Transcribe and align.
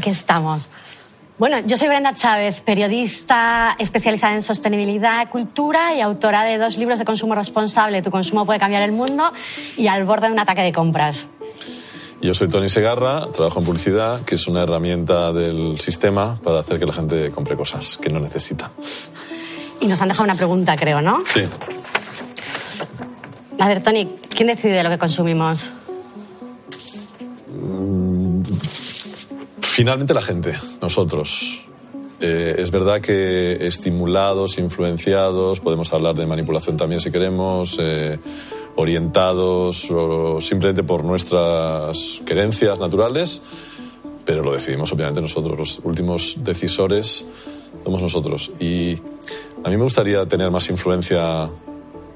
Aquí 0.00 0.08
estamos. 0.08 0.70
Bueno, 1.36 1.58
yo 1.66 1.76
soy 1.76 1.88
Brenda 1.88 2.14
Chávez, 2.14 2.62
periodista 2.62 3.76
especializada 3.78 4.32
en 4.34 4.40
sostenibilidad, 4.40 5.28
cultura 5.28 5.94
y 5.94 6.00
autora 6.00 6.42
de 6.42 6.56
dos 6.56 6.78
libros 6.78 6.98
de 6.98 7.04
consumo 7.04 7.34
responsable, 7.34 8.00
Tu 8.00 8.10
consumo 8.10 8.46
puede 8.46 8.58
cambiar 8.58 8.80
el 8.80 8.92
mundo 8.92 9.30
y 9.76 9.88
Al 9.88 10.06
borde 10.06 10.28
de 10.28 10.32
un 10.32 10.38
ataque 10.38 10.62
de 10.62 10.72
compras. 10.72 11.28
Yo 12.22 12.32
soy 12.32 12.48
Tony 12.48 12.70
Segarra, 12.70 13.30
trabajo 13.30 13.60
en 13.60 13.66
publicidad, 13.66 14.22
que 14.22 14.36
es 14.36 14.48
una 14.48 14.62
herramienta 14.62 15.34
del 15.34 15.78
sistema 15.78 16.40
para 16.42 16.60
hacer 16.60 16.78
que 16.78 16.86
la 16.86 16.94
gente 16.94 17.30
compre 17.30 17.58
cosas 17.58 17.98
que 18.00 18.08
no 18.08 18.20
necesita. 18.20 18.70
Y 19.80 19.86
nos 19.86 20.00
han 20.00 20.08
dejado 20.08 20.24
una 20.24 20.34
pregunta, 20.34 20.78
creo, 20.78 21.02
¿no? 21.02 21.18
Sí. 21.26 21.42
A 23.58 23.68
ver, 23.68 23.82
Tony, 23.82 24.14
¿quién 24.34 24.46
decide 24.46 24.82
lo 24.82 24.88
que 24.88 24.96
consumimos? 24.96 25.70
Finalmente 29.72 30.12
la 30.14 30.20
gente, 30.20 30.54
nosotros. 30.82 31.62
Eh, 32.20 32.56
es 32.58 32.72
verdad 32.72 33.00
que 33.00 33.68
estimulados, 33.68 34.58
influenciados, 34.58 35.60
podemos 35.60 35.92
hablar 35.92 36.16
de 36.16 36.26
manipulación 36.26 36.76
también 36.76 37.00
si 37.00 37.12
queremos, 37.12 37.78
eh, 37.80 38.18
orientados 38.74 39.88
o 39.88 40.40
simplemente 40.40 40.82
por 40.82 41.04
nuestras 41.04 42.20
creencias 42.24 42.80
naturales, 42.80 43.42
pero 44.24 44.42
lo 44.42 44.52
decidimos 44.52 44.92
obviamente 44.92 45.20
nosotros, 45.20 45.56
los 45.56 45.80
últimos 45.84 46.34
decisores 46.42 47.24
somos 47.84 48.02
nosotros. 48.02 48.50
Y 48.58 48.98
a 49.62 49.70
mí 49.70 49.76
me 49.76 49.84
gustaría 49.84 50.26
tener 50.26 50.50
más 50.50 50.68
influencia 50.68 51.48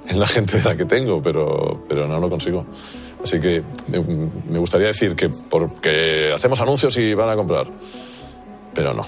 en 0.08 0.19
la 0.19 0.27
gente 0.27 0.58
de 0.58 0.64
la 0.64 0.77
que 0.77 0.86
tengo, 0.86 1.22
pero, 1.22 1.84
pero 1.88 2.08
no 2.08 2.19
lo 2.19 2.28
consigo. 2.28 2.66
Así 3.25 3.41
que 3.41 3.62
me 4.50 4.58
gustaría 4.58 4.89
decir 4.89 5.17
que 5.17 5.30
porque 5.30 6.30
hacemos 6.34 6.61
anuncios 6.61 6.94
y 6.98 7.14
van 7.14 7.31
a 7.31 7.34
comprar, 7.34 7.66
pero 8.75 8.92
no. 8.92 9.06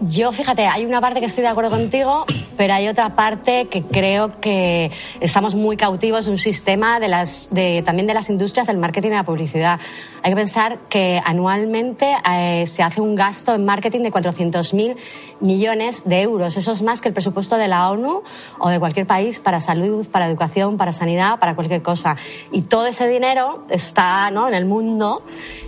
Yo, 0.00 0.32
fíjate, 0.32 0.66
hay 0.66 0.84
una 0.84 1.00
parte 1.00 1.20
que 1.20 1.26
estoy 1.26 1.42
de 1.42 1.48
acuerdo 1.48 1.70
contigo, 1.70 2.26
pero 2.56 2.74
hay 2.74 2.88
otra 2.88 3.14
parte 3.14 3.68
que 3.68 3.84
creo 3.84 4.40
que 4.40 4.90
estamos 5.20 5.54
muy 5.54 5.76
cautivos 5.76 6.24
de 6.24 6.32
un 6.32 6.38
sistema 6.38 6.98
de 6.98 7.06
las, 7.06 7.50
de, 7.52 7.82
también 7.86 8.08
de 8.08 8.14
las 8.14 8.28
industrias 8.28 8.66
del 8.66 8.78
marketing 8.78 9.10
y 9.10 9.14
la 9.14 9.22
publicidad. 9.22 9.78
Hay 10.24 10.30
que 10.30 10.36
pensar 10.36 10.78
que 10.88 11.20
anualmente 11.24 12.14
eh, 12.30 12.64
se 12.68 12.84
hace 12.84 13.00
un 13.00 13.16
gasto 13.16 13.54
en 13.54 13.64
marketing 13.64 14.02
de 14.02 14.12
400.000 14.12 14.96
millones 15.40 16.08
de 16.08 16.22
euros. 16.22 16.56
Eso 16.56 16.70
es 16.70 16.82
más 16.82 17.00
que 17.00 17.08
el 17.08 17.14
presupuesto 17.14 17.56
de 17.56 17.66
la 17.66 17.90
ONU 17.90 18.22
o 18.60 18.68
de 18.68 18.78
cualquier 18.78 19.04
país 19.04 19.40
para 19.40 19.58
salud, 19.58 20.06
para 20.06 20.28
educación, 20.28 20.76
para 20.76 20.92
sanidad, 20.92 21.40
para 21.40 21.56
cualquier 21.56 21.82
cosa. 21.82 22.16
Y 22.52 22.62
todo 22.62 22.86
ese 22.86 23.08
dinero 23.08 23.64
está 23.68 24.30
¿no? 24.30 24.46
en 24.46 24.54
el 24.54 24.64
mundo, 24.64 25.24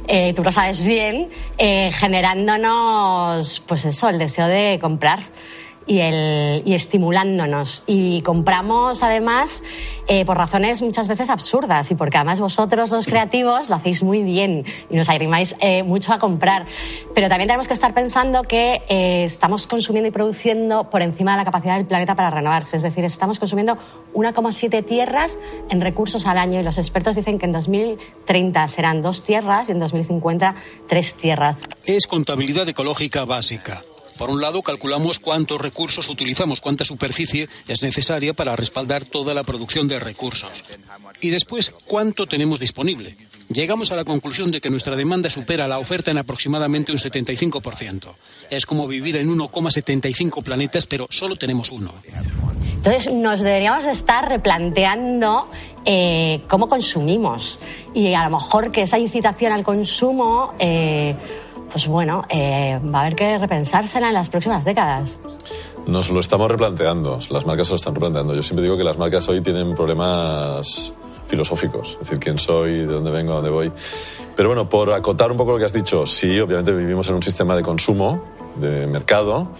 eh, 0.06 0.32
tú 0.34 0.44
lo 0.44 0.53
sabes 0.53 0.84
bien, 0.84 1.31
eh, 1.59 1.91
generándonos, 1.93 3.59
pues 3.66 3.84
eso, 3.84 4.09
el 4.09 4.20
deseo 4.20 4.47
de 4.47 4.78
comprar 4.81 5.20
y, 5.87 6.00
el, 6.00 6.62
y 6.65 6.75
estimulándonos. 6.75 7.83
Y 7.87 8.22
compramos 8.22 9.03
además 9.03 9.62
eh, 10.06 10.25
por 10.25 10.37
razones 10.37 10.83
muchas 10.83 11.09
veces 11.09 11.31
absurdas 11.31 11.91
y 11.91 11.95
porque 11.95 12.17
además 12.17 12.41
vosotros 12.41 12.91
los 12.91 13.06
creativos 13.06 13.69
lo 13.69 13.77
hacéis 13.77 14.03
muy 14.03 14.23
bien 14.23 14.65
y 14.91 14.97
nos 14.97 15.09
animáis 15.09 15.55
eh, 15.61 15.83
mucho 15.83 16.12
a 16.12 16.19
comprar. 16.19 16.67
Pero 17.15 17.28
también 17.28 17.49
tenemos 17.49 17.69
que 17.69 17.75
estar 17.75 17.94
pensando 17.94 18.43
que 18.43 18.83
eh, 18.89 19.25
estamos 19.25 19.67
consumiendo 19.67 20.09
y 20.09 20.12
produciendo 20.12 20.91
por 20.91 21.03
encima 21.03 21.33
de 21.33 21.39
la 21.39 21.44
capacidad 21.44 21.77
del 21.77 21.87
planeta 21.87 22.15
para 22.15 22.31
renovarse. 22.31 22.77
Es 22.77 22.83
decir, 22.83 23.05
estamos 23.05 23.39
consumiendo 23.39 23.78
1,7 24.15 24.84
tierras 24.84 25.39
en 25.71 25.81
recursos 25.81 26.27
al 26.27 26.39
año 26.39 26.61
y 26.61 26.62
los 26.62 26.78
expertos 26.78 27.17
dicen 27.17 27.39
que 27.39 27.47
en 27.47 27.53
2030 27.53 28.69
serán 28.69 29.03
dos 29.03 29.23
tierras 29.23 29.69
y 29.69 29.73
en 29.73 29.78
2050 29.78 30.55
tres 30.87 31.15
tierras. 31.15 31.56
Es 31.84 32.06
contabilidad 32.06 32.69
ecológica 32.69 33.25
básica 33.25 33.83
por 34.16 34.30
un 34.30 34.41
lado, 34.41 34.62
calculamos 34.62 35.19
cuántos 35.19 35.60
recursos 35.60 36.08
utilizamos, 36.08 36.60
cuánta 36.60 36.84
superficie 36.84 37.48
es 37.66 37.82
necesaria 37.82 38.34
para 38.34 38.56
respaldar 38.56 39.04
toda 39.04 39.34
la 39.34 39.42
producción 39.42 39.88
de 39.88 39.98
recursos. 39.98 40.64
Y 41.20 41.30
después, 41.30 41.75
cuánto 41.84 42.26
tenemos 42.26 42.60
disponible. 42.60 43.16
Llegamos 43.48 43.92
a 43.92 43.97
la 43.97 44.04
conclusión 44.04 44.50
de 44.50 44.60
que 44.60 44.70
nuestra 44.70 44.97
demanda 44.97 45.28
supera 45.28 45.69
la 45.69 45.78
oferta 45.78 46.10
en 46.10 46.19
aproximadamente 46.19 46.92
un 46.92 46.98
75%. 46.98 48.14
Es 48.50 48.64
como 48.66 48.86
vivir 48.86 49.16
en 49.16 49.28
1,75 49.28 50.42
planetas, 50.42 50.86
pero 50.86 51.06
solo 51.10 51.36
tenemos 51.36 51.70
uno. 51.70 51.94
Entonces, 52.76 53.12
nos 53.12 53.41
deberíamos 53.41 53.84
estar 53.84 54.28
replanteando 54.28 55.48
eh, 55.84 56.41
cómo 56.48 56.69
consumimos. 56.69 57.58
Y 57.94 58.14
a 58.14 58.25
lo 58.25 58.31
mejor 58.31 58.70
que 58.70 58.82
esa 58.82 58.98
incitación 58.98 59.52
al 59.52 59.62
consumo. 59.62 60.54
Eh, 60.58 61.14
pues 61.75 61.89
bueno, 61.89 62.25
eh, 62.29 62.79
va 62.95 63.01
a 63.01 63.03
haber 63.03 63.17
que 63.17 63.37
repensársela 63.37 64.07
en 64.07 64.15
las 64.15 64.29
próximas 64.29 64.65
décadas. 64.65 65.19
Nos 65.89 66.09
lo 66.09 66.21
estamos 66.21 66.49
replanteando, 66.49 67.19
las 67.31 67.45
marcas 67.47 67.67
se 67.67 67.73
lo 67.73 67.77
están 67.77 67.95
replanteando. 67.97 68.33
Yo 68.33 68.45
siempre 68.45 68.62
digo 68.62 68.77
que 68.77 68.85
las 68.85 68.97
marcas 68.97 69.29
hoy 69.29 69.41
tienen 69.41 69.75
problemas 69.75 70.95
filosóficos, 71.27 71.95
es 71.95 71.99
decir, 71.99 72.21
quién 72.21 72.39
soy, 72.39 72.87
de 72.87 72.87
dónde 72.87 73.11
vengo, 73.11 73.33
a 73.33 73.37
dónde 73.37 73.51
voy. 73.51 73.73
Pero 74.37 74.51
bueno, 74.51 74.69
por 74.69 74.93
acotar 74.93 75.33
un 75.33 75.37
poco 75.37 75.51
lo 75.51 75.59
que 75.59 75.65
has 75.65 75.73
dicho, 75.73 76.07
sí, 76.07 76.39
obviamente 76.39 76.73
vivimos 76.73 77.09
en 77.09 77.17
un 77.17 77.23
sistema 77.23 77.57
de 77.57 77.65
consumo, 77.65 78.23
de 78.55 78.87
mercado, 78.87 79.51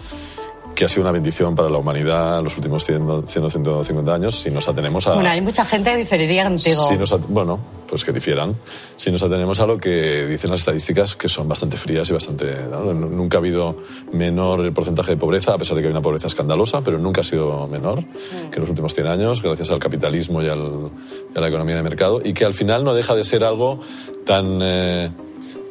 que 0.75 0.85
ha 0.85 0.89
sido 0.89 1.03
una 1.03 1.13
bendición 1.13 1.55
para 1.55 1.69
la 1.69 1.79
humanidad 1.79 2.39
en 2.39 2.45
los 2.45 2.57
últimos 2.57 2.85
100, 2.85 3.27
150 3.27 4.15
años, 4.15 4.41
si 4.41 4.51
nos 4.51 4.69
atenemos 4.69 5.07
a... 5.07 5.15
Bueno, 5.15 5.31
hay 5.31 5.41
mucha 5.41 5.65
gente 5.65 5.93
que 5.93 5.99
diferiría 5.99 6.45
contigo. 6.45 6.89
Si 6.89 6.97
nos, 6.97 7.29
bueno, 7.29 7.59
pues 7.89 8.05
que 8.05 8.13
difieran. 8.13 8.57
Si 8.97 9.11
nos 9.13 9.23
atenemos 9.23 9.61
a 9.61 9.67
lo 9.67 9.79
que 9.79 10.27
dicen 10.27 10.51
las 10.51 10.61
estadísticas, 10.61 11.15
que 11.17 11.29
son 11.29 11.49
bastante 11.49 11.77
frías 11.77 12.09
y 12.11 12.13
bastante... 12.13 12.57
Nunca 12.67 13.39
ha 13.39 13.41
habido 13.41 13.77
menor 14.13 14.61
el 14.61 14.73
porcentaje 14.73 15.13
de 15.13 15.17
pobreza, 15.17 15.55
a 15.55 15.59
pesar 15.59 15.77
de 15.77 15.83
que 15.83 15.89
hay 15.89 15.93
una 15.93 16.03
pobreza 16.03 16.27
escandalosa, 16.27 16.83
pero 16.83 16.99
nunca 16.99 17.21
ha 17.21 17.25
sido 17.25 17.69
menor 17.69 18.01
mm. 18.01 18.51
que 18.51 18.57
en 18.57 18.61
los 18.61 18.69
últimos 18.69 18.95
100 18.95 19.07
años, 19.07 19.43
gracias 19.43 19.71
al 19.71 19.79
capitalismo 19.79 20.43
y, 20.43 20.49
al, 20.49 20.91
a 21.35 21.41
la 21.41 21.49
economía 21.49 21.77
de 21.77 21.83
mercado, 21.83 22.21
y 22.25 22.35
que 22.35 22.45
al 22.45 22.55
final 22.55 22.85
no 22.85 22.95
deja 22.95 23.15
de 23.15 23.25
ser 23.25 23.45
algo 23.45 23.81
tan... 24.25 24.59
Eh, 24.61 25.11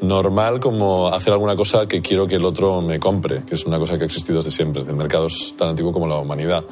normal 0.04 0.60
como 0.60 1.08
hacer 1.08 1.34
alguna 1.34 1.56
cosa 1.56 1.88
que 1.88 2.02
quiero 2.02 2.28
que 2.28 2.36
el 2.36 2.46
otro 2.46 2.82
me 2.82 3.00
compre, 3.00 3.44
que 3.44 3.56
es 3.56 3.66
una 3.66 3.80
cosa 3.80 3.98
que 3.98 4.04
ha 4.04 4.06
existido 4.06 4.38
desde 4.38 4.52
siempre. 4.52 4.84
El 4.84 4.96
mercado 4.96 5.28
es 5.28 5.54
tan 5.58 5.70
antiguo 5.70 5.92
como 5.94 6.08
la 6.08 6.18
humanidad. 6.18 6.66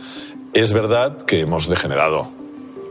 Es 0.54 0.74
verdad 0.74 1.24
que 1.24 1.40
hemos 1.42 1.70
degenerado 1.70 2.41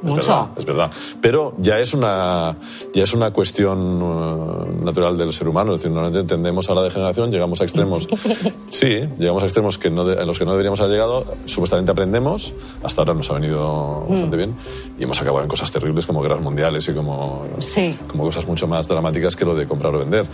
mucho. 0.02 0.50
Es 0.56 0.64
verdad, 0.64 0.90
Pero 1.20 1.54
ya 1.58 1.78
es 1.78 1.94
una, 1.94 2.56
ya 2.94 3.04
es 3.04 3.12
una 3.12 3.32
cuestión 3.32 4.02
uh, 4.02 4.84
natural 4.84 5.16
del 5.16 5.32
ser 5.32 5.48
humano. 5.48 5.72
Es 5.72 5.80
decir, 5.80 5.90
normalmente 5.90 6.20
entendemos 6.20 6.68
a 6.70 6.74
la 6.74 6.82
degeneración, 6.82 7.30
llegamos 7.30 7.60
a 7.60 7.64
extremos. 7.64 8.08
sí, 8.68 9.08
llegamos 9.18 9.42
a 9.42 9.46
extremos 9.46 9.78
que 9.78 9.90
no 9.90 10.10
en 10.10 10.26
los 10.26 10.38
que 10.38 10.44
no 10.44 10.52
deberíamos 10.52 10.80
haber 10.80 10.92
llegado. 10.92 11.24
Supuestamente 11.46 11.92
aprendemos. 11.92 12.52
Hasta 12.82 13.02
ahora 13.02 13.14
nos 13.14 13.30
ha 13.30 13.34
venido 13.34 14.06
bastante 14.08 14.36
mm. 14.36 14.38
bien. 14.38 14.54
Y 14.98 15.04
hemos 15.04 15.20
acabado 15.20 15.42
en 15.42 15.48
cosas 15.48 15.70
terribles 15.70 16.06
como 16.06 16.22
guerras 16.22 16.40
mundiales 16.40 16.88
y 16.88 16.94
como, 16.94 17.46
como 18.08 18.24
cosas 18.24 18.46
mucho 18.46 18.66
más 18.66 18.88
dramáticas 18.88 19.36
que 19.36 19.44
lo 19.44 19.54
de 19.54 19.66
comprar 19.66 19.94
o 19.94 19.98
vender. 19.98 20.26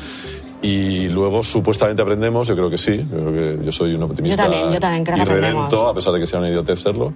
Y 0.62 1.08
luego 1.10 1.42
supuestamente 1.42 2.02
aprendemos, 2.02 2.48
yo 2.48 2.54
creo 2.54 2.70
que 2.70 2.78
sí. 2.78 2.96
Yo, 2.96 3.18
creo 3.18 3.32
que 3.32 3.64
yo 3.64 3.72
soy 3.72 3.94
un 3.94 4.02
optimista. 4.02 4.44
Yo 4.44 4.50
también, 4.50 4.72
yo 4.72 4.80
también 4.80 5.04
creo 5.04 5.16
que 5.16 5.76
a 5.76 5.94
pesar 5.94 6.12
de 6.12 6.20
que 6.20 6.26
sea 6.26 6.38
una 6.38 6.48
idiotez 6.48 6.80
serlo 6.80 7.12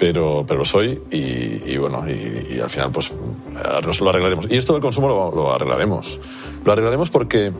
pero, 0.00 0.44
pero 0.48 0.60
lo 0.60 0.64
soy 0.64 0.98
y, 1.10 1.76
bueno, 1.76 2.02
y, 2.08 2.58
al 2.58 2.70
final 2.70 2.90
pues 2.90 3.12
lo 4.00 4.08
arreglaremos. 4.08 4.46
Y 4.48 4.56
esto 4.56 4.72
del 4.72 4.80
consumo 4.80 5.08
lo, 5.08 5.52
arreglaremos. 5.52 6.18
Lo 6.64 6.72
arreglaremos 6.72 7.10
porque 7.10 7.52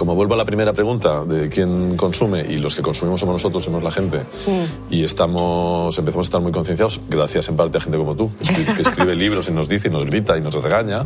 como 0.00 0.14
vuelvo 0.14 0.32
a 0.32 0.36
la 0.38 0.46
primera 0.46 0.72
pregunta 0.72 1.24
de 1.26 1.50
quién 1.50 1.94
consume 1.94 2.40
y 2.40 2.56
los 2.56 2.74
que 2.74 2.80
consumimos 2.80 3.20
somos 3.20 3.34
nosotros, 3.34 3.62
somos 3.62 3.82
la 3.82 3.90
gente 3.90 4.20
Mm. 4.46 4.92
y 4.94 5.04
estamos 5.04 5.98
empezamos 5.98 6.26
a 6.26 6.28
estar 6.28 6.40
muy 6.40 6.52
concienciados 6.52 6.98
gracias 7.06 7.48
en 7.50 7.56
parte 7.56 7.76
a 7.76 7.80
gente 7.82 7.98
como 7.98 8.16
tú 8.16 8.30
que 8.38 8.44
escribe, 8.44 8.74
que 8.76 8.82
escribe 8.82 9.14
libros 9.24 9.48
y 9.48 9.52
nos 9.52 9.68
dice 9.68 9.88
y 9.88 9.90
nos 9.90 10.04
grita 10.06 10.38
y 10.38 10.40
nos 10.40 10.54
regaña. 10.54 11.04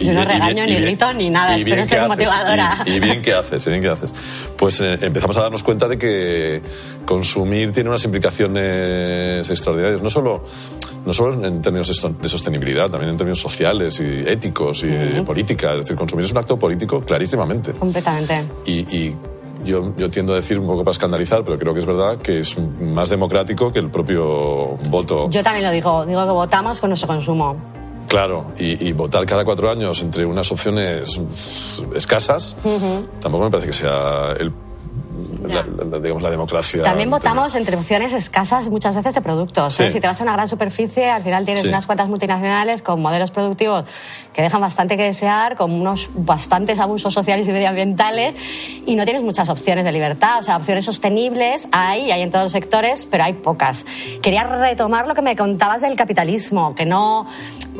Y 0.00 0.06
Yo 0.06 0.12
no 0.14 0.20
bien- 0.20 0.30
y 0.30 0.32
regaño 0.32 0.54
bien- 0.54 0.66
ni 0.66 0.72
y 0.72 0.76
bien- 0.76 0.82
grito 0.82 1.12
ni 1.12 1.28
nada, 1.28 1.56
espero 1.58 1.84
ser 1.84 2.00
haces, 2.00 2.08
motivadora. 2.08 2.82
Y, 2.86 2.92
y 2.92 3.00
bien 3.00 3.20
que 3.20 3.34
haces, 3.34 3.66
y 3.66 3.70
bien 3.70 3.82
que 3.82 3.88
haces. 3.90 4.12
Pues 4.56 4.80
eh, 4.80 4.94
empezamos 5.02 5.36
a 5.36 5.42
darnos 5.42 5.62
cuenta 5.62 5.86
de 5.86 5.98
que 5.98 6.62
consumir 7.04 7.72
tiene 7.72 7.90
unas 7.90 8.04
implicaciones 8.06 9.48
extraordinarias, 9.50 10.02
no 10.02 10.08
solo 10.10 10.44
no 11.04 11.12
solo 11.12 11.46
en 11.46 11.60
términos 11.60 11.88
de 11.88 11.92
so- 11.92 12.08
de 12.18 12.28
sostenibilidad, 12.30 12.88
también 12.88 13.10
en 13.10 13.16
términos 13.18 13.38
sociales 13.38 14.00
y 14.00 14.26
éticos 14.26 14.84
y 14.84 14.88
de 14.88 15.22
política. 15.22 15.72
Es 15.72 15.80
decir, 15.80 15.96
consumir 15.96 16.24
es 16.24 16.32
un 16.32 16.38
acto 16.38 16.58
político 16.58 16.98
clarísimamente. 17.02 17.72
Completamente. 17.72 18.13
Y, 18.64 18.80
y 18.96 19.16
yo, 19.64 19.92
yo 19.96 20.10
tiendo 20.10 20.32
a 20.32 20.36
decir 20.36 20.58
un 20.58 20.66
poco 20.66 20.84
para 20.84 20.92
escandalizar, 20.92 21.42
pero 21.44 21.58
creo 21.58 21.74
que 21.74 21.80
es 21.80 21.86
verdad 21.86 22.18
que 22.18 22.40
es 22.40 22.56
más 22.58 23.10
democrático 23.10 23.72
que 23.72 23.78
el 23.78 23.90
propio 23.90 24.76
voto. 24.88 25.28
Yo 25.30 25.42
también 25.42 25.64
lo 25.64 25.72
digo, 25.72 26.04
digo 26.06 26.24
que 26.24 26.32
votamos 26.32 26.80
con 26.80 26.90
nuestro 26.90 27.08
consumo. 27.08 27.56
Claro, 28.08 28.46
y, 28.58 28.88
y 28.88 28.92
votar 28.92 29.24
cada 29.24 29.44
cuatro 29.44 29.70
años 29.70 30.02
entre 30.02 30.24
unas 30.26 30.50
opciones 30.52 31.20
escasas, 31.94 32.56
tampoco 33.20 33.44
me 33.44 33.50
parece 33.50 33.68
que 33.68 33.72
sea 33.72 34.32
el, 34.38 34.52
la, 35.44 35.64
la- 35.84 35.98
digamos, 35.98 36.22
la 36.22 36.30
democracia. 36.30 36.82
También 36.82 37.10
votamos 37.10 37.54
entre 37.54 37.76
opciones 37.76 38.12
escasas 38.12 38.68
muchas 38.68 38.94
veces 38.94 39.14
de 39.14 39.20
productos. 39.20 39.78
¿eh? 39.80 39.86
Sí. 39.88 39.94
Si 39.94 40.00
te 40.00 40.06
vas 40.06 40.20
a 40.20 40.24
una 40.24 40.32
gran 40.32 40.48
superficie, 40.48 41.10
al 41.10 41.22
final 41.22 41.44
tienes 41.44 41.62
Sí. 41.62 41.68
unas 41.68 41.86
cuantas 41.86 42.08
multinacionales 42.08 42.82
con 42.82 43.00
modelos 43.00 43.30
productivos 43.30 43.84
que 44.32 44.42
dejan 44.42 44.60
bastante 44.60 44.96
que 44.96 45.04
desear, 45.04 45.56
con 45.56 45.70
unos 45.72 46.08
bastantes 46.14 46.78
abusos 46.80 47.14
sociales 47.14 47.46
y 47.46 47.52
medioambientales, 47.52 48.34
y 48.84 48.96
no 48.96 49.04
tienes 49.04 49.22
muchas 49.22 49.48
opciones 49.48 49.84
de 49.84 49.92
libertad. 49.92 50.38
O 50.40 50.42
sea, 50.42 50.56
opciones 50.56 50.84
sostenibles 50.84 51.68
hay, 51.72 52.10
hay 52.10 52.22
en 52.22 52.30
todos 52.30 52.44
los 52.46 52.52
sectores, 52.52 53.06
pero 53.08 53.24
hay 53.24 53.34
pocas. 53.34 53.84
Quería 54.22 54.42
retomar 54.44 55.06
lo 55.06 55.14
que 55.14 55.22
me 55.22 55.36
contabas 55.36 55.80
del 55.82 55.94
capitalismo, 55.94 56.74
que 56.74 56.84
no, 56.84 57.26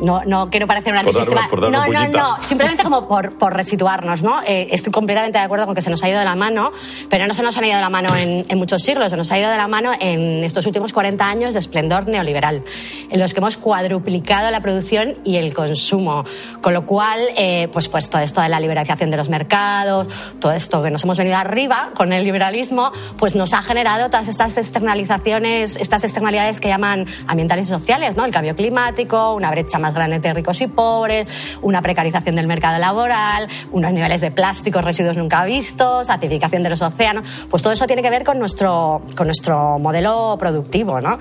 no, 0.01 0.23
no 0.25 0.49
quiero 0.49 0.67
parecer 0.67 0.91
una- 0.93 1.01
antisistema. 1.01 1.47
no, 1.51 1.69
no, 1.69 1.83
pullita. 1.83 2.07
no, 2.07 2.37
simplemente 2.41 2.83
como 2.83 3.07
por, 3.07 3.37
por 3.37 3.53
resituarnos, 3.53 4.21
¿no? 4.21 4.41
Eh, 4.45 4.69
estoy 4.71 4.93
completamente 4.93 5.37
de 5.37 5.43
acuerdo 5.43 5.65
con 5.65 5.75
que 5.75 5.81
se 5.81 5.89
nos 5.89 6.01
ha 6.03 6.09
ido 6.09 6.19
de 6.19 6.25
la 6.25 6.35
mano, 6.35 6.71
pero 7.09 7.24
no 7.27 7.33
se 7.33 7.43
nos 7.43 7.57
ha 7.57 7.65
ido 7.65 7.75
de 7.75 7.81
la 7.81 7.89
mano 7.89 8.15
en, 8.15 8.45
en 8.47 8.57
muchos 8.57 8.81
siglos, 8.81 9.09
se 9.09 9.17
nos 9.17 9.31
ha 9.31 9.39
ido 9.39 9.49
de 9.49 9.57
la 9.57 9.67
mano 9.67 9.91
en 9.99 10.43
estos 10.43 10.65
últimos 10.65 10.93
40 10.93 11.27
años 11.27 11.53
de 11.53 11.59
esplendor 11.59 12.07
neoliberal, 12.07 12.63
en 13.09 13.19
los 13.19 13.33
que 13.33 13.39
hemos 13.39 13.57
cuadruplicado 13.57 14.51
la 14.51 14.61
producción 14.61 15.15
y 15.23 15.37
el 15.37 15.53
consumo, 15.53 16.23
con 16.61 16.73
lo 16.73 16.85
cual, 16.85 17.19
eh, 17.37 17.67
pues, 17.71 17.87
pues 17.87 18.09
todo 18.09 18.21
esto 18.21 18.41
de 18.41 18.49
la 18.49 18.59
liberalización 18.59 19.09
de 19.09 19.17
los 19.17 19.29
mercados, 19.29 20.07
todo 20.39 20.51
esto 20.51 20.83
que 20.83 20.91
nos 20.91 21.03
hemos 21.03 21.17
venido 21.17 21.37
arriba 21.37 21.91
con 21.95 22.13
el 22.13 22.23
liberalismo, 22.23 22.91
pues 23.17 23.35
nos 23.35 23.53
ha 23.53 23.61
generado 23.61 24.09
todas 24.09 24.27
estas 24.27 24.57
externalizaciones, 24.57 25.75
estas 25.75 26.03
externalidades 26.03 26.59
que 26.59 26.67
llaman 26.67 27.05
ambientales 27.27 27.67
y 27.67 27.69
sociales, 27.69 28.15
¿no? 28.15 28.25
El 28.25 28.31
cambio 28.31 28.55
climático, 28.55 29.33
una 29.33 29.51
brecha 29.51 29.79
más 29.79 29.93
grande 29.93 30.17
entre 30.17 30.33
ricos 30.33 30.61
y 30.61 30.67
pobres, 30.67 31.27
una 31.61 31.81
precarización 31.81 32.35
del 32.35 32.47
mercado 32.47 32.79
laboral, 32.79 33.47
unos 33.71 33.93
niveles 33.93 34.21
de 34.21 34.31
plásticos, 34.31 34.83
residuos 34.83 35.17
nunca 35.17 35.45
vistos, 35.45 36.09
acidificación 36.09 36.63
de 36.63 36.69
los 36.69 36.81
océanos, 36.81 37.14
pues 37.49 37.63
todo 37.63 37.73
eso 37.73 37.87
tiene 37.87 38.01
que 38.01 38.09
ver 38.09 38.23
con 38.23 38.39
nuestro, 38.39 39.01
con 39.15 39.27
nuestro 39.27 39.79
modelo 39.79 40.37
productivo, 40.39 41.01
¿no? 41.01 41.19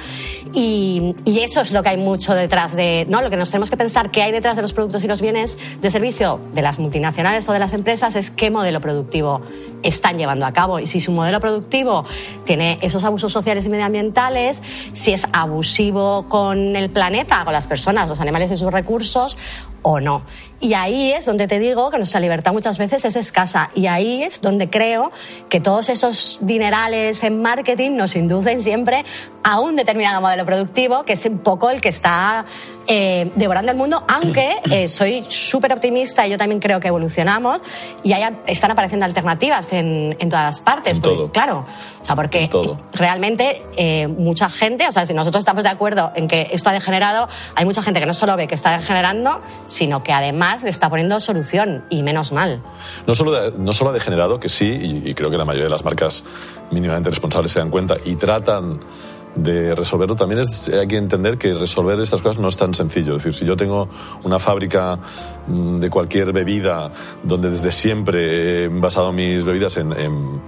Y, 0.52 1.14
eso 1.44 1.61
es 1.61 1.73
lo 1.73 1.82
que 1.82 1.91
hay 1.91 1.99
mucho 1.99 2.35
detrás 2.35 2.75
de, 2.75 3.06
¿no? 3.08 3.20
Lo 3.20 3.29
que 3.29 3.37
nos 3.37 3.50
tenemos 3.50 3.69
que 3.69 3.76
pensar 3.76 4.11
que 4.11 4.23
hay 4.23 4.32
detrás 4.32 4.56
de 4.56 4.62
los 4.62 4.73
productos 4.73 5.05
y 5.05 5.08
los 5.08 5.20
bienes 5.20 5.58
de 5.82 5.91
servicio 5.91 6.41
de 6.55 6.62
las 6.62 6.79
multinacionales 6.79 7.46
o 7.49 7.52
de 7.52 7.58
las 7.58 7.75
empresas 7.75 8.17
es 8.17 8.31
qué 8.31 8.50
modelo 8.50 8.81
productivo 8.81 9.43
están 9.82 10.17
llevando 10.17 10.46
a 10.46 10.52
cabo 10.52 10.79
y 10.79 10.87
si 10.87 11.00
su 11.00 11.12
modelo 11.12 11.41
productivo 11.41 12.05
tiene 12.44 12.79
esos 12.81 13.05
abusos 13.05 13.32
sociales 13.32 13.67
y 13.67 13.69
medioambientales, 13.69 14.62
si 14.94 15.12
es 15.12 15.26
abusivo 15.32 16.26
con 16.29 16.76
el 16.76 16.88
planeta, 16.88 17.44
con 17.44 17.52
las 17.52 17.67
personas, 17.67 18.08
los 18.08 18.20
animales 18.20 18.50
y 18.50 18.56
sus 18.56 18.73
recursos 18.73 19.37
o 19.85 20.01
no. 20.01 20.23
Y 20.61 20.73
ahí 20.73 21.13
es 21.13 21.27
donde 21.27 21.47
te 21.47 21.59
digo 21.59 21.91
que 21.91 21.99
nuestra 21.99 22.21
libertad 22.21 22.55
muchas 22.55 22.79
veces 22.79 23.05
es 23.05 23.17
escasa 23.17 23.71
y 23.75 23.87
ahí 23.87 24.23
es 24.23 24.41
donde 24.41 24.71
creo 24.71 25.13
que 25.51 25.61
todos 25.61 25.91
esos 25.91 26.39
dinerales 26.41 27.23
en 27.23 27.43
marketing 27.43 27.93
nos 27.93 28.17
inducen 28.17 28.63
siempre 28.63 29.05
a 29.43 29.61
un 29.61 29.77
determinado 29.77 30.23
modelo 30.23 30.47
productivo 30.47 31.05
que 31.05 31.13
es 31.13 31.27
un 31.27 31.41
poco 31.41 31.69
el 31.69 31.83
que 31.83 31.91
está 31.91 32.47
eh, 32.87 33.31
devorando 33.35 33.73
el 33.73 33.79
mundo, 33.79 34.05
aunque 34.09 34.57
eh, 34.71 34.89
soy 34.89 35.25
súper 35.29 35.73
optimista 35.73 36.27
y 36.27 36.31
yo 36.31 36.39
también 36.39 36.61
creo 36.61 36.81
que 36.81 36.89
evolucionamos 36.89 37.61
y 38.03 38.13
hay, 38.13 38.25
están 38.47 38.71
apareciendo 38.71 39.05
alternativas 39.05 39.71
en, 39.73 40.17
en 40.19 40.29
todas 40.31 40.47
las 40.47 40.61
partes. 40.61 40.97
En 40.97 41.03
porque, 41.03 41.17
todo. 41.17 41.33
Claro, 41.33 41.67
o 42.01 42.05
sea, 42.05 42.17
porque 42.17 42.49
todo. 42.49 42.81
realmente 42.93 43.63
eh, 43.77 44.07
mucha 44.07 44.49
gente, 44.49 44.89
o 44.89 44.93
sea, 44.93 45.05
si 45.05 45.13
nosotros 45.13 45.41
estamos 45.41 45.65
de 45.65 45.71
acuerdo 45.71 46.13
en 46.15 46.29
que 46.29 46.49
esto 46.53 46.71
ha 46.71 46.73
degenerado, 46.73 47.29
hay 47.55 47.65
mucha 47.65 47.83
gente 47.83 48.01
que 48.01 48.07
no 48.07 48.15
solo 48.15 48.37
ve 48.37 48.47
que 48.47 48.55
está 48.55 48.73
degenerando, 48.73 49.41
sino 49.75 50.05
que 50.05 50.12
además 50.12 50.62
le 50.62 50.71
está 50.71 50.88
poniendo 50.88 51.19
solución 51.19 51.85
y 51.91 52.05
menos 52.05 52.31
mal. 52.31 52.62
No 53.09 53.15
solo, 53.17 53.32
de- 53.32 53.59
no 53.59 53.73
solo 53.73 53.91
ha 53.91 53.93
degenerado, 53.93 54.38
que 54.38 54.49
sí, 54.49 54.67
y, 54.67 55.11
y 55.11 55.15
creo 55.15 55.31
que 55.31 55.37
la 55.37 55.44
mayoría 55.44 55.65
de 55.65 55.71
las 55.71 55.85
marcas 55.85 56.23
mínimamente 56.71 57.11
responsables 57.11 57.50
se 57.50 57.59
dan 57.59 57.71
cuenta 57.71 57.97
y 58.05 58.15
tratan 58.15 58.79
de 59.37 59.75
resolverlo, 59.75 60.15
también 60.17 60.41
es, 60.43 60.69
hay 60.69 60.87
que 60.87 60.97
entender 60.97 61.39
que 61.39 61.55
resolver 61.55 61.99
estas 62.01 62.23
cosas 62.23 62.39
no 62.41 62.49
es 62.49 62.57
tan 62.57 62.73
sencillo. 62.75 63.17
Es 63.17 63.25
decir, 63.25 63.35
si 63.35 63.45
yo 63.45 63.57
tengo 63.57 63.89
una 64.23 64.39
fábrica 64.39 64.99
mm, 65.47 65.81
de 65.81 65.91
cualquier 65.91 66.33
bebida 66.33 66.91
donde 67.23 67.51
desde 67.51 67.73
siempre 67.73 68.65
he 68.65 68.69
basado 68.69 69.13
mis 69.13 69.45
bebidas 69.45 69.77
en, 69.77 69.93
en 69.93 70.41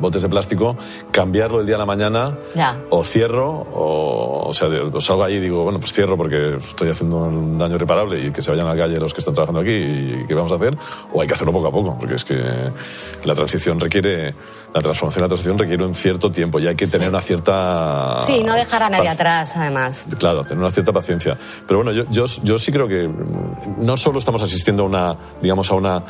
botes 0.00 0.22
de 0.22 0.28
plástico, 0.30 0.76
cambiarlo 1.10 1.60
el 1.60 1.66
día 1.66 1.74
a 1.76 1.78
la 1.78 1.84
mañana 1.86 2.38
Ya. 2.54 2.78
o 2.88 3.04
cierro 3.04 3.50
o, 3.50 4.48
o 4.48 4.52
sea, 4.54 4.68
o 4.68 5.00
salgo 5.00 5.24
ahí 5.24 5.34
y 5.34 5.40
digo, 5.40 5.62
bueno, 5.62 5.78
pues 5.78 5.92
cierro 5.92 6.16
porque 6.16 6.56
estoy 6.56 6.88
haciendo 6.88 7.18
un 7.18 7.58
daño 7.58 7.74
irreparable 7.74 8.18
y 8.26 8.30
que 8.30 8.42
se 8.42 8.50
vayan 8.50 8.66
a 8.66 8.74
la 8.74 8.82
calle 8.82 8.98
los 8.98 9.12
que 9.12 9.20
están 9.20 9.34
trabajando 9.34 9.60
aquí 9.60 9.72
y 9.72 10.24
qué 10.26 10.34
vamos 10.34 10.52
a 10.52 10.54
hacer, 10.54 10.76
o 11.12 11.20
hay 11.20 11.28
que 11.28 11.34
hacerlo 11.34 11.52
poco 11.52 11.68
a 11.68 11.70
poco, 11.70 11.96
porque 11.98 12.14
es 12.14 12.24
que 12.24 12.40
la 13.24 13.34
transición 13.34 13.78
requiere, 13.78 14.34
la 14.72 14.80
transformación, 14.80 15.22
la 15.22 15.28
transición 15.28 15.58
requiere 15.58 15.84
un 15.84 15.94
cierto 15.94 16.32
tiempo 16.32 16.58
y 16.58 16.66
hay 16.66 16.76
que 16.76 16.86
tener 16.86 17.08
una 17.08 17.20
cierta... 17.20 18.09
Sí, 18.26 18.42
no 18.42 18.54
dejar 18.54 18.82
a 18.82 18.88
nadie 18.88 19.08
atrás, 19.08 19.56
además. 19.56 20.04
Claro, 20.18 20.42
tener 20.44 20.58
una 20.58 20.70
cierta 20.70 20.92
paciencia. 20.92 21.36
Pero 21.66 21.82
bueno, 21.82 21.92
yo, 21.92 22.04
yo, 22.10 22.24
yo 22.42 22.58
sí 22.58 22.72
creo 22.72 22.88
que 22.88 23.08
no 23.78 23.96
solo 23.96 24.18
estamos 24.18 24.42
asistiendo 24.42 24.82
a 24.84 24.86
una, 24.86 25.16
digamos, 25.40 25.70
a 25.70 25.74
una 25.74 26.04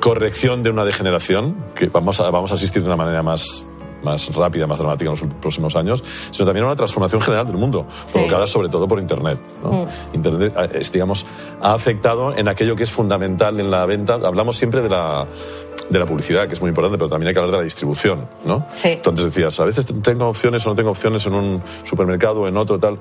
corrección 0.00 0.62
de 0.62 0.70
una 0.70 0.84
degeneración, 0.84 1.56
que 1.74 1.86
vamos 1.86 2.20
a, 2.20 2.30
vamos 2.30 2.52
a 2.52 2.54
asistir 2.54 2.82
de 2.82 2.88
una 2.88 2.96
manera 2.96 3.22
más 3.22 3.64
más 4.02 4.32
rápida, 4.34 4.66
más 4.66 4.78
dramática 4.78 5.10
en 5.10 5.18
los 5.18 5.34
próximos 5.40 5.74
años, 5.74 6.04
sino 6.30 6.46
también 6.46 6.64
a 6.64 6.68
una 6.68 6.76
transformación 6.76 7.20
general 7.20 7.46
del 7.46 7.56
mundo, 7.56 7.86
Sí. 8.04 8.12
provocada 8.12 8.46
sobre 8.46 8.68
todo 8.68 8.86
por 8.86 9.00
Internet. 9.00 9.38
¿no? 9.64 9.70
Mm. 9.72 9.86
Internet, 10.14 10.54
eh, 10.56 10.82
digamos, 10.92 11.26
ha 11.60 11.72
afectado 11.72 12.36
en 12.36 12.46
aquello 12.46 12.76
que 12.76 12.84
es 12.84 12.90
fundamental 12.90 13.58
en 13.58 13.70
la 13.70 13.84
venta. 13.84 14.14
Hablamos 14.14 14.56
siempre 14.56 14.80
de 14.82 14.90
la, 14.90 15.26
de 15.88 15.98
la 15.98 16.06
publicidad, 16.06 16.46
que 16.48 16.54
es 16.54 16.60
muy 16.60 16.68
importante, 16.68 16.98
pero 16.98 17.08
también 17.08 17.28
hay 17.28 17.34
que 17.34 17.40
hablar 17.40 17.52
de 17.52 17.58
la 17.58 17.64
distribución. 17.64 18.28
¿no? 18.44 18.66
Sí. 18.76 18.88
Entonces 18.88 19.26
decías, 19.26 19.58
a 19.60 19.64
veces 19.64 19.86
tengo 20.02 20.28
opciones 20.28 20.66
o 20.66 20.70
no 20.70 20.76
tengo 20.76 20.90
opciones 20.90 21.26
en 21.26 21.34
un 21.34 21.62
supermercado 21.84 22.42
o 22.42 22.48
en 22.48 22.56
otro, 22.56 22.78
tal, 22.78 22.98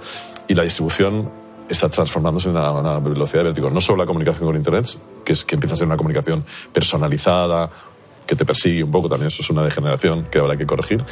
y 0.47 0.53
la 0.53 0.63
distribución 0.63 1.29
está 1.67 1.89
transformándose 1.89 2.49
en 2.49 2.57
una, 2.57 2.71
una 2.71 2.99
velocidad 2.99 3.39
de 3.39 3.45
vértigo. 3.45 3.69
No 3.69 3.81
solo 3.81 3.99
la 3.99 4.05
comunicación 4.05 4.45
con 4.45 4.55
Internet, 4.55 4.87
que, 5.23 5.33
es, 5.33 5.43
que 5.43 5.55
empieza 5.55 5.73
a 5.73 5.77
ser 5.77 5.87
una 5.87 5.97
comunicación 5.97 6.43
personalizada, 6.71 7.69
que 8.25 8.35
te 8.35 8.43
persigue 8.45 8.83
un 8.83 8.91
poco, 8.91 9.07
también 9.07 9.27
eso 9.27 9.41
es 9.41 9.49
una 9.49 9.63
degeneración 9.63 10.23
que 10.31 10.39
habrá 10.39 10.57
que 10.57 10.65
corregir. 10.65 11.03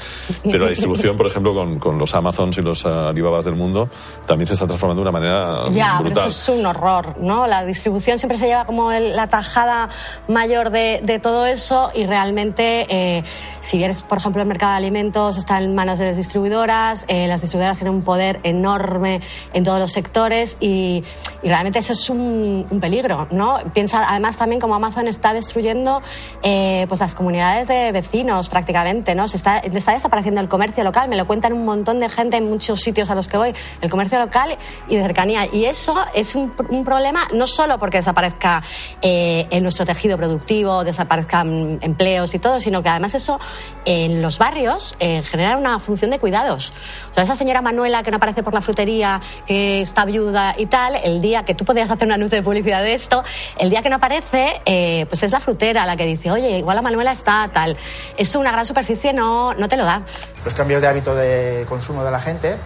Pero 0.44 0.64
la 0.64 0.70
distribución, 0.70 1.16
por 1.16 1.28
ejemplo, 1.28 1.54
con, 1.54 1.78
con 1.80 1.98
los 2.00 2.14
Amazons 2.16 2.58
y 2.58 2.62
los 2.62 2.86
Alibabas 2.86 3.46
del 3.46 3.56
mundo, 3.56 3.90
también 4.26 4.48
se 4.48 4.56
está 4.56 4.66
transformando 4.66 5.04
de 5.04 5.10
una 5.10 5.20
manera 5.20 5.70
Ya, 5.72 5.94
pero 5.98 6.10
brutal. 6.10 6.28
eso 6.28 6.52
es 6.54 6.60
un 6.60 6.66
horror, 6.66 7.16
¿no? 7.20 7.46
La 7.48 7.64
distribución 7.66 8.18
siempre 8.18 8.38
se 8.38 8.48
lleva 8.48 8.66
como 8.66 8.92
el- 8.92 9.16
la 9.16 9.28
tajada 9.28 9.90
mayor 10.28 10.70
de, 10.72 11.02
de 11.04 11.20
todo 11.20 11.46
eso 11.46 11.92
y 11.94 12.06
realmente, 12.06 12.86
eh, 12.90 13.24
si 13.62 13.78
bien, 13.78 13.92
es, 13.92 14.02
por 14.02 14.18
ejemplo, 14.18 14.42
el 14.42 14.48
mercado 14.48 14.72
de 14.72 14.78
alimentos 14.78 15.38
está 15.38 15.60
en 15.60 15.76
manos 15.76 16.00
de 16.00 16.08
las 16.08 16.18
distribuidoras, 16.18 17.06
eh, 17.08 17.28
las 17.28 17.42
distribuidoras 17.42 17.78
tienen 17.78 17.94
un 17.96 18.04
poder 18.04 18.40
enorme 18.44 19.22
en 19.54 19.64
todos 19.64 19.80
los 19.80 19.92
sectores 19.92 20.58
y, 20.60 21.04
y 21.44 21.48
realmente 21.48 21.80
eso 21.80 21.94
es 21.94 22.10
un, 22.10 22.66
un 22.70 22.80
peligro, 22.80 23.28
¿no? 23.32 23.60
Piensa 23.74 24.04
además 24.10 24.38
también 24.38 24.60
como 24.60 24.74
Amazon 24.76 25.08
está 25.08 25.34
destruyendo 25.34 26.02
eh, 26.42 26.86
pues 26.90 27.03
las 27.04 27.16
comunidades 27.16 27.68
de 27.68 27.92
vecinos 27.92 28.48
prácticamente, 28.48 29.14
¿no? 29.14 29.28
Se 29.28 29.36
está, 29.36 29.58
está 29.58 29.92
desapareciendo 29.92 30.40
el 30.40 30.48
comercio 30.48 30.86
local, 30.86 31.10
me 31.10 31.18
lo 31.18 31.28
cuentan 31.28 31.52
un 31.52 31.66
montón 31.66 32.00
de 32.00 32.08
gente 32.08 32.38
en 32.38 32.50
muchos 32.50 32.80
sitios 32.80 33.10
a 33.10 33.16
los 33.16 33.28
que 33.28 33.36
voy, 33.36 33.54
el 33.82 33.90
comercio 33.90 34.20
local 34.20 34.58
y 34.88 34.96
de 34.96 35.02
cercanía. 35.02 35.46
Y 35.52 35.66
eso 35.66 35.96
es 36.14 36.34
un, 36.34 36.54
problema 36.86 37.28
no 37.34 37.46
solo 37.46 37.78
porque 37.78 37.98
desaparezca 37.98 38.64
eh, 39.02 39.48
en 39.50 39.64
nuestro 39.64 39.86
tejido 39.86 40.16
productivo, 40.16 40.86
desaparezcan 40.86 41.80
empleos 41.82 42.34
y 42.36 42.40
todo, 42.40 42.62
sino 42.62 42.82
que 42.82 42.88
además 42.88 43.14
eso 43.16 43.38
en 43.86 44.22
los 44.22 44.38
barrios 44.38 44.96
eh, 45.00 45.22
genera 45.24 45.58
una 45.58 45.80
función 45.80 46.12
de 46.12 46.20
cuidados. 46.20 46.74
O 47.12 47.14
sea, 47.14 47.24
esa 47.24 47.36
señora 47.36 47.62
Manuela 47.62 48.04
que 48.04 48.12
no 48.12 48.18
aparece 48.18 48.44
por 48.44 48.54
la 48.54 48.62
frutería, 48.62 49.22
que 49.46 49.82
está 49.82 50.06
viuda 50.06 50.56
y 50.58 50.66
tal, 50.66 50.96
el 50.96 51.22
día 51.22 51.44
que 51.44 51.56
tú 51.56 51.66
podías 51.66 51.90
hacer 51.90 52.08
un 52.08 52.14
anuncio 52.14 52.38
de 52.38 52.44
publicidad 52.44 52.82
de 52.82 52.94
esto, 52.94 53.24
el 53.58 53.70
día 53.70 53.82
que 53.82 53.90
no 53.90 53.98
aparece, 53.98 54.62
eh, 54.66 55.06
pues 55.10 55.24
es 55.24 55.32
la 55.32 55.40
frutera 55.40 55.86
la 55.86 55.96
que 55.96 56.06
dice, 56.06 56.32
oye, 56.32 56.58
igual 56.58 56.76
la 56.76 56.82
Manuela 56.82 57.12
está 57.12 57.50
tal. 57.52 57.78
Eso 58.18 58.40
una 58.40 58.52
gran 58.52 58.66
superficie 58.66 59.14
no, 59.14 59.54
no 59.54 59.68
te 59.68 59.78
lo 59.78 59.86
da. 59.86 60.04
Los 60.44 60.54
cambios 60.54 60.82
de 60.82 60.88
hábito 60.88 61.16
de 61.16 61.66
consumo 61.68 62.04
de 62.04 62.12
la 62.12 62.20
gente 62.20 62.58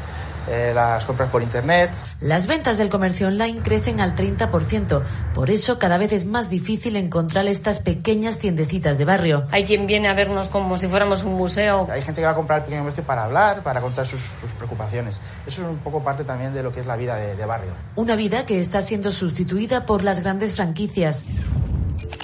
eh, 0.49 0.71
las 0.73 1.03
compras 1.03 1.29
por 1.29 1.41
Internet. 1.41 1.91
Las 2.19 2.47
ventas 2.47 2.79
del 2.79 2.89
comercio 2.89 3.27
online 3.27 3.59
crecen 3.61 4.01
al 4.01 4.15
30%. 4.15 5.03
Por 5.35 5.51
eso 5.51 5.77
cada 5.77 5.99
vez 5.99 6.11
es 6.11 6.25
más 6.25 6.49
difícil 6.49 6.95
encontrar 6.95 7.45
estas 7.45 7.77
pequeñas 7.77 8.39
tiendecitas 8.39 8.97
de 8.97 9.05
barrio. 9.05 9.45
Hay 9.51 9.65
quien 9.65 9.85
viene 9.85 10.07
a 10.07 10.15
vernos 10.15 10.49
como 10.49 10.79
si 10.79 10.87
fuéramos 10.87 11.23
un 11.23 11.35
museo. 11.35 11.87
Hay 11.91 12.01
gente 12.01 12.21
que 12.21 12.25
va 12.25 12.31
a 12.31 12.35
comprar 12.35 12.59
el 12.59 12.65
pequeño 12.65 12.81
comercio 12.81 13.03
para 13.03 13.25
hablar, 13.25 13.61
para 13.61 13.81
contar 13.81 14.07
sus, 14.07 14.19
preocupaciones. 14.57 15.21
Eso 15.45 15.61
es 15.61 15.67
un 15.67 15.77
poco 15.77 16.03
parte 16.03 16.23
también 16.23 16.55
de 16.55 16.63
lo 16.63 16.71
que 16.71 16.79
es 16.79 16.87
la 16.87 16.95
vida 16.95 17.17
de 17.17 17.45
barrio. 17.45 17.69
Una 17.95 18.15
vida 18.15 18.47
que 18.47 18.59
está 18.59 18.81
siendo 18.81 19.11
sustituida 19.11 19.85
por 19.85 20.03
las 20.03 20.21
grandes 20.21 20.55
franquicias. 20.55 21.23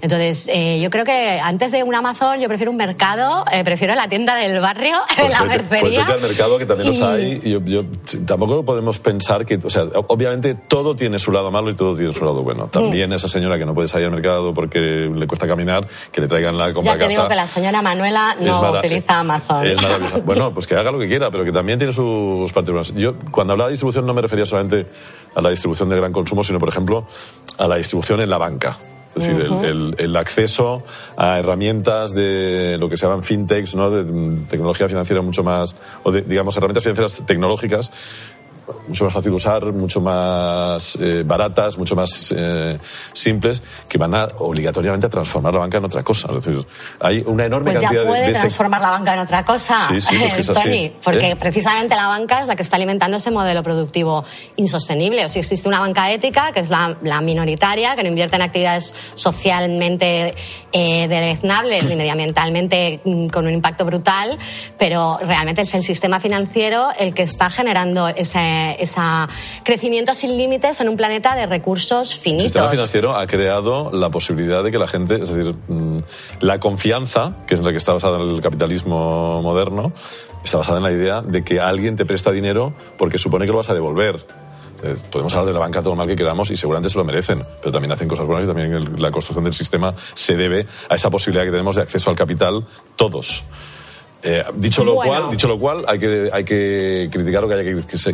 Entonces, 0.04 0.50
eh, 0.54 0.82
yo 0.82 0.90
creo 0.90 1.06
que 1.06 1.40
antes 1.42 1.72
de 1.72 1.82
un 1.82 1.96
Amazon, 1.96 2.38
yo 2.42 2.50
prefiero 2.50 2.72
un 2.72 2.78
mercado, 2.78 3.46
eh, 3.54 3.64
prefiero 3.64 3.96
la 3.96 4.10
tienda 4.10 4.36
del 4.36 4.60
barrio, 4.60 4.98
pues 5.18 5.32
la 5.32 5.46
mercería. 5.46 6.04
Pues 6.06 6.16
al 6.16 6.22
mercado, 6.22 6.58
que 6.58 6.66
también 6.66 6.90
los 6.90 7.02
hay. 7.02 7.40
Yo, 7.40 7.62
yo, 7.62 7.86
tampoco 8.26 8.66
podemos 8.66 9.00
pensar 9.00 9.46
que, 9.46 9.56
o 9.64 9.70
sea, 9.70 9.83
obviamente 10.08 10.56
todo 10.56 10.96
tiene 10.96 11.20
su 11.20 11.32
lado 11.32 11.52
malo 11.52 11.70
y 11.70 11.76
todo 11.76 11.96
tiene 11.96 12.14
su 12.14 12.24
lado 12.26 12.44
bueno. 12.44 12.68
También 12.68 13.10
mm. 13.10 13.14
esa 13.14 13.28
señora 13.28 13.58
que 13.58 13.66
no 13.66 13.74
puede 13.74 13.88
salir 13.88 14.08
al 14.08 14.14
mercado 14.14 14.54
porque 14.54 14.80
le 14.80 15.28
cuesta 15.28 15.48
caminar, 15.48 15.88
que 16.12 16.22
le 16.22 16.28
traigan 16.28 16.58
la 16.58 16.74
compra 16.74 16.94
ya 16.94 17.00
te 17.00 17.08
digo 17.08 17.28
que 17.28 17.36
la 17.36 17.48
señora 17.48 17.82
Manuela 17.82 18.36
no 18.40 18.72
utiliza 18.72 19.20
Amazon. 19.20 19.66
Es 19.66 19.78
bueno, 20.26 20.54
pues 20.54 20.68
que 20.68 20.76
haga 20.76 20.92
lo 20.92 21.00
que 21.00 21.08
quiera, 21.08 21.32
pero 21.32 21.44
que 21.44 21.52
también 21.52 21.78
tiene 21.78 21.94
sus 21.94 22.52
particularidades. 22.52 23.02
Yo, 23.02 23.16
cuando 23.32 23.54
hablaba 23.54 23.70
de 23.70 23.74
distribución, 23.74 24.06
no 24.06 24.14
me 24.14 24.22
refería 24.22 24.46
solamente 24.46 24.88
a 25.36 25.42
la 25.42 25.50
distribución 25.50 25.90
de 25.90 25.98
gran 25.98 26.12
consumo, 26.12 26.44
sino, 26.44 26.60
por 26.60 26.70
ejemplo, 26.70 27.06
a 27.58 27.68
la 27.68 27.78
distribución 27.78 28.22
en 28.22 28.30
la 28.30 28.38
banca. 28.38 28.78
Es 29.16 29.28
decir, 29.28 29.46
el, 29.64 29.94
el, 30.00 30.16
acceso 30.16 30.82
a 31.18 31.38
herramientas 31.38 32.16
de 32.16 32.78
lo 32.80 32.90
que 32.90 32.98
se 32.98 33.06
llaman 33.06 33.22
fintechs, 33.22 33.76
¿no? 33.76 33.92
de 33.92 34.06
tecnología 34.50 34.88
financiera 34.88 35.22
mucho 35.22 35.44
más, 35.44 35.76
o 36.02 36.12
de, 36.12 36.24
digamos, 36.24 36.58
herramientas 36.58 36.84
financieras 36.84 37.22
tecnológicas 37.24 37.92
mucho 38.88 39.06
más 39.06 39.14
fácil 39.14 39.32
de 39.32 39.36
usar, 39.36 39.66
mucho 39.74 40.02
más 40.02 40.98
eh, 41.02 41.24
baratas, 41.26 41.78
mucho 41.78 41.96
más 41.96 42.34
eh, 42.36 42.78
simples, 43.14 43.62
que 43.88 43.98
van 43.98 44.14
a 44.16 44.28
obligatoriamente 44.40 45.08
a 45.08 45.10
transformar 45.10 45.54
la 45.54 45.60
banca 45.60 45.78
en 45.78 45.86
otra 45.86 46.04
cosa. 46.04 46.30
Es 46.30 46.46
decir, 46.46 46.66
hay 47.00 47.24
una 47.26 47.46
enorme 47.46 47.72
pues 47.72 47.82
cantidad 47.82 48.04
ya 48.04 48.10
puede 48.10 48.32
transformar 48.32 48.82
la 48.82 48.90
banca 48.92 49.14
en 49.14 49.20
otra 49.20 49.46
cosa, 49.46 49.76
sí, 49.90 50.02
sí, 50.02 50.16
pues 50.18 50.34
que 50.34 50.42
es 50.42 50.50
así. 50.52 50.94
porque 51.04 51.32
¿eh? 51.32 51.36
precisamente 51.36 51.96
la 51.96 52.08
banca 52.08 52.42
es 52.42 52.48
la 52.48 52.56
que 52.56 52.62
está 52.62 52.76
alimentando 52.76 53.18
ese 53.18 53.32
modelo 53.32 53.64
productivo 53.64 54.24
insostenible. 54.56 55.26
O 55.26 55.30
si 55.30 55.40
existe 55.40 55.68
una 55.68 55.80
banca 55.80 56.12
ética, 56.12 56.52
que 56.52 56.62
es 56.62 56.70
la, 56.70 56.98
la 57.02 57.22
minoritaria, 57.22 57.96
que 57.96 58.04
no 58.04 58.10
invierte 58.10 58.36
en 58.36 58.42
actividades 58.42 58.94
socialmente 59.16 60.36
eh, 60.72 61.08
deleznables 61.08 61.86
ni 61.86 61.96
medioambientalmente 61.96 63.02
mm, 63.04 63.28
con 63.28 63.46
un 63.46 63.54
impacto 63.54 63.86
brutal, 63.86 64.38
pero 64.78 65.20
realmente 65.22 65.62
es 65.62 65.74
el 65.74 65.84
sistema 65.84 66.20
financiero 66.20 66.90
el 66.98 67.14
que 67.14 67.24
está 67.24 67.50
generando 67.50 68.08
ese 68.08 68.53
ese 68.80 69.02
crecimiento 69.64 70.14
sin 70.14 70.38
límites 70.38 70.80
en 70.82 70.90
un 70.90 70.98
planeta 70.98 71.36
de 71.36 71.46
recursos 71.46 72.16
finitos. 72.16 72.46
El 72.46 72.50
sistema 72.50 72.70
financiero 72.70 73.16
ha 73.16 73.28
creado 73.28 73.92
la 73.92 74.10
posibilidad 74.10 74.64
de 74.64 74.72
que 74.72 74.78
la 74.78 74.88
gente, 74.88 75.16
es 75.22 75.30
decir, 75.30 75.56
mm, 75.68 76.00
la 76.42 76.60
confianza, 76.60 77.36
que 77.48 77.56
es 77.56 77.62
la 77.62 77.72
que 77.72 77.78
está 77.78 77.94
basada 77.94 78.18
en 78.18 78.30
el 78.30 78.42
capitalismo 78.42 79.42
moderno, 79.42 79.94
está 80.44 80.58
basada 80.58 80.78
en 80.78 80.84
la 80.84 80.92
idea 80.92 81.22
de 81.22 81.44
que 81.44 81.60
alguien 81.60 81.96
te 81.96 82.06
presta 82.06 82.32
dinero 82.32 82.74
porque 82.98 83.18
supone 83.18 83.46
que 83.46 83.52
lo 83.52 83.58
vas 83.58 83.70
a 83.70 83.74
devolver 83.74 84.26
eh, 84.84 84.98
podemos 85.10 85.34
hablar 85.34 85.48
de 85.48 85.54
la 85.54 85.60
banca 85.60 85.80
todo 85.80 85.92
lo 85.92 85.96
mal 85.96 86.08
que 86.08 86.16
queramos 86.16 86.52
y 86.52 86.58
seguramente 86.58 86.90
se 86.90 86.98
lo 86.98 87.06
merecen, 87.06 87.42
pero 87.62 87.72
también 87.72 87.94
hacen 87.94 88.10
cosas 88.10 88.26
buenas 88.26 88.44
y 88.44 88.48
también 88.48 89.02
la 89.02 89.12
construcción 89.12 89.46
del 89.46 89.54
sistema 89.54 89.96
se 90.14 90.36
debe 90.36 90.68
a 90.90 90.96
esa 90.96 91.10
posibilidad 91.10 91.46
que 91.46 91.52
tenemos 91.52 91.78
de 91.78 91.84
acceso 91.84 92.10
al 92.10 92.18
capital 92.18 92.68
todos. 92.98 93.46
Eh, 94.24 94.44
dicho 94.56 94.84
lo 94.86 94.96
cual, 94.96 95.32
dicho 95.32 95.48
lo 95.48 95.60
cual, 95.60 95.84
hay 95.88 96.00
que 96.00 96.30
hay 96.32 96.46
que 96.46 97.10
criticar 97.12 97.44
lo 97.44 97.50
que 97.50 97.56
haya 97.56 97.64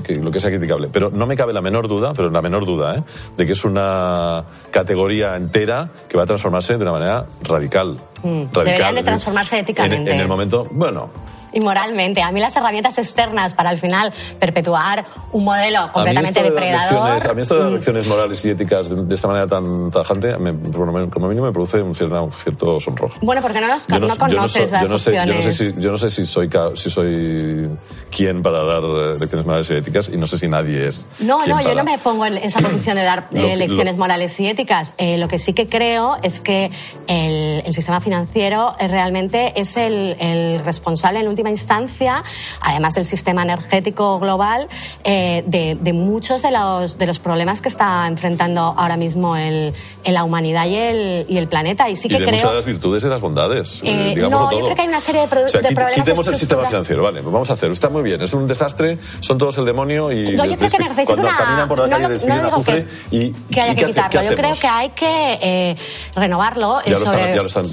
que, 0.01 0.15
lo 0.15 0.31
que 0.31 0.39
sea 0.39 0.49
criticable. 0.49 0.89
Pero 0.91 1.11
no 1.11 1.27
me 1.27 1.37
cabe 1.37 1.53
la 1.53 1.61
menor 1.61 1.87
duda, 1.87 2.13
pero 2.15 2.29
la 2.29 2.41
menor 2.41 2.65
duda, 2.65 2.95
¿eh? 2.95 3.03
de 3.37 3.45
que 3.45 3.53
es 3.53 3.63
una 3.63 4.43
categoría 4.71 5.35
entera 5.35 5.87
que 6.07 6.17
va 6.17 6.23
a 6.23 6.25
transformarse 6.25 6.77
de 6.77 6.83
una 6.83 6.93
manera 6.93 7.25
radical. 7.43 7.97
Mm. 8.23 8.43
Deberían 8.53 8.95
de 8.95 9.03
transformarse 9.03 9.59
éticamente. 9.59 10.13
en 10.13 10.19
el 10.19 10.27
momento, 10.27 10.65
bueno 10.71 11.09
y 11.51 11.61
moralmente. 11.61 12.21
A 12.21 12.31
mí 12.31 12.39
las 12.39 12.55
herramientas 12.55 12.97
externas 12.97 13.53
para 13.53 13.69
al 13.69 13.77
final 13.77 14.13
perpetuar 14.39 15.05
un 15.31 15.43
modelo 15.43 15.91
completamente 15.91 16.43
depredador. 16.43 17.27
a 17.27 17.33
mí 17.33 17.41
esto 17.41 17.55
de 17.55 17.61
las 17.61 17.71
mm. 17.71 17.75
lecciones 17.75 18.07
morales 18.07 18.45
y 18.45 18.49
éticas 18.49 18.89
de, 18.89 19.15
esta 19.15 19.27
manera 19.27 19.47
tan 19.47 19.91
tajante, 19.91 20.33
como 20.33 21.27
mínimo 21.27 21.45
me 21.45 21.53
produce 21.53 21.81
un 21.81 21.95
cierto, 21.95 22.79
sonrojo. 22.79 23.17
Bueno, 23.21 23.41
porque 23.41 23.61
no, 23.61 23.67
los, 23.67 23.89
no, 23.89 24.17
conoces 24.17 24.71
las 24.71 24.91
opciones. 24.91 25.75
yo 25.77 25.91
no 25.91 25.97
sé 25.97 26.09
si 26.09 26.25
soy, 26.25 26.49
si 26.75 26.89
soy 26.89 27.69
quién 28.09 28.41
para 28.41 28.63
dar 28.63 28.83
eh, 28.83 29.19
lecciones 29.19 29.45
morales 29.45 29.69
y 29.69 29.75
éticas 29.75 30.09
y 30.09 30.17
no 30.17 30.27
sé 30.27 30.37
si 30.37 30.47
nadie 30.47 30.87
es. 30.87 31.07
No, 31.19 31.45
no, 31.45 31.61
yo 31.61 31.75
no 31.75 31.83
me 31.83 31.97
pongo 31.97 32.25
en 32.25 32.37
esa 32.37 32.59
posición 32.61 32.95
de 32.95 33.03
dar 33.03 33.29
eh, 33.33 33.55
lecciones 33.55 33.97
morales 33.97 34.39
y 34.39 34.47
éticas. 34.47 34.93
Eh, 34.97 35.17
lo 35.17 35.27
que 35.27 35.39
sí 35.39 35.53
que 35.53 35.67
creo 35.67 36.17
es 36.23 36.41
que 36.41 36.71
el, 37.07 37.63
el 37.65 37.73
sistema 37.73 38.01
financiero 38.01 38.75
realmente 38.79 39.59
es 39.59 39.77
el, 39.77 40.15
el 40.19 40.63
responsable 40.63 41.19
en 41.19 41.27
última 41.27 41.49
instancia, 41.49 42.23
además 42.61 42.95
del 42.95 43.05
sistema 43.05 43.43
energético 43.43 44.19
global, 44.19 44.67
eh, 45.03 45.43
de, 45.45 45.93
muchos 45.93 46.41
de 46.41 46.51
los, 46.51 46.97
de 46.97 47.07
los 47.07 47.19
problemas 47.19 47.61
que 47.61 47.69
está 47.69 48.07
enfrentando 48.07 48.73
ahora 48.77 48.97
mismo 48.97 49.35
el, 49.35 49.73
la 50.05 50.23
humanidad 50.23 50.67
y 50.67 50.75
el, 50.75 51.25
y 51.27 51.37
el 51.37 51.47
planeta. 51.47 51.89
Y 51.89 51.95
sí 51.95 52.07
que 52.07 52.19
de 52.19 52.25
creo, 52.25 52.35
muchas 52.35 52.49
de 52.49 52.55
las 52.55 52.65
virtudes 52.65 53.03
y 53.03 53.07
las 53.07 53.21
bondades. 53.21 53.81
Eh, 53.83 54.15
no, 54.17 54.51
yo 54.51 54.59
creo 54.59 54.75
que 54.75 54.81
hay 54.81 54.87
una 54.87 55.01
serie 55.01 55.21
de, 55.21 55.27
problemas. 55.27 55.93
Quitemos 55.93 56.27
el 56.27 56.35
sistema 56.35 56.65
financiero, 56.65 57.03
vale, 57.03 57.21
pues 57.21 57.33
vamos 57.33 57.49
a 57.49 57.53
hacer. 57.53 57.71
Está 57.71 57.89
muy 57.99 58.09
bien, 58.09 58.21
es 58.21 58.33
un 58.33 58.47
desastre, 58.47 58.97
son 59.19 59.37
todos 59.37 59.57
el 59.57 59.65
demonio 59.65 60.11
y. 60.11 60.35
No, 60.35 60.45
yo 60.45 60.57
creo 60.57 60.69
que 60.69 61.05
cuando 61.05 61.27
caminan 61.27 61.67
por 61.67 61.79
la 61.79 61.89
calle 61.89 62.13
despiden 62.13 62.45
azufre 62.45 62.87
que, 63.09 63.15
y. 63.15 63.31
Que 63.31 63.61
haya 63.61 63.75
que 63.75 63.85
quitarlo. 63.85 64.23
Yo 64.23 64.35
creo 64.35 64.53
que 64.55 64.67
hay 64.67 64.89
que 64.89 65.39
eh, 65.41 65.75
renovarlo 66.15 66.79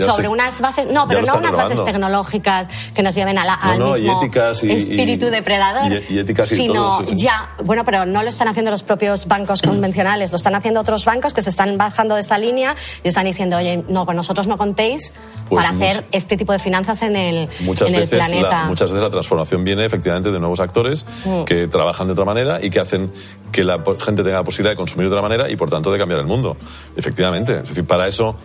sobre, 0.06 0.28
unas 0.28 0.61
bases. 0.61 0.88
No, 0.88 1.06
pero 1.06 1.23
no 1.23 1.37
unas 1.37 1.56
bases 1.56 1.85
tecnológicas 1.85 2.68
que 2.95 3.02
nos 3.02 3.14
lleven 3.14 3.38
a 3.38 3.45
la, 3.45 3.54
al 3.54 3.78
mismo 3.78 3.97
y 3.97 4.09
éticas 4.09 4.62
y, 4.64 4.73
espíritu 4.73 5.26
depredador, 5.26 6.02
y, 6.09 6.18
éticas 6.18 6.50
y 6.52 6.56
sino 6.56 7.02
ya, 7.04 7.50
bueno, 7.64 7.85
pero 7.85 8.04
no 8.06 8.23
lo 8.23 8.28
están 8.28 8.49
haciendo 8.49 8.71
los 8.71 8.83
propios 8.83 9.26
bancos 9.26 9.62
convencionales, 9.62 10.33
lo 10.33 10.37
están 10.37 10.54
haciendo 10.54 10.80
otros 10.80 11.04
bancos 11.04 11.35
que 11.35 11.42
se 11.42 11.50
están 11.50 11.78
bajando 11.78 12.14
de 12.14 12.23
esa 12.23 12.38
línea 12.38 12.75
y 13.02 13.09
están 13.09 13.26
diciendo, 13.26 13.56
oye, 13.56 13.85
no, 13.88 14.06
con 14.06 14.16
nosotros 14.16 14.47
no 14.47 14.59
contéis 14.59 15.12
pues 15.49 15.64
para 15.64 15.76
hacer 15.76 16.04
este 16.11 16.37
tipo 16.37 16.52
de 16.52 16.59
finanzas 16.59 17.02
en 17.02 17.16
el, 17.16 17.49
muchas 17.61 17.88
en 17.88 18.00
veces 18.00 18.18
planeta. 18.18 18.49
La, 18.49 18.64
muchas 18.66 18.90
veces 18.90 19.02
la 19.02 19.11
transformación 19.11 19.62
viene 19.62 19.85
efectivamente 19.85 20.15
de 20.23 20.38
nuevos 20.38 20.61
actores 20.61 21.06
mm. 21.25 21.44
que 21.44 21.68
trabajan 21.68 22.06
de 22.06 22.12
otra 22.12 22.25
manera 22.25 22.64
y 22.64 22.70
que 22.70 22.80
hacen 22.80 23.12
que 23.52 23.64
la 23.64 23.82
gente 23.99 24.23
tenga 24.23 24.38
la 24.38 24.44
posibilidad 24.44 24.73
de 24.73 24.76
consumir 24.76 25.08
de 25.08 25.14
otra 25.14 25.23
manera 25.23 25.50
y 25.50 25.56
por 25.56 25.70
tanto 25.70 25.92
de 25.92 25.99
cambiar 25.99 26.20
el 26.20 26.26
mundo. 26.26 26.56
Efectivamente. 26.96 27.61
Es 27.61 27.68
decir, 27.68 27.85
para 27.85 28.06
eso, 28.06 28.37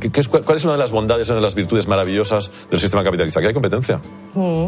¿qué 0.00 0.20
es, 0.20 0.28
¿cuál 0.28 0.56
es 0.56 0.64
una 0.64 0.74
de 0.74 0.78
las 0.78 0.90
bondades, 0.90 1.28
una 1.28 1.36
de 1.36 1.42
las 1.42 1.54
virtudes 1.54 1.86
maravillosas 1.86 2.50
del 2.70 2.80
sistema 2.80 3.02
capitalista? 3.04 3.40
Que 3.40 3.48
hay 3.48 3.54
competencia. 3.54 4.00
Mm. 4.34 4.66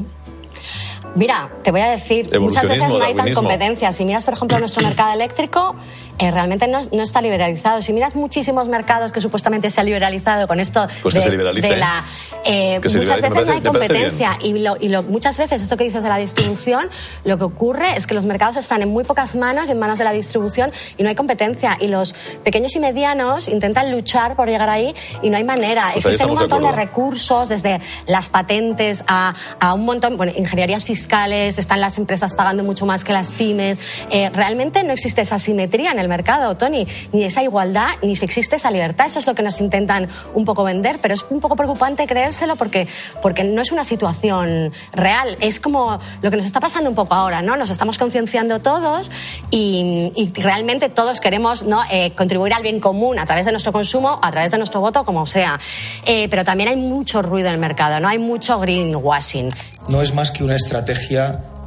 Mira, 1.15 1.51
te 1.63 1.71
voy 1.71 1.81
a 1.81 1.89
decir, 1.89 2.31
muchas 2.41 2.69
veces 2.69 2.89
no 2.89 3.03
hay 3.03 3.15
tan 3.15 3.33
competencia. 3.33 3.93
Si 3.93 4.05
miras, 4.05 4.25
por 4.25 4.35
ejemplo, 4.35 4.59
nuestro 4.59 4.83
mercado 4.83 5.13
eléctrico, 5.13 5.75
eh, 6.19 6.31
realmente 6.31 6.69
no, 6.69 6.81
está 7.03 7.21
liberalizado. 7.21 7.83
Si 7.83 7.93
miras 7.93 8.15
muchísimos 8.15 8.69
mercados 8.69 9.11
que 9.11 9.21
supuestamente 9.21 9.71
se 9.71 9.81
ha 9.81 9.85
liberalizado 9.85 10.47
con 10.47 10.61
esto 10.61 10.87
pues 11.03 11.15
de, 11.15 11.21
que 11.21 11.25
se 11.25 11.31
liberalice. 11.31 11.77
la... 11.77 12.05
Eh, 12.45 12.81
muchas 12.83 13.21
veces 13.21 13.47
no 13.47 13.53
hay 13.53 13.61
competencia. 13.61 14.39
Y, 14.43 14.59
lo, 14.59 14.77
y 14.81 14.89
lo, 14.89 15.03
muchas 15.03 15.37
veces, 15.37 15.63
esto 15.63 15.77
que 15.77 15.85
dices 15.85 16.03
de 16.03 16.09
la 16.09 16.17
distribución, 16.17 16.89
lo 17.25 17.39
que 17.39 17.45
ocurre 17.45 17.97
es 17.97 18.07
que 18.07 18.15
los 18.15 18.25
mercados 18.25 18.57
están 18.57 18.83
en 18.83 18.89
muy 18.89 19.05
pocas 19.05 19.35
manos, 19.35 19.69
en 19.69 19.79
manos 19.79 19.99
de 19.99 20.05
la 20.05 20.13
distribución, 20.13 20.73
y 20.97 21.03
no 21.03 21.09
hay 21.09 21.15
competencia. 21.15 21.77
Y 21.81 21.89
los 21.89 22.15
pequeños 22.45 22.75
y 22.77 22.81
medianos 22.81 23.49
intentan 23.49 23.91
luchar 23.91 24.37
por 24.37 24.49
llegar 24.49 24.71
ahí 24.71 24.95
y 25.23 25.31
no 25.31 25.37
hay 25.37 25.45
manera. 25.45 25.91
Pues 25.93 26.07
Existen 26.07 26.31
un 26.31 26.39
montón 26.39 26.63
de, 26.63 26.73
recursos, 26.73 27.49
desde 27.49 27.81
las 28.07 28.29
patentes 28.29 29.05
a, 29.07 29.35
a 29.59 29.75
un 29.75 29.85
montón, 29.85 30.17
bueno, 30.17 30.33
ingenierías 30.37 30.85
fiscales, 30.91 31.57
están 31.57 31.81
las 31.81 31.99
empresas 31.99 32.35
pagando 32.35 32.65
mucho 32.65 32.85
más 32.85 33.05
que 33.05 33.13
las 33.13 33.29
pymes. 33.29 33.79
Eh, 34.11 34.29
realmente 34.31 34.83
no 34.83 34.93
existe 34.93 35.21
esa 35.21 35.39
simetría 35.39 35.93
en 35.93 36.01
el 36.01 36.09
mercado, 36.09 36.57
Tony, 36.57 36.85
ni 37.13 37.23
esa 37.23 37.45
igualdad, 37.45 37.91
ni 38.03 38.17
si 38.17 38.25
existe 38.25 38.57
esa 38.57 38.73
libertad. 38.73 39.07
Eso 39.07 39.21
es 39.21 39.27
lo 39.29 39.37
que 39.37 39.45
nos 39.45 39.61
intentan 39.61 40.09
un 40.35 40.45
poco 40.45 40.65
vender, 40.65 40.99
pero 41.01 41.15
es 41.15 41.25
un 41.31 41.39
poco 41.41 41.55
preocupante 41.55 42.09
creérselo 42.09 42.57
porque, 42.57 42.89
porque 43.23 43.45
no 43.45 43.63
es 43.63 43.71
una 43.71 43.85
situación 43.85 44.73
real. 44.93 45.37
Es 45.39 45.61
como 45.61 46.01
lo 46.23 46.31
que 46.31 46.37
nos 46.37 46.47
está 46.47 46.59
pasando 46.59 46.91
un 46.91 46.97
poco 46.97 47.15
ahora, 47.15 47.41
¿no? 47.41 47.57
Nos 47.57 47.71
estamos 47.71 47.97
concienciando 47.97 48.59
todos 48.59 49.13
y, 49.53 50.11
y 50.17 50.33
realmente 50.35 50.89
todos 50.89 51.21
queremos 51.21 51.63
¿no? 51.63 51.83
Eh, 51.89 52.13
contribuir 52.17 52.53
al 52.53 52.63
bien 52.65 52.81
común 52.81 53.21
a 53.21 53.27
través 53.27 53.47
de 53.47 53.53
nuestro 53.53 53.71
consumo, 53.71 54.19
a 54.21 54.31
través 54.33 54.51
de 54.51 54.59
nuestro 54.59 54.81
voto, 54.81 55.05
como 55.05 55.25
sea. 55.25 55.61
Eh, 56.05 56.29
pero 56.29 56.45
también 56.45 56.69
hay 56.69 56.77
mucho 56.77 57.23
ruido 57.23 57.47
en 57.47 57.55
el 57.55 57.61
mercado, 57.61 58.01
¿no? 58.01 58.09
Hay 58.09 58.19
mucho 58.19 58.59
greenwashing. 58.59 59.51
No 59.89 60.03
es 60.03 60.15
más 60.15 60.31
que 60.31 60.45
una 60.45 60.57
estrategia 60.57 60.80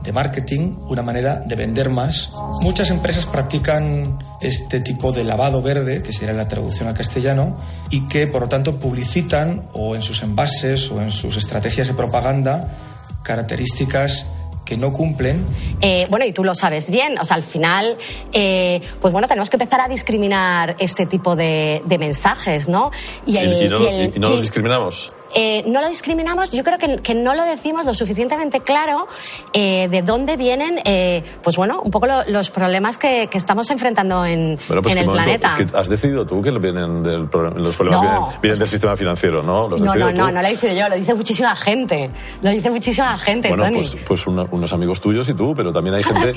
de 0.03 0.11
marketing, 0.11 0.75
una 0.87 1.01
manera 1.01 1.35
de 1.45 1.55
vender 1.55 1.89
más. 1.89 2.29
Muchas 2.61 2.89
empresas 2.89 3.25
practican 3.25 4.19
este 4.41 4.81
tipo 4.81 5.13
de 5.13 5.23
lavado 5.23 5.61
verde, 5.61 6.03
que 6.03 6.11
sería 6.11 6.33
la 6.33 6.47
traducción 6.49 6.89
al 6.89 6.93
castellano, 6.93 7.57
y 7.89 8.07
que 8.09 8.27
por 8.27 8.41
lo 8.41 8.49
tanto 8.49 8.79
publicitan 8.79 9.69
o 9.73 9.95
en 9.95 10.01
sus 10.01 10.21
envases 10.21 10.91
o 10.91 11.01
en 11.01 11.11
sus 11.11 11.37
estrategias 11.37 11.87
de 11.87 11.93
propaganda 11.93 12.77
características 13.23 14.25
que 14.65 14.77
no 14.77 14.93
cumplen. 14.93 15.45
Eh, 15.81 16.07
bueno, 16.09 16.25
y 16.25 16.31
tú 16.31 16.43
lo 16.43 16.55
sabes 16.55 16.89
bien, 16.89 17.17
o 17.19 17.25
sea, 17.25 17.35
al 17.35 17.43
final, 17.43 17.97
eh, 18.31 18.81
pues 19.01 19.11
bueno, 19.11 19.27
tenemos 19.27 19.49
que 19.49 19.57
empezar 19.57 19.81
a 19.81 19.87
discriminar 19.89 20.75
este 20.79 21.05
tipo 21.05 21.35
de, 21.35 21.81
de 21.85 21.97
mensajes, 21.97 22.69
¿no? 22.69 22.91
Y, 23.25 23.37
el- 23.37 23.63
y 23.63 23.69
no, 23.69 23.81
y 23.83 23.87
el- 23.87 24.13
y 24.15 24.19
no 24.19 24.29
lo 24.29 24.37
y- 24.37 24.41
discriminamos. 24.41 25.13
Eh, 25.35 25.63
no 25.67 25.81
lo 25.81 25.87
discriminamos, 25.89 26.51
yo 26.51 26.63
creo 26.63 26.77
que, 26.77 26.97
que 26.97 27.13
no 27.15 27.33
lo 27.35 27.43
decimos 27.43 27.85
lo 27.85 27.93
suficientemente 27.93 28.61
claro 28.61 29.07
eh, 29.53 29.87
de 29.89 30.01
dónde 30.01 30.37
vienen, 30.37 30.79
eh, 30.85 31.23
pues 31.41 31.55
bueno, 31.55 31.81
un 31.81 31.91
poco 31.91 32.07
lo- 32.07 32.23
los 32.27 32.49
problemas 32.49 32.97
que, 32.97 33.27
que 33.27 33.37
estamos 33.37 33.69
enfrentando 33.71 34.25
en, 34.25 34.59
Bueno, 34.67 34.81
pues 34.81 34.93
en 34.95 34.99
el 35.01 35.05
momento, 35.07 35.23
planeta. 35.25 35.55
es 35.59 35.71
que 35.71 35.77
has 35.77 35.89
decidido 35.89 36.25
tú 36.25 36.41
que 36.41 36.51
vienen 36.51 37.03
del 37.03 37.27
los 37.55 37.75
problemas 37.75 38.01
No. 38.03 38.09
vienen, 38.27 38.41
vienen 38.41 38.59
del 38.59 38.69
sistema 38.69 38.95
financiero, 38.95 39.41
¿no? 39.43 39.67
Los 39.67 39.81
no, 39.81 39.95
no, 39.95 40.11
no, 40.11 40.31
no 40.31 40.41
lo 40.41 40.47
dice 40.47 40.75
yo, 40.75 40.87
lo 40.89 40.95
dice 40.95 41.13
muchísima 41.13 41.55
gente. 41.55 42.09
Lo 42.41 42.49
dice 42.49 42.69
muchísima 42.69 43.17
gente, 43.17 43.49
Bueno, 43.49 43.63
Tony. 43.65 43.75
pues, 43.77 43.95
pues 44.07 44.27
una- 44.27 44.45
unos 44.51 44.71
amigos 44.73 44.99
tuyos 45.01 45.27
y 45.29 45.33
tú, 45.33 45.53
pero 45.55 45.71
también 45.73 45.95
hay 45.95 46.03
gente. 46.03 46.33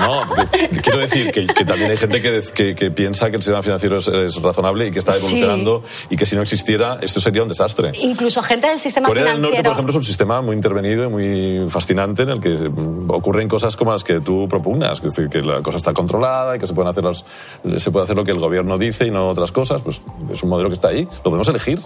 No, 0.00 0.22
porque 0.28 0.46
quiero 0.82 0.98
decir 0.98 1.30
que, 1.32 1.46
que 1.46 1.64
también 1.64 1.90
hay 1.90 1.96
gente 1.96 2.20
que, 2.20 2.42
que- 2.54 2.74
que 2.74 2.90
piensa 2.90 3.30
que 3.30 3.36
el 3.36 3.42
sistema 3.42 3.62
financiero 3.62 3.98
es, 3.98 4.08
es 4.08 4.40
razonable 4.42 4.86
y 4.86 4.90
que 4.90 4.98
está 4.98 5.12
Sí. 5.12 5.18
evolucionando 5.20 5.82
y 6.10 6.16
que 6.16 6.26
si 6.26 6.34
no 6.36 6.42
existiera 6.42 6.98
esto 7.00 7.20
sería 7.20 7.42
un 7.42 7.48
desastre. 7.48 7.92
Incluso 8.00 8.42
gente 8.42 8.66
del 8.68 8.80
sistema 8.80 9.06
Corea 9.08 9.24
del 9.24 9.34
financiero. 9.36 9.56
Norte, 9.56 9.68
por 9.68 9.72
ejemplo, 9.74 9.90
es 9.92 9.96
un 9.96 10.02
sistema 10.04 10.42
muy 10.42 10.56
intervenido 10.56 11.04
y 11.04 11.08
muy 11.08 11.70
fascinante 11.70 12.22
en 12.22 12.28
el 12.30 12.40
que 12.40 12.50
mm, 12.50 13.10
ocurren 13.10 13.48
cosas 13.48 13.76
como 13.76 13.92
las 13.92 14.02
que 14.04 14.20
tú 14.20 14.48
propugnas, 14.48 15.00
que, 15.00 15.06
es 15.08 15.14
decir, 15.14 15.30
que 15.30 15.40
la 15.46 15.62
cosa 15.62 15.76
está 15.78 15.92
controlada 15.92 16.56
y 16.56 16.58
que 16.58 16.66
se 16.66 16.74
pueden 16.74 16.90
hacer 16.90 17.04
las, 17.04 17.24
se 17.78 17.90
puede 17.90 18.04
hacer 18.04 18.16
lo 18.16 18.24
que 18.24 18.32
el 18.32 18.38
gobierno 18.40 18.76
dice 18.78 19.06
y 19.06 19.10
no 19.10 19.28
otras 19.28 19.52
cosas. 19.52 19.80
Pues 19.82 20.00
es 20.32 20.42
un 20.42 20.48
modelo 20.48 20.68
que 20.68 20.74
está 20.74 20.88
ahí. 20.88 21.04
Lo 21.18 21.22
podemos 21.24 21.48
elegir. 21.48 21.80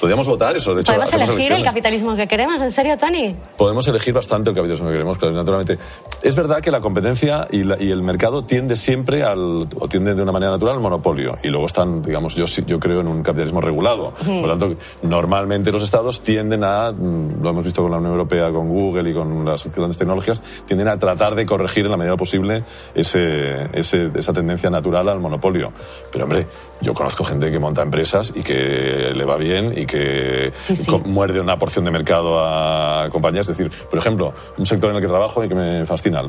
Podríamos 0.00 0.26
votar 0.26 0.56
eso. 0.56 0.74
De 0.74 0.80
hecho, 0.80 0.92
¿Podemos 0.92 1.12
elegir 1.12 1.30
el 1.32 1.38
elecciones. 1.38 1.64
capitalismo 1.64 2.16
que 2.16 2.26
queremos? 2.26 2.60
¿En 2.62 2.70
serio, 2.70 2.96
Tony? 2.96 3.36
Podemos 3.58 3.86
elegir 3.86 4.14
bastante 4.14 4.48
el 4.50 4.56
capitalismo 4.56 4.86
que 4.88 4.92
queremos, 4.94 5.18
claro, 5.18 5.34
naturalmente. 5.34 5.78
Es 6.22 6.34
verdad 6.34 6.60
que 6.62 6.70
la 6.70 6.80
competencia 6.80 7.46
y, 7.50 7.64
la- 7.64 7.76
y 7.82 7.90
el 7.90 8.02
mercado 8.02 8.44
tiende 8.44 8.76
siempre 8.76 9.22
al, 9.22 9.68
o 9.78 9.88
tienden 9.88 10.16
de 10.16 10.22
una 10.22 10.32
manera 10.32 10.52
natural 10.52 10.76
al 10.76 10.80
monopolio. 10.80 11.36
Y 11.42 11.48
luego 11.48 11.66
están, 11.66 12.02
digamos, 12.02 12.34
yo, 12.34 12.46
yo 12.46 12.80
creo 12.80 13.00
en 13.00 13.08
un 13.08 13.22
capitalismo 13.22 13.60
regulado. 13.60 14.12
Por 14.24 14.46
lo 14.48 14.56
tanto, 14.58 14.76
normalmente 15.02 15.70
los 15.70 15.82
estados 15.82 16.22
tienden 16.22 16.64
a, 16.64 16.92
mm, 16.92 17.42
lo 17.42 17.50
hemos 17.50 17.64
visto 17.64 17.82
con 17.82 17.90
la 17.90 17.98
Unión 17.98 18.12
Europea, 18.12 18.50
con 18.50 18.68
Google 18.68 19.10
y 19.10 19.12
con 19.14 19.44
las 19.44 19.64
grandes 19.74 19.98
tecnologías, 19.98 20.42
tienden 20.66 20.88
a 20.88 20.98
tratar 20.98 21.34
de 21.34 21.44
corregir 21.44 21.84
en 21.84 21.90
la 21.90 21.96
medida 21.98 22.16
posible 22.16 22.64
ese, 22.94 23.68
ese- 23.78 24.10
esa 24.14 24.32
tendencia 24.32 24.70
natural 24.70 25.08
al 25.08 25.20
monopolio. 25.20 25.72
Pero 26.10 26.24
hombre, 26.24 26.46
yo 26.80 26.94
conozco 26.94 27.24
gente 27.24 27.50
que 27.50 27.58
monta 27.58 27.82
empresas 27.82 28.32
y 28.34 28.42
que 28.42 29.12
le 29.14 29.24
va 29.26 29.36
bien 29.36 29.76
y 29.76 29.86
que 29.90 30.52
Sí, 30.58 30.76
sí. 30.76 30.90
co- 30.90 31.00
muerde 31.00 31.40
una 31.40 31.58
porción 31.58 31.84
de 31.84 31.90
mercado 31.90 32.38
a 32.38 33.08
compañías. 33.10 33.48
Es 33.48 33.56
decir, 33.58 33.70
por 33.90 33.98
ejemplo, 33.98 34.32
un 34.56 34.64
sector 34.66 34.90
en 34.90 34.96
el 34.96 35.02
que 35.02 35.08
trabajo 35.08 35.44
y 35.44 35.48
que 35.48 35.54
me 35.54 35.84
fascina, 35.84 36.22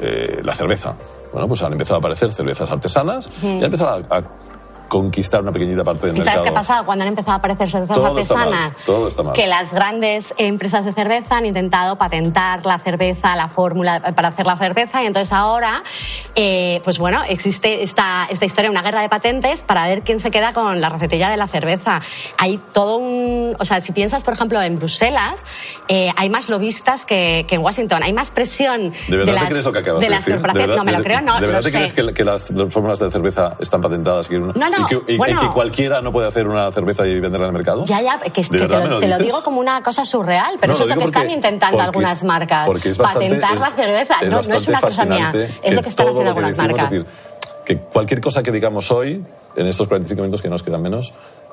eh, 0.00 0.40
la 0.42 0.54
cerveza. 0.54 0.94
Bueno, 1.32 1.46
pues 1.48 1.62
han 1.62 1.72
empezado 1.72 1.96
a 1.96 1.98
aparecer 1.98 2.32
cervezas 2.32 2.70
artesanas 2.70 3.30
y 3.42 3.46
han 3.58 3.64
empezado 3.64 4.02
a, 4.10 4.16
a 4.18 4.22
conquistar 4.90 5.40
una 5.40 5.52
pequeñita 5.52 5.84
parte 5.84 6.08
del 6.08 6.18
¿Y 6.18 6.20
sabes 6.22 6.42
qué 6.42 6.48
ha 6.50 6.52
pasado 6.54 6.84
cuando 6.84 7.02
han 7.04 7.08
empezado 7.08 7.32
a 7.32 7.36
aparecer 7.36 7.70
cervezas 7.70 7.96
Todo 7.96 8.18
está 8.18 8.34
mal, 8.34 8.48
artesanas? 8.52 8.84
todo 8.84 9.08
está 9.08 9.22
mal. 9.22 9.32
Que 9.32 9.46
las 9.46 9.72
grandes 9.72 10.34
empresas 10.36 10.84
de 10.84 10.92
cerveza 10.92 11.36
han 11.38 11.46
intentado 11.46 11.96
patentar 11.96 12.66
la 12.66 12.78
cerveza, 12.80 13.36
la 13.36 13.48
fórmula 13.48 14.00
para 14.14 14.28
hacer 14.28 14.44
la 14.46 14.56
cerveza 14.56 15.02
y 15.02 15.06
entonces 15.06 15.32
ahora, 15.32 15.82
eh, 16.34 16.80
pues 16.84 16.98
bueno, 16.98 17.20
existe 17.28 17.82
esta, 17.82 18.26
esta 18.28 18.44
historia, 18.44 18.68
una 18.70 18.82
guerra 18.82 19.00
de 19.00 19.08
patentes 19.08 19.62
para 19.62 19.86
ver 19.86 20.02
quién 20.02 20.18
se 20.20 20.30
queda 20.30 20.52
con 20.52 20.80
la 20.80 20.88
recetilla 20.88 21.30
de 21.30 21.36
la 21.36 21.46
cerveza. 21.46 22.00
Hay 22.36 22.58
todo 22.72 22.96
un... 22.96 23.56
O 23.58 23.64
sea, 23.64 23.80
si 23.80 23.92
piensas, 23.92 24.24
por 24.24 24.34
ejemplo, 24.34 24.60
en 24.60 24.76
Bruselas, 24.78 25.44
eh, 25.88 26.10
hay 26.16 26.28
más 26.30 26.48
lobistas 26.48 27.04
que, 27.04 27.44
que 27.48 27.54
en 27.54 27.62
Washington. 27.62 28.02
Hay 28.02 28.12
más 28.12 28.30
presión 28.30 28.92
¿De 29.08 29.16
verdad 29.16 29.34
las, 29.34 29.44
te 29.44 29.50
crees 29.50 29.64
lo 29.64 29.72
que 29.72 29.78
acabas 29.78 30.00
de 30.00 30.06
de 30.06 30.10
las 30.10 30.24
decir? 30.24 30.34
¿De 30.34 30.40
corporaciones. 30.40 30.68
verdad, 30.68 30.76
no, 30.78 30.84
me 30.84 30.92
lo 30.92 30.98
de- 30.98 31.04
creo, 31.04 31.20
no, 31.20 31.34
¿De 31.40 31.46
verdad 31.46 31.60
lo 31.60 31.64
te 31.64 31.70
sé. 31.70 31.76
crees 31.78 31.92
que, 31.92 32.14
que 32.14 32.24
las, 32.24 32.50
las 32.50 32.72
fórmulas 32.72 32.98
de 32.98 33.10
cerveza 33.10 33.54
están 33.60 33.80
patentadas 33.80 34.28
y, 34.30 34.34
una- 34.36 34.52
No, 34.54 34.68
no, 34.70 34.79
y 34.80 34.84
que, 34.86 35.12
y- 35.14 35.16
bueno. 35.16 35.40
y 35.42 35.46
que 35.46 35.52
cualquiera 35.52 36.00
no 36.02 36.12
puede 36.12 36.28
hacer 36.28 36.46
una 36.48 36.70
cerveza 36.72 37.06
y 37.06 37.20
venderla 37.20 37.46
en 37.46 37.50
el 37.50 37.52
mercado? 37.54 37.84
Ya, 37.84 38.00
ya, 38.00 38.18
que, 38.18 38.40
es 38.40 38.48
¿De 38.50 38.58
que 38.58 38.66
te, 38.66 38.86
lo, 38.88 38.98
te 39.00 39.08
lo 39.08 39.18
digo 39.18 39.42
como 39.42 39.60
una 39.60 39.82
cosa 39.82 40.04
surreal, 40.04 40.56
pero 40.60 40.72
No, 40.72 40.74
eso 40.74 40.82
es 40.84 40.88
lo 40.90 40.96
que 41.00 41.04
están 41.06 41.22
porque- 41.22 41.34
intentando 41.34 41.76
porque- 41.76 41.86
algunas 41.86 42.24
marcas. 42.24 42.66
porque 42.66 42.88
es 42.90 42.98
bastante- 42.98 43.26
Patentar 43.28 43.54
es- 43.54 43.60
la 43.60 43.70
cerveza. 43.70 44.14
es 44.22 44.28
no, 44.30 44.42
no 44.42 44.56
es 44.56 44.68
una 44.68 44.80
cosa 44.80 45.04
mía. 45.04 45.32
Es 45.62 45.74
lo 45.74 45.82
que 45.82 45.88
están 45.88 46.06
haciendo 46.08 46.28
algunas 46.30 46.50
decimos, 46.56 46.68
marcas. 46.76 46.92
Es 46.92 47.04
decir, 47.04 47.06
que 47.64 47.76
cualquier 47.78 48.20
cosa 48.20 48.42
que 48.42 48.50
digamos 48.52 48.90
hoy, 48.90 49.24
en 49.56 49.66
estos 49.66 49.86
45 49.88 50.22
minutos 50.22 50.42
que 50.42 50.48
nos 50.48 50.62
quedan 50.62 50.82
menos, 50.82 51.12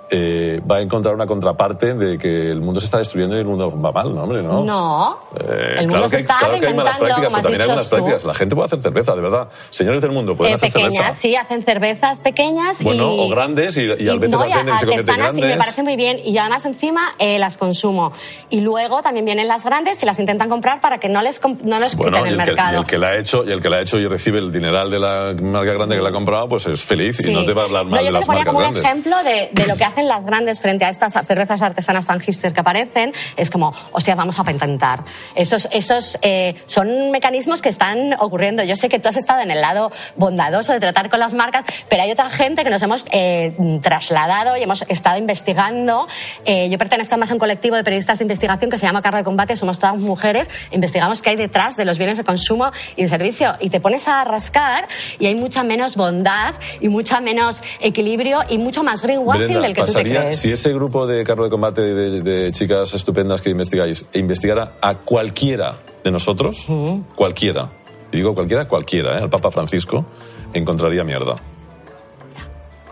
eh, 0.09 0.61
va 0.69 0.77
a 0.77 0.81
encontrar 0.81 1.13
una 1.15 1.25
contraparte 1.25 1.93
de 1.93 2.17
que 2.17 2.49
el 2.51 2.61
mundo 2.61 2.79
se 2.79 2.85
está 2.85 2.97
destruyendo 2.99 3.35
y 3.35 3.39
el 3.39 3.45
mundo 3.45 3.69
va 3.81 3.91
mal, 3.91 4.13
¿no, 4.13 4.23
hombre? 4.23 4.41
No. 4.41 4.63
No. 4.63 5.17
Eh, 5.39 5.75
el 5.79 5.87
mundo 5.87 6.07
claro 6.07 6.09
se 6.09 6.15
que, 6.15 6.21
está 6.21 6.37
claro 6.39 6.59
que 6.59 6.67
hay 6.67 6.73
malas 6.73 6.97
prácticas, 6.97 7.15
como 7.15 7.27
pero 7.27 7.35
has 7.37 7.41
también 7.43 7.61
hay 7.61 7.65
dicho 7.67 7.67
buenas 7.73 7.89
tú. 7.89 7.95
prácticas. 7.95 8.23
La 8.23 8.33
gente 8.33 8.55
puede 8.55 8.65
hacer 8.67 8.79
cerveza, 8.81 9.15
de 9.15 9.21
verdad. 9.21 9.47
Señores 9.69 10.01
del 10.01 10.11
mundo, 10.11 10.35
pueden 10.37 10.53
Eh, 10.53 10.55
hacer 10.55 10.71
pequeñas, 10.71 10.93
cerveza. 10.93 11.13
sí, 11.13 11.35
hacen 11.35 11.63
cervezas 11.63 12.21
pequeñas 12.21 12.83
Bueno, 12.83 13.13
y... 13.15 13.19
o 13.19 13.29
grandes 13.29 13.75
y, 13.77 13.81
y, 13.81 14.09
a 14.09 14.15
veces 14.15 14.29
no, 14.29 14.39
las 14.45 14.49
y 14.49 14.53
venden 14.55 14.75
y 14.75 14.77
se 14.77 14.85
convierten 14.85 15.15
en 15.15 15.21
artesanas 15.21 15.37
y 15.37 15.41
me 15.41 15.47
grandes. 15.47 15.57
parece 15.57 15.83
muy 15.83 15.95
bien 15.95 16.19
y 16.23 16.33
yo 16.33 16.41
además 16.41 16.65
encima 16.65 17.15
eh, 17.19 17.39
las 17.39 17.57
consumo 17.57 18.13
y 18.49 18.61
luego 18.61 19.01
también 19.01 19.25
vienen 19.25 19.47
las 19.47 19.63
grandes 19.65 20.01
y 20.01 20.05
las 20.05 20.19
intentan 20.19 20.49
comprar 20.49 20.81
para 20.81 20.99
que 20.99 21.09
no 21.09 21.21
les 21.21 21.39
no 21.63 21.79
les 21.79 21.95
Bueno, 21.95 22.17
quiten 22.17 22.31
y 22.31 22.33
el 22.33 22.39
el, 22.39 22.45
que, 22.45 22.51
y 22.51 22.55
mercado 22.55 22.77
el 22.79 22.85
que 22.85 22.97
la 22.97 23.07
ha 23.07 23.17
hecho 23.17 23.43
y 23.45 23.51
el 23.51 23.61
que 23.61 23.69
la 23.69 23.77
ha 23.77 23.81
hecho 23.81 23.97
y 23.97 24.07
recibe 24.07 24.39
el 24.39 24.51
dineral 24.51 24.89
de 24.89 24.99
la 24.99 25.33
marca 25.41 25.73
grande 25.73 25.95
que 25.95 26.01
la 26.01 26.09
ha 26.09 26.13
comprado, 26.13 26.47
pues 26.47 26.65
es 26.67 26.83
feliz 26.83 27.17
Sí. 27.17 27.29
y 27.29 27.33
no 27.33 27.45
te 27.45 27.53
va 27.53 27.63
a 27.63 27.65
hablar 27.65 27.85
No, 27.85 27.91
mal 27.91 27.99
yo 27.99 28.05
de 28.05 28.07
te 28.07 28.13
lo 28.13 28.19
las 28.19 28.25
ponía 28.27 28.39
marcas 28.45 28.53
como 28.53 28.65
un 28.67 28.73
grandes. 28.73 28.83
ejemplo 28.83 29.17
de, 29.23 29.49
de 29.53 29.67
lo 29.67 29.75
que 29.77 29.83
hacen 29.97 30.07
las 30.07 30.23
grandes 30.23 30.60
frente 30.60 30.86
a 30.86 30.89
estas 30.89 31.13
cervezas 31.25 31.60
artesanas 31.60 32.05
tan 32.05 32.19
hipster 32.19 32.53
que 32.53 32.60
aparecen. 32.60 33.13
Es 33.36 33.49
como, 33.49 33.73
hostia, 33.91 34.13
vamos 34.13 34.38
a 34.38 34.43
patentar. 34.43 35.03
Esos, 35.33 35.67
esos 35.71 36.19
eh, 36.21 36.53
son 36.67 37.10
mecanismos 37.10 37.63
que 37.63 37.69
están 37.69 38.13
ocurriendo. 38.19 38.63
Yo 38.63 38.75
sé 38.75 38.89
que 38.89 38.99
tú 38.99 39.10
has 39.10 39.17
estado 39.17 39.41
en 39.41 39.49
el 39.49 39.60
lado 39.60 39.91
bondadoso 40.15 40.71
de 40.71 40.79
tratar 40.79 41.10
con 41.10 41.19
las 41.19 41.33
marcas, 41.33 41.63
pero 41.89 42.03
hay 42.03 42.12
otra 42.12 42.29
gente 42.29 42.63
que 42.63 42.69
nos 42.69 42.83
hemos 42.83 43.07
eh, 43.12 43.55
trasladado 43.81 44.55
y 44.55 44.62
hemos 44.62 44.83
estado 44.88 45.17
investigando. 45.17 46.07
Eh, 46.45 46.69
yo 46.69 46.77
pertenezco 46.77 47.17
más 47.17 47.31
a 47.31 47.33
un 47.33 47.39
colectivo 47.39 47.75
de 47.75 47.83
periodistas 47.83 48.19
de 48.19 48.25
investigación 48.25 48.69
que 48.69 48.77
se 48.77 48.86
llama 48.86 49.01
Carro 49.01 49.17
de 49.17 49.23
Combate, 49.23 49.55
somos 49.55 49.79
todas 49.79 49.97
mujeres, 49.97 50.47
investigamos 50.69 51.23
qué 51.23 51.31
hay 51.31 51.38
detrás 51.38 51.75
de 51.75 51.86
los 51.86 51.97
bienes 51.97 52.17
de 52.17 52.23
consumo 52.23 52.71
y 52.95 53.01
de 53.01 53.10
servicio 53.10 53.55
y 53.60 53.71
te 53.71 53.79
pones 53.79 54.07
a 54.07 54.23
rascar 54.23 54.88
y 55.17 55.25
hay 55.25 55.33
mucha 55.33 55.63
menos 55.63 55.95
bondad 55.95 56.53
y 56.79 56.89
mucha 56.89 57.19
menos 57.19 57.63
equilibrio 57.79 58.41
y 58.47 58.60
mucho 58.60 58.83
más 58.83 59.01
greenwashing 59.01 59.47
Brenda, 59.47 59.62
del 59.62 59.73
que 59.73 59.87
pasaría, 59.88 60.32
si 60.34 60.52
ese 60.52 60.73
grupo 60.73 61.08
de 61.08 61.23
carro 61.23 61.43
de 61.43 61.50
combate 61.50 61.82
de, 61.82 62.21
de 62.21 62.52
chicas 62.52 62.93
estupendas 62.93 63.41
que 63.41 63.50
investigáis 63.50 64.06
investigara 64.13 64.73
a 64.82 64.95
cualquiera 65.00 65.80
de 66.04 66.12
nosotros, 66.12 66.67
cualquiera, 67.15 67.69
y 68.12 68.17
digo 68.17 68.34
cualquiera, 68.36 68.67
cualquiera, 68.67 69.17
¿eh? 69.17 69.23
al 69.23 69.30
Papa 69.30 69.52
Francisco, 69.52 70.06
encontraría 70.54 71.04
mierda. 71.04 71.36